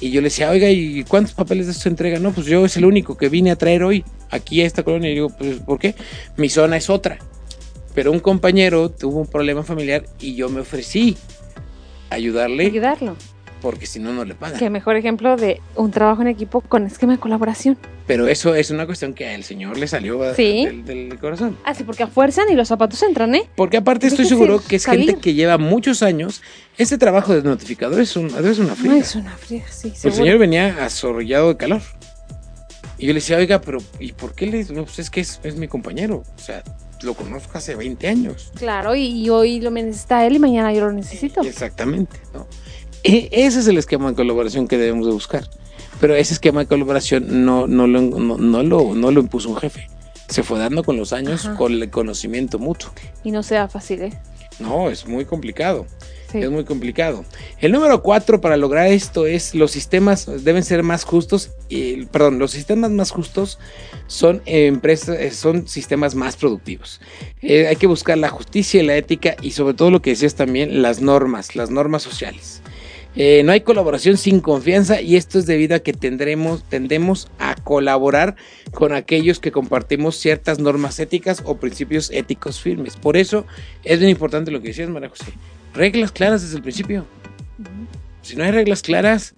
y 0.00 0.10
yo 0.10 0.20
le 0.20 0.26
decía, 0.26 0.50
oiga, 0.50 0.70
¿y 0.70 1.04
cuántos 1.04 1.34
papeles 1.34 1.66
de 1.66 1.72
esto 1.72 1.84
se 1.84 1.88
entrega? 1.88 2.18
No, 2.18 2.30
pues 2.32 2.46
yo 2.46 2.64
es 2.66 2.76
el 2.76 2.84
único 2.84 3.16
que 3.16 3.28
vine 3.28 3.50
a 3.50 3.56
traer 3.56 3.82
hoy 3.82 4.04
aquí 4.30 4.60
a 4.60 4.66
esta 4.66 4.82
colonia. 4.82 5.10
Y 5.10 5.14
digo, 5.14 5.30
pues 5.30 5.56
¿por 5.60 5.78
qué? 5.78 5.94
Mi 6.36 6.50
zona 6.50 6.76
es 6.76 6.90
otra. 6.90 7.18
Pero 7.96 8.12
un 8.12 8.20
compañero 8.20 8.90
tuvo 8.90 9.18
un 9.18 9.26
problema 9.26 9.64
familiar 9.64 10.04
y 10.20 10.36
yo 10.36 10.48
me 10.50 10.60
ofrecí 10.60 11.16
ayudarle 12.10 12.66
Ayudarlo. 12.66 13.16
porque 13.62 13.86
si 13.86 13.98
no, 13.98 14.12
no 14.12 14.24
le 14.24 14.34
pagan. 14.34 14.58
Qué 14.60 14.70
mejor 14.70 14.96
ejemplo 14.96 15.36
de 15.36 15.60
un 15.74 15.90
trabajo 15.90 16.22
en 16.22 16.28
equipo 16.28 16.60
con 16.60 16.86
esquema 16.86 17.14
de 17.14 17.18
colaboración. 17.18 17.76
Pero 18.06 18.28
eso 18.28 18.54
es 18.54 18.70
una 18.70 18.86
cuestión 18.86 19.14
que 19.14 19.26
al 19.28 19.42
señor 19.42 19.76
le 19.78 19.88
salió 19.88 20.20
Sí. 20.34 20.66
del, 20.66 20.84
del 20.84 21.18
corazón. 21.18 21.56
Ah, 21.64 21.74
sí, 21.74 21.82
porque 21.82 22.04
a 22.04 22.06
fuerza 22.06 22.42
ni 22.48 22.54
los 22.54 22.68
zapatos 22.68 23.02
entran, 23.02 23.34
¿eh? 23.34 23.48
Porque 23.56 23.78
aparte 23.78 24.06
estoy 24.06 24.26
seguro 24.26 24.60
que 24.62 24.76
es 24.76 24.82
salir. 24.82 25.06
gente 25.06 25.20
que 25.20 25.34
lleva 25.34 25.58
muchos 25.58 26.02
años. 26.04 26.42
Este 26.78 26.98
trabajo 26.98 27.34
de 27.34 27.42
notificador 27.42 28.00
es, 28.00 28.14
un, 28.14 28.26
es 28.26 28.58
una 28.60 28.68
No 28.68 28.76
friega. 28.76 28.96
es 28.98 29.16
una 29.16 29.32
fría, 29.36 29.64
sí, 29.68 29.88
El 29.88 29.96
seguro. 29.96 30.16
señor 30.22 30.38
venía 30.38 30.84
azorrollado 30.84 31.48
de 31.48 31.56
calor. 31.56 31.80
Y 32.98 33.06
yo 33.06 33.08
le 33.08 33.20
decía, 33.20 33.38
oiga, 33.38 33.60
pero 33.60 33.78
¿y 33.98 34.12
por 34.12 34.34
qué 34.34 34.46
le.? 34.46 34.64
No, 34.66 34.84
pues 34.84 34.98
es 35.00 35.10
que 35.10 35.20
es, 35.20 35.40
es 35.42 35.56
mi 35.56 35.66
compañero. 35.66 36.22
O 36.36 36.38
sea, 36.40 36.62
lo 37.02 37.14
conozco 37.14 37.58
hace 37.58 37.74
20 37.74 38.08
años. 38.08 38.50
Claro, 38.54 38.94
y, 38.94 39.02
y 39.06 39.28
hoy 39.30 39.60
lo 39.60 39.70
necesita 39.70 40.26
él 40.26 40.36
y 40.36 40.38
mañana 40.38 40.72
yo 40.72 40.80
lo 40.86 40.92
necesito. 40.92 41.42
Exactamente, 41.42 42.18
¿no? 42.34 42.46
E- 43.02 43.28
ese 43.32 43.60
es 43.60 43.66
el 43.68 43.78
esquema 43.78 44.10
de 44.10 44.14
colaboración 44.16 44.66
que 44.68 44.78
debemos 44.78 45.06
de 45.06 45.12
buscar. 45.12 45.48
Pero 46.00 46.14
ese 46.14 46.34
esquema 46.34 46.60
de 46.60 46.66
colaboración 46.66 47.44
no, 47.44 47.66
no, 47.66 47.86
lo, 47.86 48.00
no, 48.02 48.36
no 48.36 48.62
lo, 48.62 48.94
no 48.94 49.10
lo 49.10 49.20
impuso 49.20 49.48
un 49.48 49.56
jefe. 49.56 49.88
Se 50.28 50.42
fue 50.42 50.58
dando 50.58 50.82
con 50.82 50.96
los 50.96 51.12
años, 51.12 51.46
Ajá. 51.46 51.56
con 51.56 51.72
el 51.72 51.88
conocimiento 51.90 52.58
mutuo. 52.58 52.90
Y 53.24 53.30
no 53.30 53.42
sea 53.42 53.68
fácil, 53.68 54.02
¿eh? 54.02 54.18
No, 54.58 54.90
es 54.90 55.06
muy 55.06 55.24
complicado. 55.24 55.86
Sí. 56.30 56.38
Es 56.38 56.50
muy 56.50 56.64
complicado. 56.64 57.24
El 57.60 57.72
número 57.72 58.02
cuatro 58.02 58.40
para 58.40 58.56
lograr 58.56 58.88
esto 58.88 59.26
es 59.26 59.54
los 59.54 59.70
sistemas 59.70 60.28
deben 60.44 60.64
ser 60.64 60.82
más 60.82 61.04
justos. 61.04 61.50
y- 61.68 62.04
perdón, 62.06 62.38
los 62.38 62.52
sistemas 62.52 62.90
más 62.92 63.10
justos 63.10 63.58
son 64.06 64.40
empresas, 64.46 65.18
eh, 65.18 65.30
son 65.32 65.66
sistemas 65.66 66.14
más 66.14 66.36
productivos. 66.36 67.00
Eh, 67.42 67.66
hay 67.66 67.76
que 67.76 67.86
buscar 67.88 68.18
la 68.18 68.28
justicia 68.28 68.80
y 68.82 68.86
la 68.86 68.96
ética 68.96 69.36
y 69.42 69.50
sobre 69.52 69.74
todo 69.74 69.90
lo 69.90 70.00
que 70.02 70.10
decías 70.10 70.34
también, 70.36 70.80
las 70.82 71.00
normas, 71.00 71.56
las 71.56 71.70
normas 71.70 72.02
sociales. 72.02 72.62
Eh, 73.18 73.42
no 73.44 73.52
hay 73.52 73.62
colaboración 73.62 74.18
sin 74.18 74.40
confianza 74.40 75.00
y 75.00 75.16
esto 75.16 75.38
es 75.38 75.46
debido 75.46 75.74
a 75.74 75.78
que 75.78 75.94
tendremos, 75.94 76.62
tendemos 76.68 77.28
a 77.38 77.54
colaborar 77.54 78.36
con 78.72 78.92
aquellos 78.92 79.40
que 79.40 79.50
compartimos 79.52 80.16
ciertas 80.16 80.58
normas 80.58 81.00
éticas 81.00 81.42
o 81.46 81.56
principios 81.56 82.10
éticos 82.10 82.60
firmes. 82.60 82.96
Por 82.96 83.16
eso 83.16 83.46
es 83.84 83.98
bien 83.98 84.10
importante 84.10 84.50
lo 84.50 84.60
que 84.60 84.68
decías, 84.68 84.90
María 84.90 85.08
José. 85.08 85.32
Reglas 85.76 86.10
claras 86.10 86.42
desde 86.42 86.56
el 86.56 86.62
principio. 86.62 87.06
Si 88.22 88.34
no 88.34 88.44
hay 88.44 88.50
reglas 88.50 88.82
claras 88.82 89.34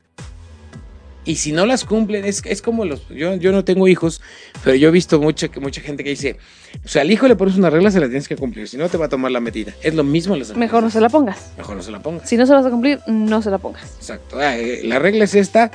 y 1.24 1.36
si 1.36 1.53
no 1.53 1.66
las 1.66 1.84
cumplen, 1.84 2.24
es, 2.24 2.43
es 2.47 2.62
como 2.62 2.84
los... 2.84 3.07
Yo, 3.09 3.34
yo 3.34 3.53
no 3.53 3.64
tengo 3.64 3.86
hijos, 3.86 4.22
pero 4.64 4.76
yo 4.76 4.89
he 4.89 4.91
visto 4.91 5.20
mucha, 5.20 5.49
mucha 5.61 5.80
gente 5.80 6.03
que 6.03 6.11
dice, 6.11 6.39
o 6.84 6.89
sea, 6.89 7.03
al 7.03 7.11
hijo 7.11 7.28
le 7.28 7.36
pones 7.36 7.57
una 7.57 7.68
regla, 7.68 7.91
se 7.91 8.01
la 8.01 8.07
tienes 8.07 8.28
que 8.28 8.36
cumplir, 8.36 8.66
si 8.68 8.78
no 8.78 8.89
te 8.89 8.97
va 8.97 9.07
a 9.07 9.09
tomar 9.09 9.30
la 9.30 9.41
medida. 9.41 9.74
Es 9.82 9.95
lo 9.95 10.05
mismo 10.05 10.34
en 10.34 10.41
las 10.41 10.57
Mejor 10.57 10.82
no 10.82 10.91
se 10.91 11.01
la 11.01 11.09
pongas. 11.09 11.53
Mejor 11.59 11.76
no 11.76 11.82
se 11.82 11.91
la 11.91 12.01
pongas. 12.01 12.28
Si 12.28 12.36
no 12.36 12.47
se 12.47 12.53
la 12.53 12.59
vas 12.59 12.66
a 12.66 12.70
cumplir, 12.70 13.01
no 13.09 13.43
se 13.43 13.51
la 13.51 13.59
pongas. 13.59 13.97
Exacto. 13.99 14.39
Ah, 14.39 14.57
eh, 14.57 14.82
la 14.84 14.99
regla 15.01 15.24
es 15.24 15.34
esta 15.34 15.70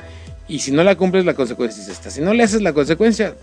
y 0.48 0.58
si 0.60 0.72
no 0.72 0.82
la 0.82 0.96
cumples 0.96 1.24
la 1.24 1.34
consecuencia 1.34 1.82
es 1.82 1.88
esta. 1.88 2.10
Si 2.10 2.20
no 2.20 2.34
le 2.34 2.42
haces 2.42 2.62
la 2.62 2.72
consecuencia, 2.72 3.36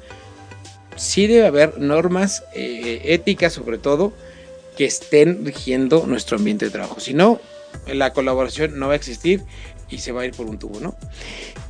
sí 0.98 1.28
debe 1.28 1.48
haber 1.48 1.80
normas 1.80 2.44
eh, 2.56 3.04
éticas 3.06 3.54
sobre 3.54 3.78
todo 3.78 4.12
que 4.78 4.86
estén 4.86 5.46
rigiendo 5.46 6.06
nuestro 6.08 6.38
ambiente 6.38 6.66
de 6.66 6.72
trabajo. 6.72 7.00
Si 7.00 7.14
no, 7.14 7.40
la 7.88 8.14
colaboración 8.14 8.80
no 8.80 8.88
va 8.88 8.94
a 8.94 8.96
existir 8.96 9.44
y 9.90 9.98
se 9.98 10.12
va 10.12 10.22
a 10.22 10.26
ir 10.26 10.32
por 10.32 10.48
un 10.48 10.58
tubo, 10.58 10.80
¿no? 10.80 10.96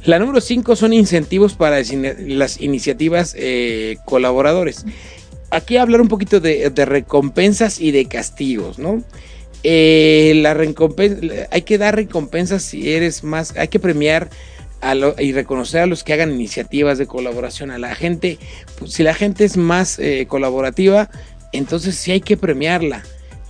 La 0.05 0.19
número 0.19 0.41
5 0.41 0.75
son 0.75 0.93
incentivos 0.93 1.53
para 1.53 1.81
las 1.81 2.61
iniciativas 2.61 3.35
eh, 3.37 3.97
colaboradores. 4.05 4.85
Aquí 5.49 5.77
hablar 5.77 6.01
un 6.01 6.07
poquito 6.07 6.39
de, 6.39 6.71
recompensas 6.85 7.79
y 7.79 7.91
de 7.91 8.05
castigos, 8.05 8.79
¿no? 8.79 9.03
eh, 9.63 10.33
la 10.37 10.53
recompensa, 10.53 11.47
hay 11.51 11.61
que 11.63 11.77
dar 11.77 11.95
recompensas 11.95 12.63
si 12.63 12.93
eres 12.93 13.23
más, 13.23 13.55
hay 13.57 13.67
que 13.67 13.79
premiar 13.79 14.29
y 15.19 15.31
reconocer 15.33 15.81
a 15.81 15.85
los 15.85 16.03
que 16.03 16.13
hagan 16.13 16.31
iniciativas 16.31 16.97
de 16.97 17.05
colaboración. 17.05 17.69
A 17.69 17.77
la 17.77 17.93
gente, 17.93 18.39
pues, 18.79 18.93
si 18.93 19.03
la 19.03 19.13
gente 19.13 19.45
es 19.45 19.55
más 19.55 19.99
eh, 19.99 20.25
colaborativa, 20.27 21.09
entonces 21.51 21.95
sí 21.95 22.11
hay 22.11 22.21
que 22.21 22.37
premiarla. 22.37 23.03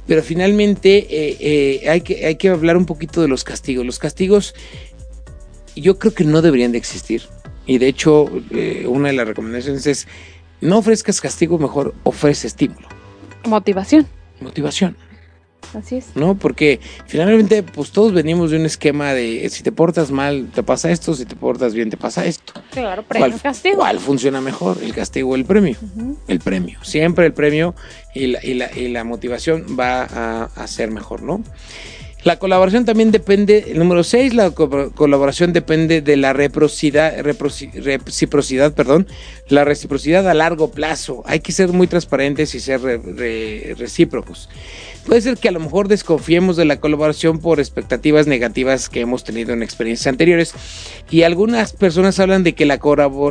Pero 0.07 0.23
finalmente 0.23 1.07
eh, 1.09 1.37
eh, 1.39 1.89
hay, 1.89 2.01
que, 2.01 2.25
hay 2.25 2.35
que 2.35 2.49
hablar 2.49 2.75
un 2.75 2.85
poquito 2.85 3.21
de 3.21 3.27
los 3.27 3.43
castigos. 3.43 3.85
Los 3.85 3.99
castigos 3.99 4.55
yo 5.75 5.99
creo 5.99 6.13
que 6.13 6.23
no 6.23 6.41
deberían 6.41 6.71
de 6.71 6.77
existir. 6.77 7.23
Y 7.65 7.77
de 7.77 7.87
hecho, 7.87 8.25
eh, 8.51 8.85
una 8.87 9.09
de 9.09 9.13
las 9.13 9.27
recomendaciones 9.27 9.85
es 9.87 10.07
no 10.59 10.79
ofrezcas 10.79 11.21
castigo, 11.21 11.57
mejor 11.57 11.95
ofrece 12.03 12.47
estímulo, 12.47 12.87
Motivación. 13.45 14.07
motivación. 14.39 14.95
Así 15.73 15.97
es. 15.97 16.07
¿no? 16.15 16.35
Porque 16.35 16.79
finalmente, 17.07 17.63
pues 17.63 17.91
todos 17.91 18.13
venimos 18.13 18.51
de 18.51 18.57
un 18.57 18.65
esquema 18.65 19.13
de 19.13 19.47
si 19.49 19.63
te 19.63 19.71
portas 19.71 20.11
mal, 20.11 20.49
te 20.53 20.63
pasa 20.63 20.91
esto, 20.91 21.13
si 21.13 21.25
te 21.25 21.35
portas 21.35 21.73
bien, 21.73 21.89
te 21.89 21.97
pasa 21.97 22.25
esto. 22.25 22.53
Claro, 22.71 23.03
premio, 23.03 23.29
¿Cuál, 23.29 23.41
castigo. 23.41 23.77
cuál 23.77 23.99
funciona 23.99 24.41
mejor? 24.41 24.77
¿El 24.83 24.93
castigo 24.93 25.31
o 25.31 25.35
el 25.35 25.45
premio? 25.45 25.75
El 26.27 26.39
premio. 26.39 26.79
Siempre 26.83 27.25
el 27.25 27.33
premio 27.33 27.75
y 28.13 28.27
la, 28.27 28.45
y 28.45 28.53
la- 28.55 28.71
y 28.77 28.87
la 28.89 29.03
motivación 29.03 29.65
va 29.79 30.03
a, 30.03 30.43
a 30.55 30.67
ser 30.67 30.91
mejor, 30.91 31.21
¿no? 31.23 31.41
La 32.23 32.37
colaboración 32.37 32.85
también 32.85 33.09
depende, 33.11 33.65
el 33.69 33.79
número 33.79 34.03
6, 34.03 34.35
la 34.35 34.51
co- 34.51 34.91
colaboración 34.93 35.53
depende 35.53 36.01
de 36.01 36.17
la 36.17 36.33
reciprocidad, 36.33 38.73
perdón, 38.73 39.07
la 39.47 39.65
reciprocidad 39.65 40.27
a 40.29 40.33
largo 40.35 40.69
plazo. 40.71 41.23
Hay 41.25 41.39
que 41.39 41.51
ser 41.51 41.69
muy 41.69 41.87
transparentes 41.87 42.53
y 42.53 42.59
ser 42.59 42.81
re- 42.81 43.01
re- 43.03 43.75
recíprocos. 43.77 44.49
Puede 45.05 45.21
ser 45.21 45.37
que 45.37 45.49
a 45.49 45.51
lo 45.51 45.59
mejor 45.59 45.87
desconfiemos 45.87 46.57
de 46.57 46.65
la 46.65 46.79
colaboración 46.79 47.39
por 47.39 47.59
expectativas 47.59 48.27
negativas 48.27 48.87
que 48.87 49.01
hemos 49.01 49.23
tenido 49.23 49.53
en 49.53 49.63
experiencias 49.63 50.07
anteriores. 50.07 50.53
Y 51.09 51.23
algunas 51.23 51.73
personas 51.73 52.19
hablan 52.19 52.43
de 52.43 52.53
que 52.53 52.65
la, 52.65 52.79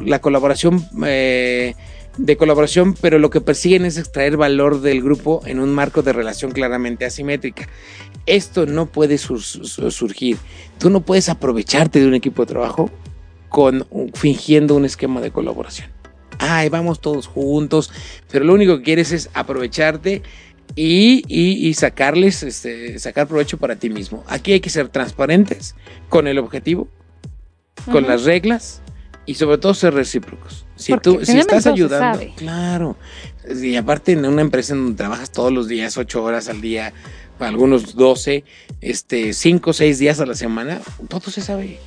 la 0.04 0.20
colaboración, 0.20 0.84
eh, 1.06 1.74
de 2.22 2.36
colaboración, 2.36 2.94
pero 3.00 3.18
lo 3.18 3.30
que 3.30 3.40
persiguen 3.40 3.84
es 3.86 3.96
extraer 3.96 4.36
valor 4.36 4.82
del 4.82 5.02
grupo 5.02 5.42
en 5.46 5.58
un 5.58 5.72
marco 5.72 6.02
de 6.02 6.12
relación 6.12 6.52
claramente 6.52 7.04
asimétrica. 7.06 7.66
Esto 8.26 8.66
no 8.66 8.86
puede 8.86 9.16
sur- 9.16 9.40
sur- 9.42 9.90
surgir. 9.90 10.36
Tú 10.78 10.90
no 10.90 11.00
puedes 11.00 11.28
aprovecharte 11.30 11.98
de 11.98 12.06
un 12.06 12.14
equipo 12.14 12.42
de 12.42 12.46
trabajo 12.52 12.90
con 13.48 13.86
fingiendo 14.14 14.74
un 14.76 14.84
esquema 14.84 15.20
de 15.20 15.30
colaboración. 15.30 15.88
Ay, 16.38 16.68
vamos 16.68 17.00
todos 17.00 17.26
juntos, 17.26 17.90
pero 18.30 18.44
lo 18.44 18.52
único 18.54 18.76
que 18.78 18.82
quieres 18.82 19.12
es 19.12 19.30
aprovecharte 19.34 20.22
y, 20.76 21.22
y- 21.26 21.68
y 21.68 21.74
sacarles, 21.74 22.42
este, 22.42 22.98
sacar 22.98 23.26
provecho 23.28 23.56
para 23.58 23.76
ti 23.76 23.88
mismo. 23.90 24.24
Aquí 24.28 24.52
hay 24.52 24.60
que 24.60 24.70
ser 24.70 24.88
transparentes 24.88 25.74
con 26.08 26.26
el 26.26 26.38
objetivo, 26.38 26.86
con 27.90 28.06
las 28.06 28.24
reglas 28.24 28.82
y 29.30 29.34
sobre 29.36 29.58
todo 29.58 29.74
ser 29.74 29.94
recíprocos. 29.94 30.66
Si 30.74 30.90
Porque 30.90 31.02
tú 31.04 31.24
si 31.24 31.38
estás 31.38 31.64
ayudando, 31.64 32.20
claro. 32.34 32.96
Y 33.48 33.76
aparte 33.76 34.10
en 34.10 34.26
una 34.26 34.42
empresa 34.42 34.72
en 34.72 34.82
donde 34.82 34.96
trabajas 34.96 35.30
todos 35.30 35.52
los 35.52 35.68
días, 35.68 35.96
ocho 35.96 36.24
horas 36.24 36.48
al 36.48 36.60
día, 36.60 36.92
algunos 37.38 37.94
12, 37.94 38.42
este, 38.80 39.32
cinco 39.32 39.70
o 39.70 39.72
seis 39.72 40.00
días 40.00 40.18
a 40.18 40.26
la 40.26 40.34
semana, 40.34 40.80
todo 41.06 41.30
se 41.30 41.42
sabe 41.42 41.78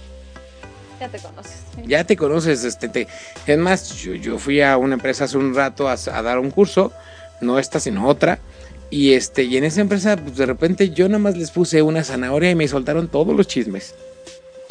Ya 1.02 1.10
te 1.10 1.20
conoces. 1.20 1.64
ya 1.86 2.04
te 2.06 2.16
conoces, 2.16 2.64
este, 2.64 2.88
te, 2.88 3.08
es 3.46 3.58
más, 3.58 3.94
yo, 3.98 4.14
yo 4.14 4.40
fui 4.40 4.62
a 4.62 4.78
una 4.78 4.94
empresa 4.94 5.26
hace 5.26 5.38
un 5.38 5.54
rato 5.54 5.90
a, 5.90 5.96
a 5.96 6.22
dar 6.22 6.40
un 6.40 6.50
curso, 6.50 6.94
no 7.42 7.60
esta 7.60 7.82
sino 7.82 8.08
otra, 8.08 8.40
y 8.90 9.16
este, 9.16 9.44
y 9.44 9.58
en 9.58 9.66
esa 9.66 9.82
empresa, 9.82 10.16
pues 10.16 10.38
de 10.38 10.46
repente 10.46 10.92
yo 10.92 11.10
nada 11.10 11.20
más 11.20 11.36
les 11.36 11.52
puse 11.52 11.82
una 11.82 12.06
zanahoria 12.06 12.52
y 12.52 12.56
me 12.56 12.70
soltaron 12.70 13.10
todos 13.10 13.36
los 13.36 13.48
chismes, 13.48 13.96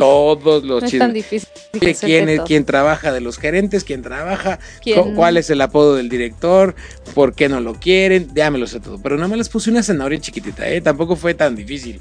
todos 0.03 0.64
los 0.64 0.82
No 0.82 0.86
es 0.88 0.98
tan 0.98 1.12
chismes. 1.12 1.14
difícil. 1.14 1.48
De 1.72 1.78
hacerte 1.90 2.07
quién, 2.07 2.28
es- 2.28 2.40
quién 2.42 2.64
trabaja, 2.64 3.12
de 3.12 3.20
los 3.20 3.38
gerentes, 3.38 3.84
quién 3.84 4.03
trabaja, 4.03 4.59
¿Quién 4.82 5.00
cu- 5.03 5.09
no? 5.11 5.14
cuál 5.16 5.36
es 5.36 5.48
el 5.50 5.61
apodo 5.61 5.94
del 5.96 6.09
director, 6.09 6.74
por 7.14 7.34
qué 7.34 7.48
no 7.48 7.61
lo 7.61 7.74
quieren, 7.74 8.28
ya 8.34 8.50
me 8.50 8.59
lo 8.59 8.66
sé 8.66 8.80
todo. 8.80 8.98
Pero 9.03 9.16
nada 9.16 9.28
más 9.28 9.38
les 9.38 9.48
puse 9.48 9.70
una 9.70 9.82
zanahoria 9.82 10.20
chiquitita, 10.20 10.68
¿eh? 10.68 10.80
tampoco 10.80 11.14
fue 11.16 11.34
tan 11.34 11.55
difícil. 11.55 12.00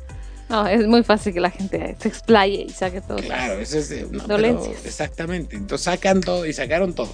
No, 0.49 0.67
es 0.67 0.85
muy 0.85 1.01
fácil 1.03 1.33
que 1.33 1.39
la 1.39 1.49
gente 1.49 1.95
se 1.99 2.07
explaye 2.09 2.65
y 2.67 2.69
saque 2.71 2.99
todo. 2.99 3.17
Claro, 3.19 3.53
eso 3.59 3.77
es. 3.77 4.11
no, 4.11 4.23
pero- 4.27 4.65
exactamente. 4.83 5.55
Entonces 5.55 5.85
sacan 5.85 6.19
todo 6.21 6.45
y 6.45 6.51
sacaron 6.53 6.93
todo. 6.93 7.13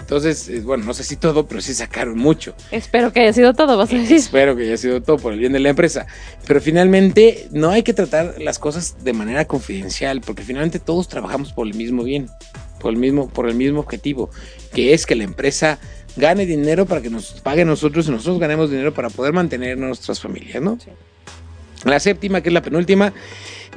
Entonces, 0.00 0.48
eh, 0.48 0.60
bueno, 0.60 0.84
no 0.84 0.94
sé 0.94 1.04
si 1.04 1.16
todo, 1.16 1.46
pero 1.46 1.60
sí 1.60 1.74
sacaron 1.74 2.16
mucho. 2.16 2.54
Espero 2.70 3.12
que 3.12 3.20
haya 3.20 3.32
sido 3.32 3.52
todo, 3.52 3.76
vas 3.76 3.92
a 3.92 3.96
decir. 3.96 4.16
Espero 4.16 4.56
que 4.56 4.62
haya 4.62 4.76
sido 4.76 5.02
todo 5.02 5.18
por 5.18 5.32
el 5.32 5.38
bien 5.38 5.52
de 5.52 5.60
la 5.60 5.70
empresa. 5.70 6.06
Pero 6.46 6.60
finalmente 6.60 7.48
no 7.50 7.70
hay 7.70 7.82
que 7.82 7.92
tratar 7.92 8.36
las 8.38 8.58
cosas 8.58 9.04
de 9.04 9.12
manera 9.12 9.44
confidencial, 9.44 10.20
porque 10.20 10.42
finalmente 10.42 10.78
todos 10.78 11.08
trabajamos 11.08 11.52
por 11.52 11.66
el 11.66 11.74
mismo 11.74 12.04
bien, 12.04 12.28
por 12.80 12.92
el 12.92 12.98
mismo, 12.98 13.28
por 13.28 13.48
el 13.48 13.54
mismo 13.54 13.80
objetivo, 13.80 14.30
que 14.72 14.94
es 14.94 15.04
que 15.04 15.14
la 15.14 15.24
empresa 15.24 15.78
gane 16.16 16.46
dinero 16.46 16.86
para 16.86 17.02
que 17.02 17.10
nos 17.10 17.40
pague 17.42 17.64
nosotros 17.64 18.08
y 18.08 18.10
nosotros 18.10 18.38
ganemos 18.38 18.70
dinero 18.70 18.94
para 18.94 19.10
poder 19.10 19.32
mantener 19.32 19.78
nuestras 19.78 20.20
familias, 20.20 20.62
¿no? 20.62 20.78
Sí. 20.82 20.90
La 21.84 22.00
séptima, 22.00 22.40
que 22.40 22.48
es 22.48 22.52
la 22.52 22.62
penúltima, 22.62 23.12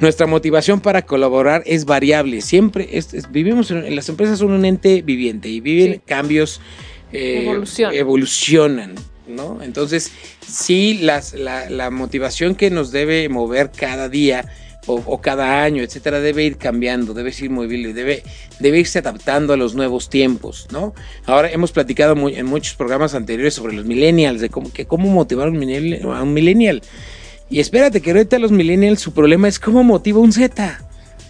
nuestra 0.02 0.26
motivación 0.26 0.80
para 0.80 1.02
colaborar 1.02 1.62
es 1.64 1.84
variable. 1.86 2.42
Siempre 2.42 2.88
es- 2.92 3.14
es- 3.14 3.30
vivimos 3.32 3.70
en, 3.70 3.94
las 3.96 4.08
empresas 4.10 4.38
son 4.40 4.52
un 4.52 4.64
ente 4.64 5.00
viviente 5.00 5.48
y 5.48 5.60
viven 5.60 5.94
Sí. 5.94 6.00
cambios, 6.04 6.60
eh, 7.12 7.42
Evolucionan. 7.44 7.94
evolucionan, 7.94 8.94
¿no? 9.28 9.62
Entonces, 9.62 10.10
sí, 10.46 10.98
las, 11.02 11.34
la, 11.34 11.70
la 11.70 11.90
motivación 11.90 12.54
que 12.54 12.70
nos 12.70 12.90
debe 12.92 13.28
mover 13.28 13.70
cada 13.70 14.08
día 14.08 14.44
o, 14.86 15.00
o 15.06 15.20
cada 15.20 15.62
año, 15.62 15.84
etcétera, 15.84 16.18
debe 16.18 16.42
ir 16.42 16.56
cambiando, 16.56 17.14
debe 17.14 17.32
ir 17.40 17.50
movible, 17.50 17.94
debe, 17.94 18.24
debe 18.58 18.80
irse 18.80 18.98
adaptando 18.98 19.52
a 19.52 19.56
los 19.56 19.76
nuevos 19.76 20.10
tiempos, 20.10 20.66
¿no? 20.72 20.92
Ahora 21.26 21.48
hemos 21.52 21.70
platicado 21.70 22.16
muy- 22.16 22.34
en 22.34 22.46
muchos 22.46 22.74
programas 22.74 23.14
anteriores 23.14 23.54
sobre 23.54 23.74
los 23.74 23.84
millennials, 23.84 24.40
de 24.40 24.48
cómo, 24.48 24.72
que 24.72 24.84
cómo 24.86 25.08
motivar 25.08 25.46
a 25.46 25.50
un 25.52 25.58
millennial. 25.60 26.02
a 26.12 26.22
un 26.24 26.34
millennial. 26.34 26.82
Y 27.52 27.60
espérate, 27.60 28.00
que 28.00 28.10
ahorita 28.10 28.38
los 28.38 28.50
millennials 28.50 29.00
su 29.00 29.12
problema 29.12 29.46
es 29.46 29.58
cómo 29.58 29.84
motiva 29.84 30.18
un 30.20 30.32
Z. 30.32 30.80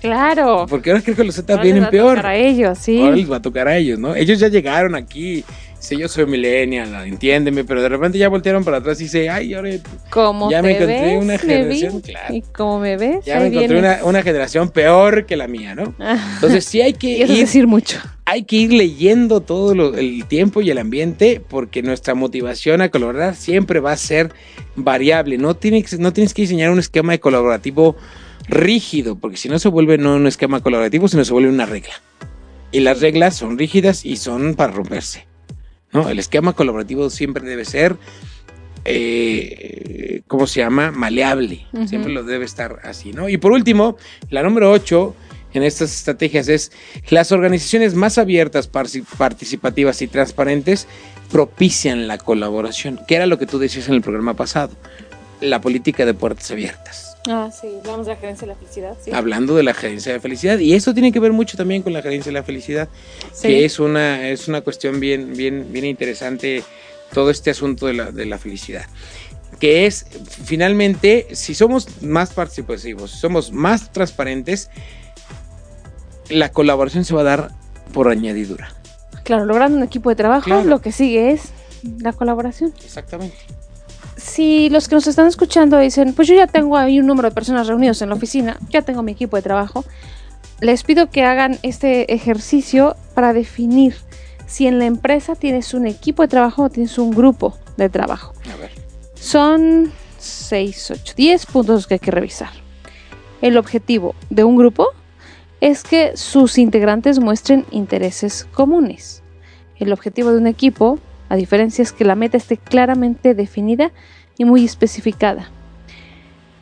Claro. 0.00 0.66
Porque 0.68 0.90
ahora 0.90 1.02
creo 1.02 1.16
que 1.16 1.24
los 1.24 1.34
Z 1.34 1.52
Ahora 1.52 1.64
vienen 1.64 1.82
les 1.82 1.86
va 1.86 1.88
a 1.88 1.90
peor. 1.90 2.16
tocar 2.16 2.26
a 2.26 2.36
ellos, 2.36 2.78
sí. 2.78 3.00
Ahora 3.00 3.16
les 3.16 3.30
va 3.30 3.36
a 3.36 3.42
tocar 3.42 3.68
a 3.68 3.76
ellos, 3.76 3.98
¿no? 3.98 4.14
Ellos 4.14 4.38
ya 4.38 4.46
llegaron 4.46 4.94
aquí. 4.94 5.44
Sí, 5.83 5.97
yo 5.99 6.07
soy 6.07 6.26
millennial, 6.26 6.95
entiéndeme, 7.09 7.64
pero 7.64 7.83
de 7.83 7.89
repente 7.89 8.16
ya 8.16 8.28
voltearon 8.28 8.62
para 8.64 8.76
atrás 8.76 9.01
y 9.01 9.05
dice, 9.05 9.28
ay, 9.28 9.53
ahora 9.53 9.70
Como 10.11 10.49
Ya 10.49 10.59
te 10.59 10.62
me 10.62 10.70
encontré 10.76 11.01
ves, 11.16 11.22
una 11.24 11.39
generación, 11.39 12.01
claro. 12.01 12.35
Y 12.35 12.43
como 12.43 12.78
me 12.78 12.97
ves, 12.97 13.24
ya 13.24 13.41
me 13.41 13.49
encontré 13.49 13.78
una, 13.80 13.99
una 14.05 14.22
generación 14.22 14.68
peor 14.70 15.26
que 15.26 15.37
la 15.37 15.49
mía, 15.49 15.74
¿no? 15.74 15.93
Ah, 15.99 16.35
Entonces 16.37 16.64
sí 16.66 16.80
hay 16.80 16.93
que 16.93 17.09
ir 17.18 17.26
decir 17.26 17.66
mucho. 17.66 17.99
hay 18.26 18.45
que 18.45 18.55
ir 18.57 18.72
leyendo 18.72 19.41
todo 19.41 19.74
lo- 19.74 19.97
el 19.97 20.24
tiempo 20.26 20.61
y 20.62 20.70
el 20.70 20.78
ambiente 20.78 21.43
porque 21.49 21.83
nuestra 21.83 22.14
motivación 22.14 22.80
a 22.80 22.89
colaborar 22.89 23.35
siempre 23.35 23.80
va 23.80 23.91
a 23.91 23.97
ser 23.97 24.33
variable. 24.76 25.37
No 25.37 25.55
tienes, 25.57 25.99
no 25.99 26.12
tienes 26.12 26.33
que 26.33 26.43
diseñar 26.43 26.70
un 26.70 26.78
esquema 26.78 27.11
de 27.11 27.18
colaborativo 27.18 27.97
rígido, 28.47 29.16
porque 29.16 29.37
si 29.37 29.49
no 29.49 29.59
se 29.59 29.68
vuelve 29.68 29.99
no 29.99 30.14
un 30.14 30.28
esquema 30.28 30.61
colaborativo, 30.61 31.09
sino 31.09 31.24
se 31.24 31.33
vuelve 31.33 31.49
una 31.49 31.66
regla. 31.66 31.95
Y 32.70 32.80
las 32.80 33.01
reglas 33.01 33.35
son 33.35 33.59
rígidas 33.59 34.05
y 34.05 34.16
son 34.16 34.55
para 34.55 34.72
romperse. 34.72 35.26
¿No? 35.93 36.09
El 36.09 36.18
esquema 36.18 36.55
colaborativo 36.55 37.11
siempre 37.11 37.45
debe 37.45 37.64
ser, 37.64 37.97
eh, 38.84 40.22
¿cómo 40.26 40.47
se 40.47 40.61
llama? 40.61 40.90
Maleable. 40.90 41.66
Siempre 41.86 42.12
lo 42.12 42.22
debe 42.22 42.45
estar 42.45 42.80
así, 42.84 43.12
¿no? 43.12 43.28
Y 43.28 43.36
por 43.36 43.53
último, 43.53 43.97
la 44.30 44.43
número 44.43 44.70
8 44.70 45.14
en 45.55 45.62
estas 45.62 45.95
estrategias 45.95 46.49
es 46.49 46.72
las 47.09 47.32
organizaciones 47.32 47.95
más 47.95 48.18
abiertas, 48.18 48.68
participativas 48.68 50.03
y 50.03 50.09
transparentes 50.09 50.86
propician 51.30 52.09
la 52.09 52.18
colaboración, 52.18 53.01
que 53.07 53.16
era 53.16 53.26
lo 53.26 53.38
que 53.38 53.47
tú 53.47 53.59
decías 53.59 53.88
en 53.88 53.95
el 53.95 54.03
programa 54.03 54.34
pasado, 54.34 54.72
la 55.40 55.61
política 55.61 56.05
de 56.07 56.14
puertas 56.14 56.51
abiertas, 56.51 57.11
Ah, 57.28 57.50
sí, 57.52 57.68
hablamos 57.80 58.06
de 58.06 58.14
la 58.14 58.18
gerencia 58.18 58.46
de 58.46 58.52
la 58.52 58.58
felicidad, 58.58 58.96
sí. 59.04 59.12
hablando 59.12 59.54
de 59.54 59.62
la 59.62 59.74
gerencia 59.74 60.12
de 60.12 60.20
felicidad. 60.20 60.58
Y 60.58 60.74
eso 60.74 60.92
tiene 60.92 61.12
que 61.12 61.20
ver 61.20 61.32
mucho 61.32 61.56
también 61.56 61.82
con 61.82 61.92
la 61.92 62.02
gerencia 62.02 62.30
de 62.30 62.34
la 62.38 62.42
felicidad, 62.42 62.88
Sí. 63.32 63.48
que 63.48 63.64
es 63.64 63.78
una, 63.78 64.28
es 64.28 64.48
una 64.48 64.60
cuestión 64.62 64.98
bien, 64.98 65.34
bien, 65.36 65.68
bien 65.72 65.84
interesante 65.84 66.64
todo 67.12 67.30
este 67.30 67.50
asunto 67.50 67.86
de 67.86 67.92
la, 67.94 68.10
de 68.10 68.26
la 68.26 68.38
felicidad. 68.38 68.86
Que 69.60 69.86
es, 69.86 70.06
finalmente, 70.44 71.28
si 71.32 71.54
somos 71.54 72.02
más 72.02 72.32
participativos, 72.32 73.12
si 73.12 73.18
somos 73.18 73.52
más 73.52 73.92
transparentes, 73.92 74.68
la 76.28 76.50
colaboración 76.50 77.04
se 77.04 77.14
va 77.14 77.20
a 77.20 77.24
dar 77.24 77.50
por 77.92 78.08
añadidura. 78.08 78.74
Claro, 79.24 79.44
logrando 79.44 79.76
un 79.78 79.84
equipo 79.84 80.08
de 80.10 80.16
trabajo, 80.16 80.46
Claro. 80.46 80.64
lo 80.64 80.80
que 80.80 80.90
sigue 80.90 81.30
es 81.30 81.50
la 82.00 82.12
colaboración. 82.12 82.72
Exactamente. 82.84 83.36
Si 84.22 84.70
los 84.70 84.88
que 84.88 84.94
nos 84.94 85.06
están 85.06 85.26
escuchando 85.26 85.78
dicen, 85.78 86.14
pues 86.14 86.28
yo 86.28 86.34
ya 86.34 86.46
tengo 86.46 86.76
ahí 86.76 87.00
un 87.00 87.06
número 87.06 87.28
de 87.28 87.34
personas 87.34 87.66
reunidos 87.66 88.00
en 88.02 88.08
la 88.08 88.14
oficina, 88.14 88.56
ya 88.70 88.82
tengo 88.82 89.02
mi 89.02 89.12
equipo 89.12 89.36
de 89.36 89.42
trabajo, 89.42 89.84
les 90.60 90.84
pido 90.84 91.10
que 91.10 91.24
hagan 91.24 91.58
este 91.62 92.14
ejercicio 92.14 92.94
para 93.14 93.32
definir 93.32 93.96
si 94.46 94.66
en 94.68 94.78
la 94.78 94.84
empresa 94.86 95.34
tienes 95.34 95.74
un 95.74 95.86
equipo 95.86 96.22
de 96.22 96.28
trabajo 96.28 96.62
o 96.62 96.70
tienes 96.70 96.98
un 96.98 97.10
grupo 97.10 97.58
de 97.76 97.88
trabajo. 97.88 98.32
A 98.54 98.56
ver. 98.56 98.70
Son 99.14 99.92
6, 100.18 100.92
8, 100.92 101.14
10 101.16 101.46
puntos 101.46 101.86
que 101.86 101.94
hay 101.94 102.00
que 102.00 102.12
revisar. 102.12 102.50
El 103.40 103.58
objetivo 103.58 104.14
de 104.30 104.44
un 104.44 104.56
grupo 104.56 104.88
es 105.60 105.82
que 105.82 106.16
sus 106.16 106.58
integrantes 106.58 107.18
muestren 107.18 107.66
intereses 107.72 108.46
comunes. 108.52 109.22
El 109.76 109.92
objetivo 109.92 110.30
de 110.30 110.38
un 110.38 110.46
equipo, 110.46 111.00
a 111.33 111.37
diferencia, 111.37 111.80
es 111.80 111.93
que 111.93 112.05
la 112.05 112.14
meta 112.14 112.37
esté 112.37 112.59
claramente 112.59 113.35
definida 113.35 113.91
y 114.37 114.45
muy 114.45 114.66
especificada. 114.66 115.49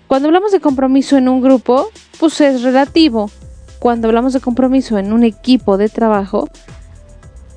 Cuando 0.07 0.29
hablamos 0.29 0.53
de 0.53 0.61
compromiso 0.61 1.16
en 1.16 1.29
un 1.29 1.41
grupo, 1.41 1.89
pues 2.21 2.41
es 2.41 2.62
relativo. 2.62 3.33
Cuando 3.81 4.07
hablamos 4.07 4.33
de 4.33 4.39
compromiso 4.39 4.97
en 4.97 5.12
un 5.12 5.25
equipo 5.25 5.77
de 5.77 5.89
trabajo, 5.89 6.49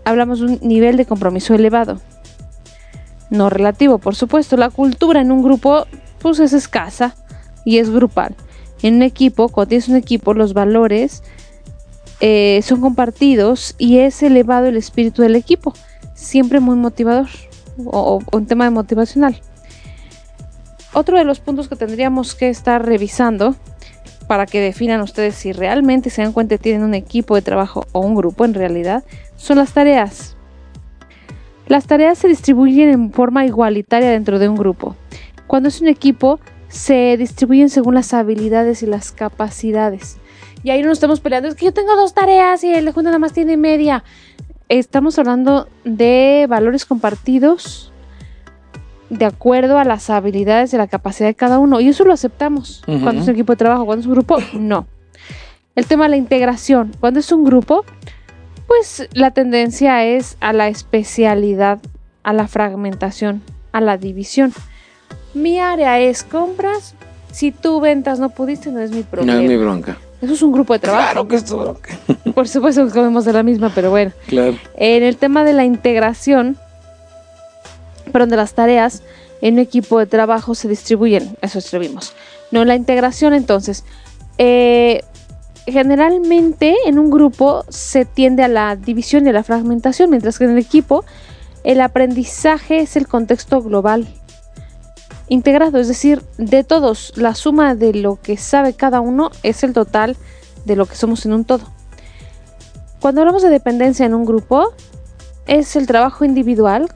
hablamos 0.05 0.39
de 0.39 0.45
un 0.47 0.59
nivel 0.63 0.97
de 0.97 1.05
compromiso 1.05 1.53
elevado. 1.53 2.01
No 3.29 3.51
relativo, 3.51 3.99
por 3.99 4.15
supuesto. 4.15 4.57
La 4.57 4.71
cultura 4.71 5.21
en 5.21 5.31
un 5.31 5.43
grupo, 5.43 5.85
pues 6.17 6.39
es 6.39 6.51
escasa 6.51 7.15
y 7.63 7.77
es 7.77 7.91
grupal. 7.91 8.35
En 8.81 8.95
un 8.95 9.01
equipo, 9.03 9.49
cuando 9.49 9.69
tienes 9.69 9.87
un 9.87 9.97
equipo, 9.97 10.33
los 10.33 10.55
valores 10.55 11.21
eh, 12.21 12.59
son 12.63 12.81
compartidos 12.81 13.75
y 13.77 13.99
es 13.99 14.23
elevado 14.23 14.65
el 14.65 14.77
espíritu 14.77 15.21
del 15.21 15.35
equipo. 15.35 15.75
Siempre 16.23 16.61
muy 16.61 16.77
motivador 16.77 17.27
o, 17.85 18.21
un 18.31 18.45
tema 18.45 18.69
motivacional. 18.69 19.41
Otro 20.93 21.17
de 21.17 21.25
los 21.25 21.41
puntos 21.41 21.67
que 21.67 21.75
tendríamos 21.75 22.33
que 22.33 22.49
estar 22.49 22.85
revisando 22.85 23.55
para 24.27 24.45
que 24.45 24.61
definan 24.61 25.01
ustedes 25.01 25.35
si 25.35 25.51
realmente 25.51 26.09
se 26.09 26.21
dan 26.21 26.31
cuenta 26.31 26.55
que 26.55 26.63
tienen 26.63 26.83
un 26.83 26.93
equipo 26.93 27.35
de 27.35 27.41
trabajo 27.41 27.85
o 27.91 27.99
un 27.99 28.15
grupo 28.15 28.45
en 28.45 28.53
realidad 28.53 29.03
son 29.35 29.57
las 29.57 29.73
tareas. 29.73 30.37
Las 31.67 31.87
tareas 31.87 32.19
se 32.19 32.29
distribuyen 32.29 32.89
en 32.89 33.11
forma 33.11 33.45
igualitaria 33.45 34.09
dentro 34.09 34.39
de 34.39 34.47
un 34.47 34.55
grupo. 34.55 34.95
Cuando 35.45 35.67
es 35.67 35.81
un 35.81 35.89
equipo, 35.89 36.39
se 36.69 37.17
distribuyen 37.17 37.69
según 37.69 37.95
las 37.95 38.13
habilidades 38.13 38.81
y 38.81 38.85
las 38.85 39.11
capacidades. 39.11 40.17
Y 40.63 40.69
ahí 40.69 40.81
no 40.81 40.87
nos 40.87 40.97
estamos 40.97 41.19
peleando, 41.19 41.49
es 41.49 41.55
que 41.55 41.65
yo 41.65 41.73
tengo 41.73 41.95
dos 41.97 42.13
tareas 42.13 42.63
y 42.63 42.73
el 42.73 42.85
de 42.85 42.93
junto 42.93 43.09
nada 43.09 43.19
más 43.19 43.33
tiene 43.33 43.57
media. 43.57 44.05
Estamos 44.69 45.19
hablando 45.19 45.67
de 45.83 46.45
valores 46.49 46.85
compartidos 46.85 47.91
de 49.09 49.25
acuerdo 49.25 49.77
a 49.77 49.83
las 49.83 50.09
habilidades 50.09 50.73
y 50.73 50.77
la 50.77 50.87
capacidad 50.87 51.29
de 51.29 51.35
cada 51.35 51.59
uno. 51.59 51.79
Y 51.79 51.89
eso 51.89 52.03
lo 52.05 52.13
aceptamos. 52.13 52.81
Cuando 52.85 53.21
es 53.21 53.27
un 53.27 53.33
equipo 53.33 53.53
de 53.53 53.57
trabajo, 53.57 53.85
cuando 53.85 54.01
es 54.01 54.07
un 54.07 54.13
grupo, 54.13 54.37
no. 54.53 54.87
El 55.75 55.85
tema 55.85 56.05
de 56.05 56.09
la 56.11 56.17
integración. 56.17 56.91
Cuando 56.99 57.19
es 57.19 57.31
un 57.31 57.43
grupo, 57.43 57.85
pues 58.67 59.07
la 59.13 59.31
tendencia 59.31 60.03
es 60.05 60.37
a 60.39 60.53
la 60.53 60.67
especialidad, 60.69 61.79
a 62.23 62.33
la 62.33 62.47
fragmentación, 62.47 63.41
a 63.71 63.81
la 63.81 63.97
división. 63.97 64.53
Mi 65.33 65.59
área 65.59 65.99
es 65.99 66.23
compras. 66.23 66.95
Si 67.31 67.51
tú 67.51 67.79
ventas 67.79 68.19
no 68.19 68.29
pudiste, 68.29 68.71
no 68.71 68.79
es 68.79 68.91
mi 68.91 68.99
No 68.99 69.05
problema. 69.05 69.41
es 69.41 69.49
mi 69.49 69.57
bronca. 69.57 69.97
Eso 70.23 70.35
es 70.35 70.41
un 70.41 70.53
grupo 70.53 70.71
de 70.71 70.79
trabajo. 70.79 71.11
Claro 71.11 71.27
que 71.27 71.35
es 71.35 71.51
bronca. 71.51 71.99
Por 72.33 72.47
supuesto 72.47 72.87
que 72.87 72.93
comemos 72.93 73.25
de 73.25 73.33
la 73.33 73.43
misma, 73.43 73.71
pero 73.75 73.89
bueno. 73.89 74.13
Claro. 74.27 74.57
En 74.77 75.03
el 75.03 75.17
tema 75.17 75.43
de 75.43 75.51
la 75.51 75.65
integración, 75.65 76.57
perdón, 78.13 78.29
de 78.29 78.37
las 78.37 78.53
tareas, 78.53 79.03
en 79.41 79.55
un 79.55 79.59
equipo 79.59 79.99
de 79.99 80.05
trabajo 80.05 80.55
se 80.55 80.69
distribuyen, 80.69 81.35
eso 81.41 81.59
escribimos. 81.59 82.13
No, 82.51 82.63
la 82.63 82.75
integración 82.75 83.33
entonces, 83.33 83.83
eh, 84.37 85.03
generalmente 85.65 86.77
en 86.85 86.99
un 86.99 87.11
grupo 87.11 87.65
se 87.67 88.05
tiende 88.05 88.43
a 88.43 88.47
la 88.47 88.77
división 88.77 89.27
y 89.27 89.31
a 89.31 89.33
la 89.33 89.43
fragmentación, 89.43 90.09
mientras 90.09 90.39
que 90.39 90.45
en 90.45 90.51
el 90.51 90.57
equipo 90.57 91.03
el 91.65 91.81
aprendizaje 91.81 92.79
es 92.79 92.95
el 92.95 93.07
contexto 93.09 93.61
global 93.61 94.07
integrado, 95.29 95.79
es 95.79 95.87
decir, 95.87 96.21
de 96.37 96.63
todos, 96.63 97.13
la 97.15 97.35
suma 97.35 97.75
de 97.75 97.93
lo 97.93 98.19
que 98.21 98.37
sabe 98.37 98.73
cada 98.73 99.01
uno 99.01 99.31
es 99.43 99.63
el 99.63 99.73
total 99.73 100.17
de 100.65 100.75
lo 100.75 100.85
que 100.85 100.95
somos 100.95 101.25
en 101.25 101.33
un 101.33 101.45
todo. 101.45 101.65
Cuando 102.99 103.21
hablamos 103.21 103.43
de 103.43 103.49
dependencia 103.49 104.05
en 104.05 104.13
un 104.13 104.25
grupo, 104.25 104.73
es 105.45 105.75
el 105.75 105.87
trabajo 105.87 106.23
individual. 106.25 106.89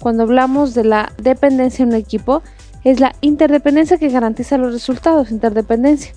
Cuando 0.00 0.24
hablamos 0.24 0.74
de 0.74 0.84
la 0.84 1.12
dependencia 1.18 1.82
en 1.82 1.90
un 1.90 1.94
equipo, 1.94 2.42
es 2.84 3.00
la 3.00 3.14
interdependencia 3.20 3.98
que 3.98 4.08
garantiza 4.08 4.58
los 4.58 4.72
resultados, 4.72 5.30
interdependencia. 5.30 6.12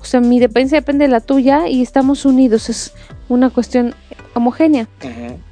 O 0.00 0.04
sea, 0.04 0.20
mi 0.20 0.38
dependencia 0.38 0.78
depende 0.78 1.04
de 1.04 1.10
la 1.10 1.20
tuya 1.20 1.68
y 1.68 1.82
estamos 1.82 2.24
unidos, 2.24 2.68
es 2.68 2.92
una 3.28 3.50
cuestión 3.50 3.94
homogénea. 4.34 4.88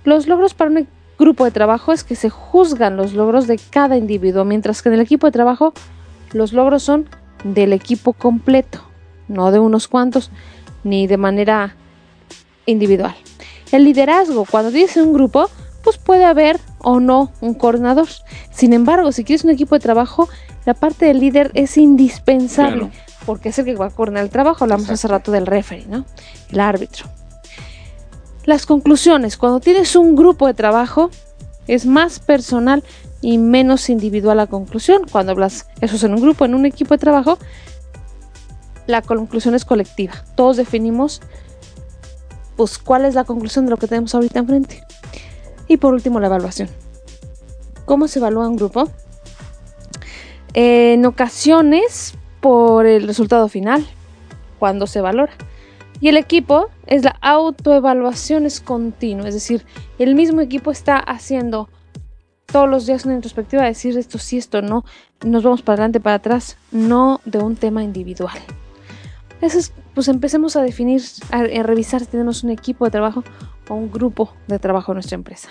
Los 0.04 0.28
logros 0.28 0.54
para 0.54 0.70
un 0.70 0.88
grupo 1.18 1.44
de 1.44 1.50
trabajo 1.50 1.92
es 1.92 2.04
que 2.04 2.16
se 2.16 2.30
juzgan 2.30 2.96
los 2.96 3.12
logros 3.14 3.46
de 3.46 3.58
cada 3.70 3.96
individuo, 3.96 4.44
mientras 4.44 4.82
que 4.82 4.88
en 4.88 4.94
el 4.94 5.00
equipo 5.00 5.26
de 5.26 5.32
trabajo 5.32 5.72
los 6.32 6.52
logros 6.52 6.82
son 6.82 7.08
del 7.44 7.72
equipo 7.72 8.12
completo, 8.12 8.82
no 9.28 9.50
de 9.52 9.58
unos 9.58 9.88
cuantos, 9.88 10.30
ni 10.82 11.06
de 11.06 11.16
manera 11.16 11.76
individual. 12.66 13.14
El 13.72 13.84
liderazgo, 13.84 14.44
cuando 14.50 14.70
tienes 14.70 14.96
un 14.96 15.12
grupo, 15.12 15.48
pues 15.82 15.98
puede 15.98 16.24
haber 16.24 16.58
o 16.78 17.00
no 17.00 17.30
un 17.40 17.54
coordinador. 17.54 18.08
Sin 18.50 18.72
embargo, 18.72 19.12
si 19.12 19.24
quieres 19.24 19.44
un 19.44 19.50
equipo 19.50 19.74
de 19.74 19.80
trabajo, 19.80 20.28
la 20.64 20.74
parte 20.74 21.06
del 21.06 21.20
líder 21.20 21.50
es 21.54 21.76
indispensable, 21.76 22.88
Claro. 22.88 22.92
porque 23.26 23.50
es 23.50 23.58
el 23.58 23.66
que 23.66 23.74
va 23.74 23.86
a 23.86 23.90
coordinar 23.90 24.24
el 24.24 24.30
trabajo. 24.30 24.64
Hablamos 24.64 24.88
hace 24.88 25.08
rato 25.08 25.30
del 25.30 25.46
referee, 25.46 25.86
¿no? 25.86 26.06
El 26.50 26.60
árbitro. 26.60 27.06
Las 28.44 28.66
conclusiones, 28.66 29.36
cuando 29.36 29.60
tienes 29.60 29.96
un 29.96 30.16
grupo 30.16 30.46
de 30.46 30.54
trabajo, 30.54 31.10
es 31.66 31.86
más 31.86 32.18
personal 32.18 32.84
y 33.22 33.38
menos 33.38 33.88
individual 33.88 34.36
la 34.36 34.46
conclusión. 34.46 35.02
Cuando 35.10 35.32
hablas 35.32 35.66
eso 35.80 35.96
es 35.96 36.04
en 36.04 36.12
un 36.14 36.20
grupo, 36.20 36.44
en 36.44 36.54
un 36.54 36.66
equipo 36.66 36.94
de 36.94 36.98
trabajo, 36.98 37.38
la 38.86 39.00
conclusión 39.00 39.54
es 39.54 39.64
colectiva. 39.64 40.12
Todos 40.36 40.58
definimos 40.58 41.22
pues 42.56 42.78
cuál 42.78 43.04
es 43.04 43.14
la 43.14 43.24
conclusión 43.24 43.64
de 43.64 43.70
lo 43.70 43.78
que 43.78 43.86
tenemos 43.86 44.14
ahorita 44.14 44.40
enfrente. 44.40 44.84
Y 45.66 45.78
por 45.78 45.94
último, 45.94 46.20
la 46.20 46.26
evaluación. 46.26 46.68
¿Cómo 47.86 48.08
se 48.08 48.18
evalúa 48.18 48.48
un 48.48 48.56
grupo? 48.56 48.88
En 50.52 51.04
ocasiones 51.06 52.14
por 52.40 52.86
el 52.86 53.06
resultado 53.06 53.48
final, 53.48 53.86
cuando 54.58 54.86
se 54.86 55.00
valora. 55.00 55.32
Y 56.00 56.08
el 56.08 56.16
equipo 56.16 56.68
es 56.86 57.04
la 57.04 57.16
autoevaluación 57.20 58.46
es 58.46 58.60
continua, 58.60 59.28
es 59.28 59.34
decir, 59.34 59.64
el 59.98 60.14
mismo 60.14 60.40
equipo 60.40 60.70
está 60.70 60.98
haciendo 60.98 61.68
todos 62.46 62.68
los 62.68 62.86
días 62.86 63.04
una 63.04 63.14
introspectiva 63.14 63.62
de 63.62 63.68
decir 63.68 63.96
esto 63.98 64.18
sí, 64.18 64.38
esto 64.38 64.62
no, 64.62 64.84
nos 65.24 65.42
vamos 65.42 65.62
para 65.62 65.74
adelante, 65.74 66.00
para 66.00 66.16
atrás, 66.16 66.56
no 66.70 67.20
de 67.24 67.38
un 67.38 67.56
tema 67.56 67.82
individual. 67.82 68.38
Eso 69.40 69.58
es, 69.58 69.72
pues 69.94 70.08
empecemos 70.08 70.56
a 70.56 70.62
definir, 70.62 71.02
a, 71.30 71.38
a 71.40 71.62
revisar 71.62 72.00
si 72.00 72.06
tenemos 72.06 72.44
un 72.44 72.50
equipo 72.50 72.84
de 72.84 72.90
trabajo 72.90 73.24
o 73.68 73.74
un 73.74 73.90
grupo 73.90 74.34
de 74.46 74.58
trabajo 74.58 74.92
en 74.92 74.96
nuestra 74.96 75.16
empresa. 75.16 75.48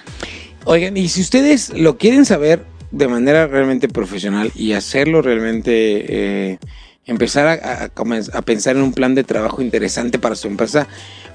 Oigan, 0.65 0.95
y 0.95 1.09
si 1.09 1.21
ustedes 1.21 1.69
lo 1.77 1.97
quieren 1.97 2.25
saber 2.25 2.63
de 2.91 3.07
manera 3.07 3.47
realmente 3.47 3.87
profesional 3.87 4.51
y 4.55 4.73
hacerlo 4.73 5.21
realmente, 5.21 6.51
eh, 6.51 6.59
empezar 7.05 7.47
a, 7.47 7.83
a 7.83 7.89
a 8.37 8.41
pensar 8.41 8.75
en 8.75 8.83
un 8.83 8.93
plan 8.93 9.15
de 9.15 9.23
trabajo 9.23 9.61
interesante 9.61 10.19
para 10.19 10.35
su 10.35 10.47
empresa, 10.47 10.87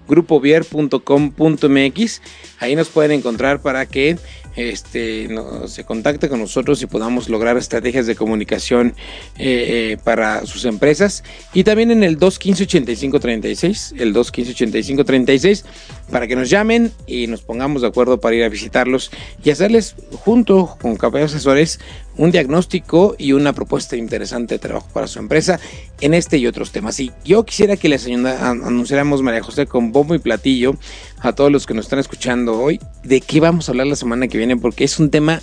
grupovier.com.mx. 0.08 2.22
Ahí 2.58 2.76
nos 2.76 2.88
pueden 2.88 3.12
encontrar 3.12 3.62
para 3.62 3.86
que 3.86 4.18
este, 4.56 5.28
se 5.66 5.84
contacte 5.84 6.28
con 6.28 6.40
nosotros 6.40 6.82
y 6.82 6.86
podamos 6.86 7.28
lograr 7.28 7.56
estrategias 7.56 8.06
de 8.06 8.14
comunicación 8.14 8.94
eh, 9.38 9.94
eh, 9.94 9.96
para 10.04 10.44
sus 10.46 10.64
empresas. 10.64 11.24
Y 11.54 11.64
también 11.64 11.90
en 11.90 12.04
el 12.04 12.18
215-8536, 12.18 14.00
el 14.00 14.14
215-8536, 14.14 15.64
para 16.10 16.26
que 16.26 16.36
nos 16.36 16.50
llamen 16.50 16.92
y 17.06 17.26
nos 17.26 17.42
pongamos 17.42 17.82
de 17.82 17.88
acuerdo 17.88 18.20
para 18.20 18.36
ir 18.36 18.44
a 18.44 18.48
visitarlos 18.48 19.10
y 19.42 19.50
hacerles 19.50 19.94
junto 20.24 20.76
con 20.80 20.96
Café 20.96 21.22
Asesores 21.22 21.80
un 22.16 22.30
diagnóstico 22.30 23.14
y 23.18 23.32
una 23.32 23.52
propuesta 23.52 23.96
interesante 23.96 24.54
de 24.54 24.58
trabajo 24.58 24.88
para 24.92 25.06
su 25.06 25.18
empresa 25.18 25.58
en 26.00 26.14
este 26.14 26.38
y 26.38 26.46
otros 26.46 26.72
temas. 26.72 26.98
Y 27.00 27.12
yo 27.24 27.44
quisiera 27.44 27.76
que 27.76 27.88
les 27.88 28.06
anunciáramos, 28.06 29.22
María 29.22 29.42
José, 29.42 29.66
con 29.66 29.92
bombo 29.92 30.14
y 30.14 30.18
platillo 30.18 30.74
a 31.20 31.32
todos 31.32 31.50
los 31.50 31.66
que 31.66 31.74
nos 31.74 31.86
están 31.86 31.98
escuchando 31.98 32.60
hoy, 32.60 32.80
de 33.04 33.20
qué 33.20 33.40
vamos 33.40 33.68
a 33.68 33.72
hablar 33.72 33.86
la 33.86 33.96
semana 33.96 34.28
que 34.28 34.38
viene, 34.38 34.56
porque 34.56 34.84
es 34.84 34.98
un 34.98 35.10
tema 35.10 35.40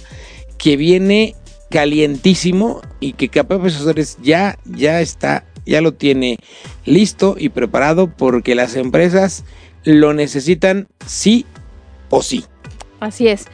que 0.57 0.77
viene 0.77 1.35
calientísimo 1.69 2.81
y 2.99 3.13
que 3.13 3.29
Capaz 3.29 3.63
Asesores 3.63 4.17
ya, 4.21 4.57
ya 4.65 5.01
está, 5.01 5.45
ya 5.65 5.81
lo 5.81 5.93
tiene 5.93 6.37
listo 6.85 7.35
y 7.37 7.49
preparado 7.49 8.11
porque 8.15 8.55
las 8.55 8.75
empresas 8.75 9.43
lo 9.83 10.13
necesitan 10.13 10.87
sí 11.05 11.45
o 12.09 12.21
sí. 12.21 12.45
Así 12.99 13.27
es 13.27 13.45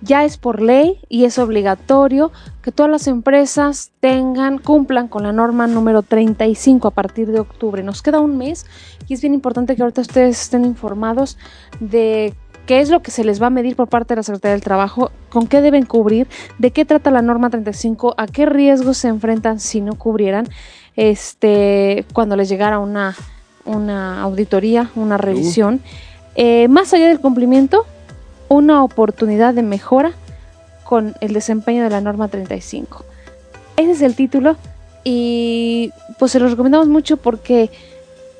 ya 0.00 0.24
es 0.24 0.36
por 0.36 0.62
ley 0.62 1.00
y 1.08 1.24
es 1.24 1.38
obligatorio 1.38 2.32
que 2.68 2.72
todas 2.72 2.92
las 2.92 3.06
empresas 3.06 3.92
tengan, 3.98 4.58
cumplan 4.58 5.08
con 5.08 5.22
la 5.22 5.32
norma 5.32 5.66
número 5.66 6.02
35 6.02 6.88
a 6.88 6.90
partir 6.90 7.32
de 7.32 7.40
octubre. 7.40 7.82
Nos 7.82 8.02
queda 8.02 8.20
un 8.20 8.36
mes 8.36 8.66
y 9.08 9.14
es 9.14 9.22
bien 9.22 9.32
importante 9.32 9.74
que 9.74 9.80
ahorita 9.80 10.02
ustedes 10.02 10.38
estén 10.38 10.66
informados 10.66 11.38
de 11.80 12.34
qué 12.66 12.80
es 12.80 12.90
lo 12.90 13.00
que 13.00 13.10
se 13.10 13.24
les 13.24 13.40
va 13.40 13.46
a 13.46 13.50
medir 13.50 13.74
por 13.74 13.88
parte 13.88 14.12
de 14.12 14.16
la 14.16 14.22
Secretaría 14.22 14.52
del 14.52 14.62
Trabajo, 14.62 15.10
con 15.30 15.46
qué 15.46 15.62
deben 15.62 15.86
cubrir, 15.86 16.28
de 16.58 16.70
qué 16.70 16.84
trata 16.84 17.10
la 17.10 17.22
norma 17.22 17.48
35, 17.48 18.12
a 18.18 18.26
qué 18.26 18.44
riesgos 18.44 18.98
se 18.98 19.08
enfrentan 19.08 19.60
si 19.60 19.80
no 19.80 19.94
cubrieran, 19.94 20.46
este, 20.94 22.04
cuando 22.12 22.36
les 22.36 22.50
llegara 22.50 22.80
una, 22.80 23.16
una 23.64 24.20
auditoría, 24.20 24.90
una 24.94 25.16
revisión. 25.16 25.80
Eh, 26.34 26.68
más 26.68 26.92
allá 26.92 27.08
del 27.08 27.20
cumplimiento, 27.20 27.86
una 28.50 28.84
oportunidad 28.84 29.54
de 29.54 29.62
mejora 29.62 30.12
con 30.88 31.14
el 31.20 31.34
desempeño 31.34 31.84
de 31.84 31.90
la 31.90 32.00
norma 32.00 32.28
35. 32.28 33.04
Ese 33.76 33.90
es 33.90 34.00
el 34.00 34.14
título 34.14 34.56
y 35.04 35.92
pues 36.18 36.32
se 36.32 36.40
los 36.40 36.52
recomendamos 36.52 36.88
mucho 36.88 37.18
porque 37.18 37.70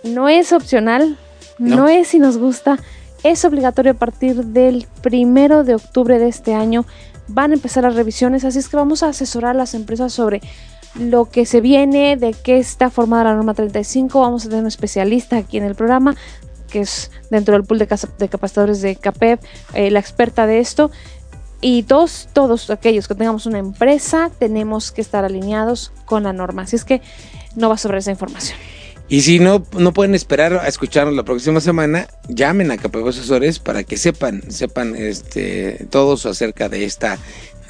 no 0.02 0.30
es 0.30 0.54
opcional, 0.54 1.18
no, 1.58 1.88
es 1.88 2.08
si 2.08 2.18
nos 2.18 2.38
gusta, 2.38 2.78
es 3.22 3.44
obligatorio 3.44 3.92
a 3.92 3.96
partir 3.96 4.46
del 4.46 4.86
primero 5.02 5.62
de 5.62 5.74
octubre 5.74 6.18
de 6.18 6.28
este 6.28 6.54
año. 6.54 6.86
Van 7.26 7.50
a 7.50 7.54
empezar 7.54 7.82
las 7.82 7.94
revisiones, 7.94 8.46
así 8.46 8.60
es 8.60 8.70
que 8.70 8.78
vamos 8.78 9.02
a 9.02 9.08
asesorar 9.08 9.50
a 9.50 9.58
las 9.58 9.74
empresas 9.74 10.14
sobre 10.14 10.40
lo 10.98 11.26
que 11.26 11.44
se 11.44 11.60
viene, 11.60 12.16
de 12.16 12.32
qué 12.32 12.56
está 12.56 12.88
formada 12.88 13.24
la 13.24 13.34
norma 13.34 13.52
35. 13.52 14.22
Vamos 14.22 14.46
a 14.46 14.48
tener 14.48 14.62
un 14.62 14.68
especialista 14.68 15.36
aquí 15.36 15.58
en 15.58 15.64
el 15.64 15.74
programa 15.74 16.16
que 16.68 16.80
es 16.80 17.10
dentro 17.30 17.54
del 17.54 17.64
pool 17.64 17.78
de, 17.78 17.88
de 18.18 18.28
capacitadores 18.28 18.80
de 18.80 18.96
CAPEP, 18.96 19.40
eh, 19.74 19.90
la 19.90 19.98
experta 19.98 20.46
de 20.46 20.60
esto. 20.60 20.90
Y 21.60 21.82
todos, 21.82 22.28
todos 22.32 22.70
aquellos 22.70 23.08
que 23.08 23.14
tengamos 23.14 23.46
una 23.46 23.58
empresa 23.58 24.30
tenemos 24.38 24.92
que 24.92 25.00
estar 25.00 25.24
alineados 25.24 25.92
con 26.04 26.22
la 26.22 26.32
norma. 26.32 26.62
Así 26.62 26.76
es 26.76 26.84
que 26.84 27.02
no 27.56 27.68
va 27.68 27.74
a 27.74 27.78
sobrar 27.78 27.98
esa 27.98 28.12
información. 28.12 28.58
Y 29.08 29.22
si 29.22 29.38
no, 29.38 29.64
no 29.76 29.92
pueden 29.92 30.14
esperar 30.14 30.52
a 30.52 30.68
escucharnos 30.68 31.16
la 31.16 31.24
próxima 31.24 31.60
semana, 31.60 32.08
llamen 32.28 32.70
a 32.70 32.76
CAPEP 32.76 33.06
Asesores 33.06 33.58
para 33.58 33.82
que 33.82 33.96
sepan, 33.96 34.42
sepan 34.50 34.94
este, 34.94 35.86
todos 35.90 36.26
acerca 36.26 36.68
de 36.68 36.84
esta, 36.84 37.18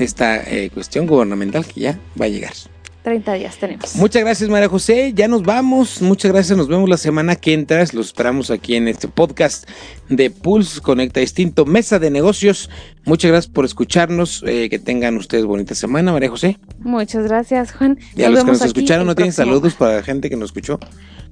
esta 0.00 0.42
eh, 0.42 0.70
cuestión 0.74 1.06
gubernamental 1.06 1.64
que 1.64 1.80
ya 1.80 1.98
va 2.20 2.26
a 2.26 2.28
llegar. 2.28 2.54
30 3.02 3.32
días 3.34 3.56
tenemos. 3.58 3.94
Muchas 3.96 4.22
gracias, 4.22 4.50
María 4.50 4.68
José. 4.68 5.12
Ya 5.14 5.28
nos 5.28 5.42
vamos. 5.42 6.02
Muchas 6.02 6.32
gracias. 6.32 6.56
Nos 6.58 6.68
vemos 6.68 6.88
la 6.88 6.96
semana 6.96 7.36
que 7.36 7.54
entra. 7.54 7.80
Los 7.92 8.06
esperamos 8.06 8.50
aquí 8.50 8.74
en 8.74 8.88
este 8.88 9.08
podcast 9.08 9.68
de 10.08 10.30
Pulse 10.30 10.80
Conecta 10.80 11.20
Distinto, 11.20 11.64
Mesa 11.64 11.98
de 11.98 12.10
Negocios. 12.10 12.68
Muchas 13.04 13.30
gracias 13.30 13.52
por 13.52 13.64
escucharnos. 13.64 14.42
Eh, 14.46 14.68
que 14.68 14.78
tengan 14.78 15.16
ustedes 15.16 15.44
bonita 15.44 15.74
semana, 15.74 16.12
María 16.12 16.28
José. 16.28 16.58
Muchas 16.80 17.24
gracias, 17.24 17.72
Juan. 17.72 17.98
Y 18.16 18.24
a 18.24 18.30
los 18.30 18.44
que 18.44 18.50
nos 18.52 18.62
escucharon, 18.62 19.06
¿no 19.06 19.14
tienen 19.14 19.32
saludos 19.32 19.74
para 19.74 19.96
la 19.96 20.02
gente 20.02 20.28
que 20.28 20.36
nos 20.36 20.50
escuchó? 20.50 20.78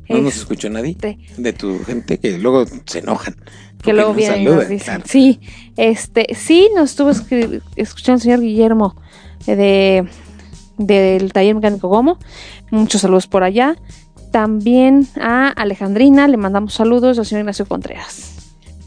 No 0.09 0.19
nos 0.19 0.37
escuchó 0.37 0.71
nadie 0.71 0.97
de 1.37 1.53
tu 1.53 1.81
gente 1.85 2.19
que 2.19 2.39
luego 2.39 2.65
se 2.85 3.01
enojan. 3.01 3.37
Que 3.83 3.93
luego 3.93 4.15
vienen 4.15 4.43
y 4.43 4.45
nos 4.45 4.69
dicen. 4.69 5.03
Sí, 5.05 5.41
este, 5.77 6.29
sí, 6.35 6.71
nos 6.75 6.91
estuvo 6.91 7.11
escuchando 7.11 8.17
el 8.17 8.21
señor 8.21 8.41
Guillermo 8.41 8.97
eh, 9.47 9.57
de 9.57 10.09
del 10.79 11.33
taller 11.33 11.55
mecánico 11.55 11.89
Gomo. 11.89 12.19
Muchos 12.71 13.01
saludos 13.01 13.27
por 13.27 13.43
allá. 13.43 13.77
También 14.31 15.07
a 15.21 15.49
Alejandrina 15.49 16.29
le 16.29 16.37
mandamos 16.37 16.75
saludos 16.75 17.19
al 17.19 17.27
señor 17.27 17.41
Ignacio 17.41 17.67
Contreras. 17.67 18.33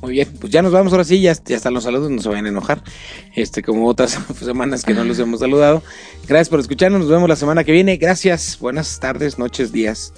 Muy 0.02 0.14
bien, 0.14 0.30
pues 0.40 0.52
ya 0.54 0.62
nos 0.62 0.72
vamos 0.72 0.94
ahora 0.94 1.04
sí, 1.04 1.20
ya, 1.20 1.34
ya 1.34 1.58
están 1.58 1.74
los 1.74 1.84
saludos, 1.84 2.10
no 2.10 2.22
se 2.22 2.30
vayan 2.30 2.46
a 2.46 2.50
enojar, 2.50 2.82
este, 3.36 3.62
como 3.62 3.86
otras 3.86 4.18
semanas 4.40 4.86
que 4.86 4.94
no 4.94 5.04
los 5.04 5.20
hemos 5.20 5.42
saludado. 5.42 5.84
Gracias 6.26 6.50
por 6.50 6.60
escucharnos, 6.60 7.02
nos 7.02 7.10
vemos 7.10 7.28
la 7.28 7.36
semana 7.36 7.64
que 7.66 7.74
viene. 7.74 7.98
Gracias, 7.98 8.58
buenas 8.60 9.00
tardes, 9.00 9.38
noches, 9.38 9.74
días. 9.74 10.14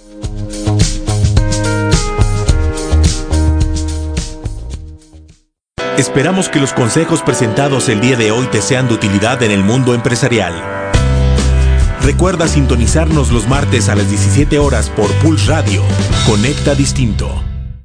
Esperamos 5.98 6.50
que 6.50 6.60
los 6.60 6.74
consejos 6.74 7.22
presentados 7.22 7.90
el 7.90 8.02
día 8.02 8.18
de 8.18 8.32
hoy 8.32 8.48
te 8.48 8.62
sean 8.62 8.88
de 8.88 8.96
utilidad 8.96 9.42
en 9.44 9.52
el 9.52 9.64
mundo 9.64 9.94
empresarial. 9.94 10.81
Recuerda 12.02 12.48
sintonizarnos 12.48 13.32
los 13.32 13.48
martes 13.48 13.88
a 13.90 13.96
las 13.96 14.10
17 14.10 14.58
horas 14.60 14.90
por 14.90 15.12
Pulse 15.22 15.52
Radio. 15.52 15.84
Conecta 16.26 16.74
Distinto. 16.74 17.51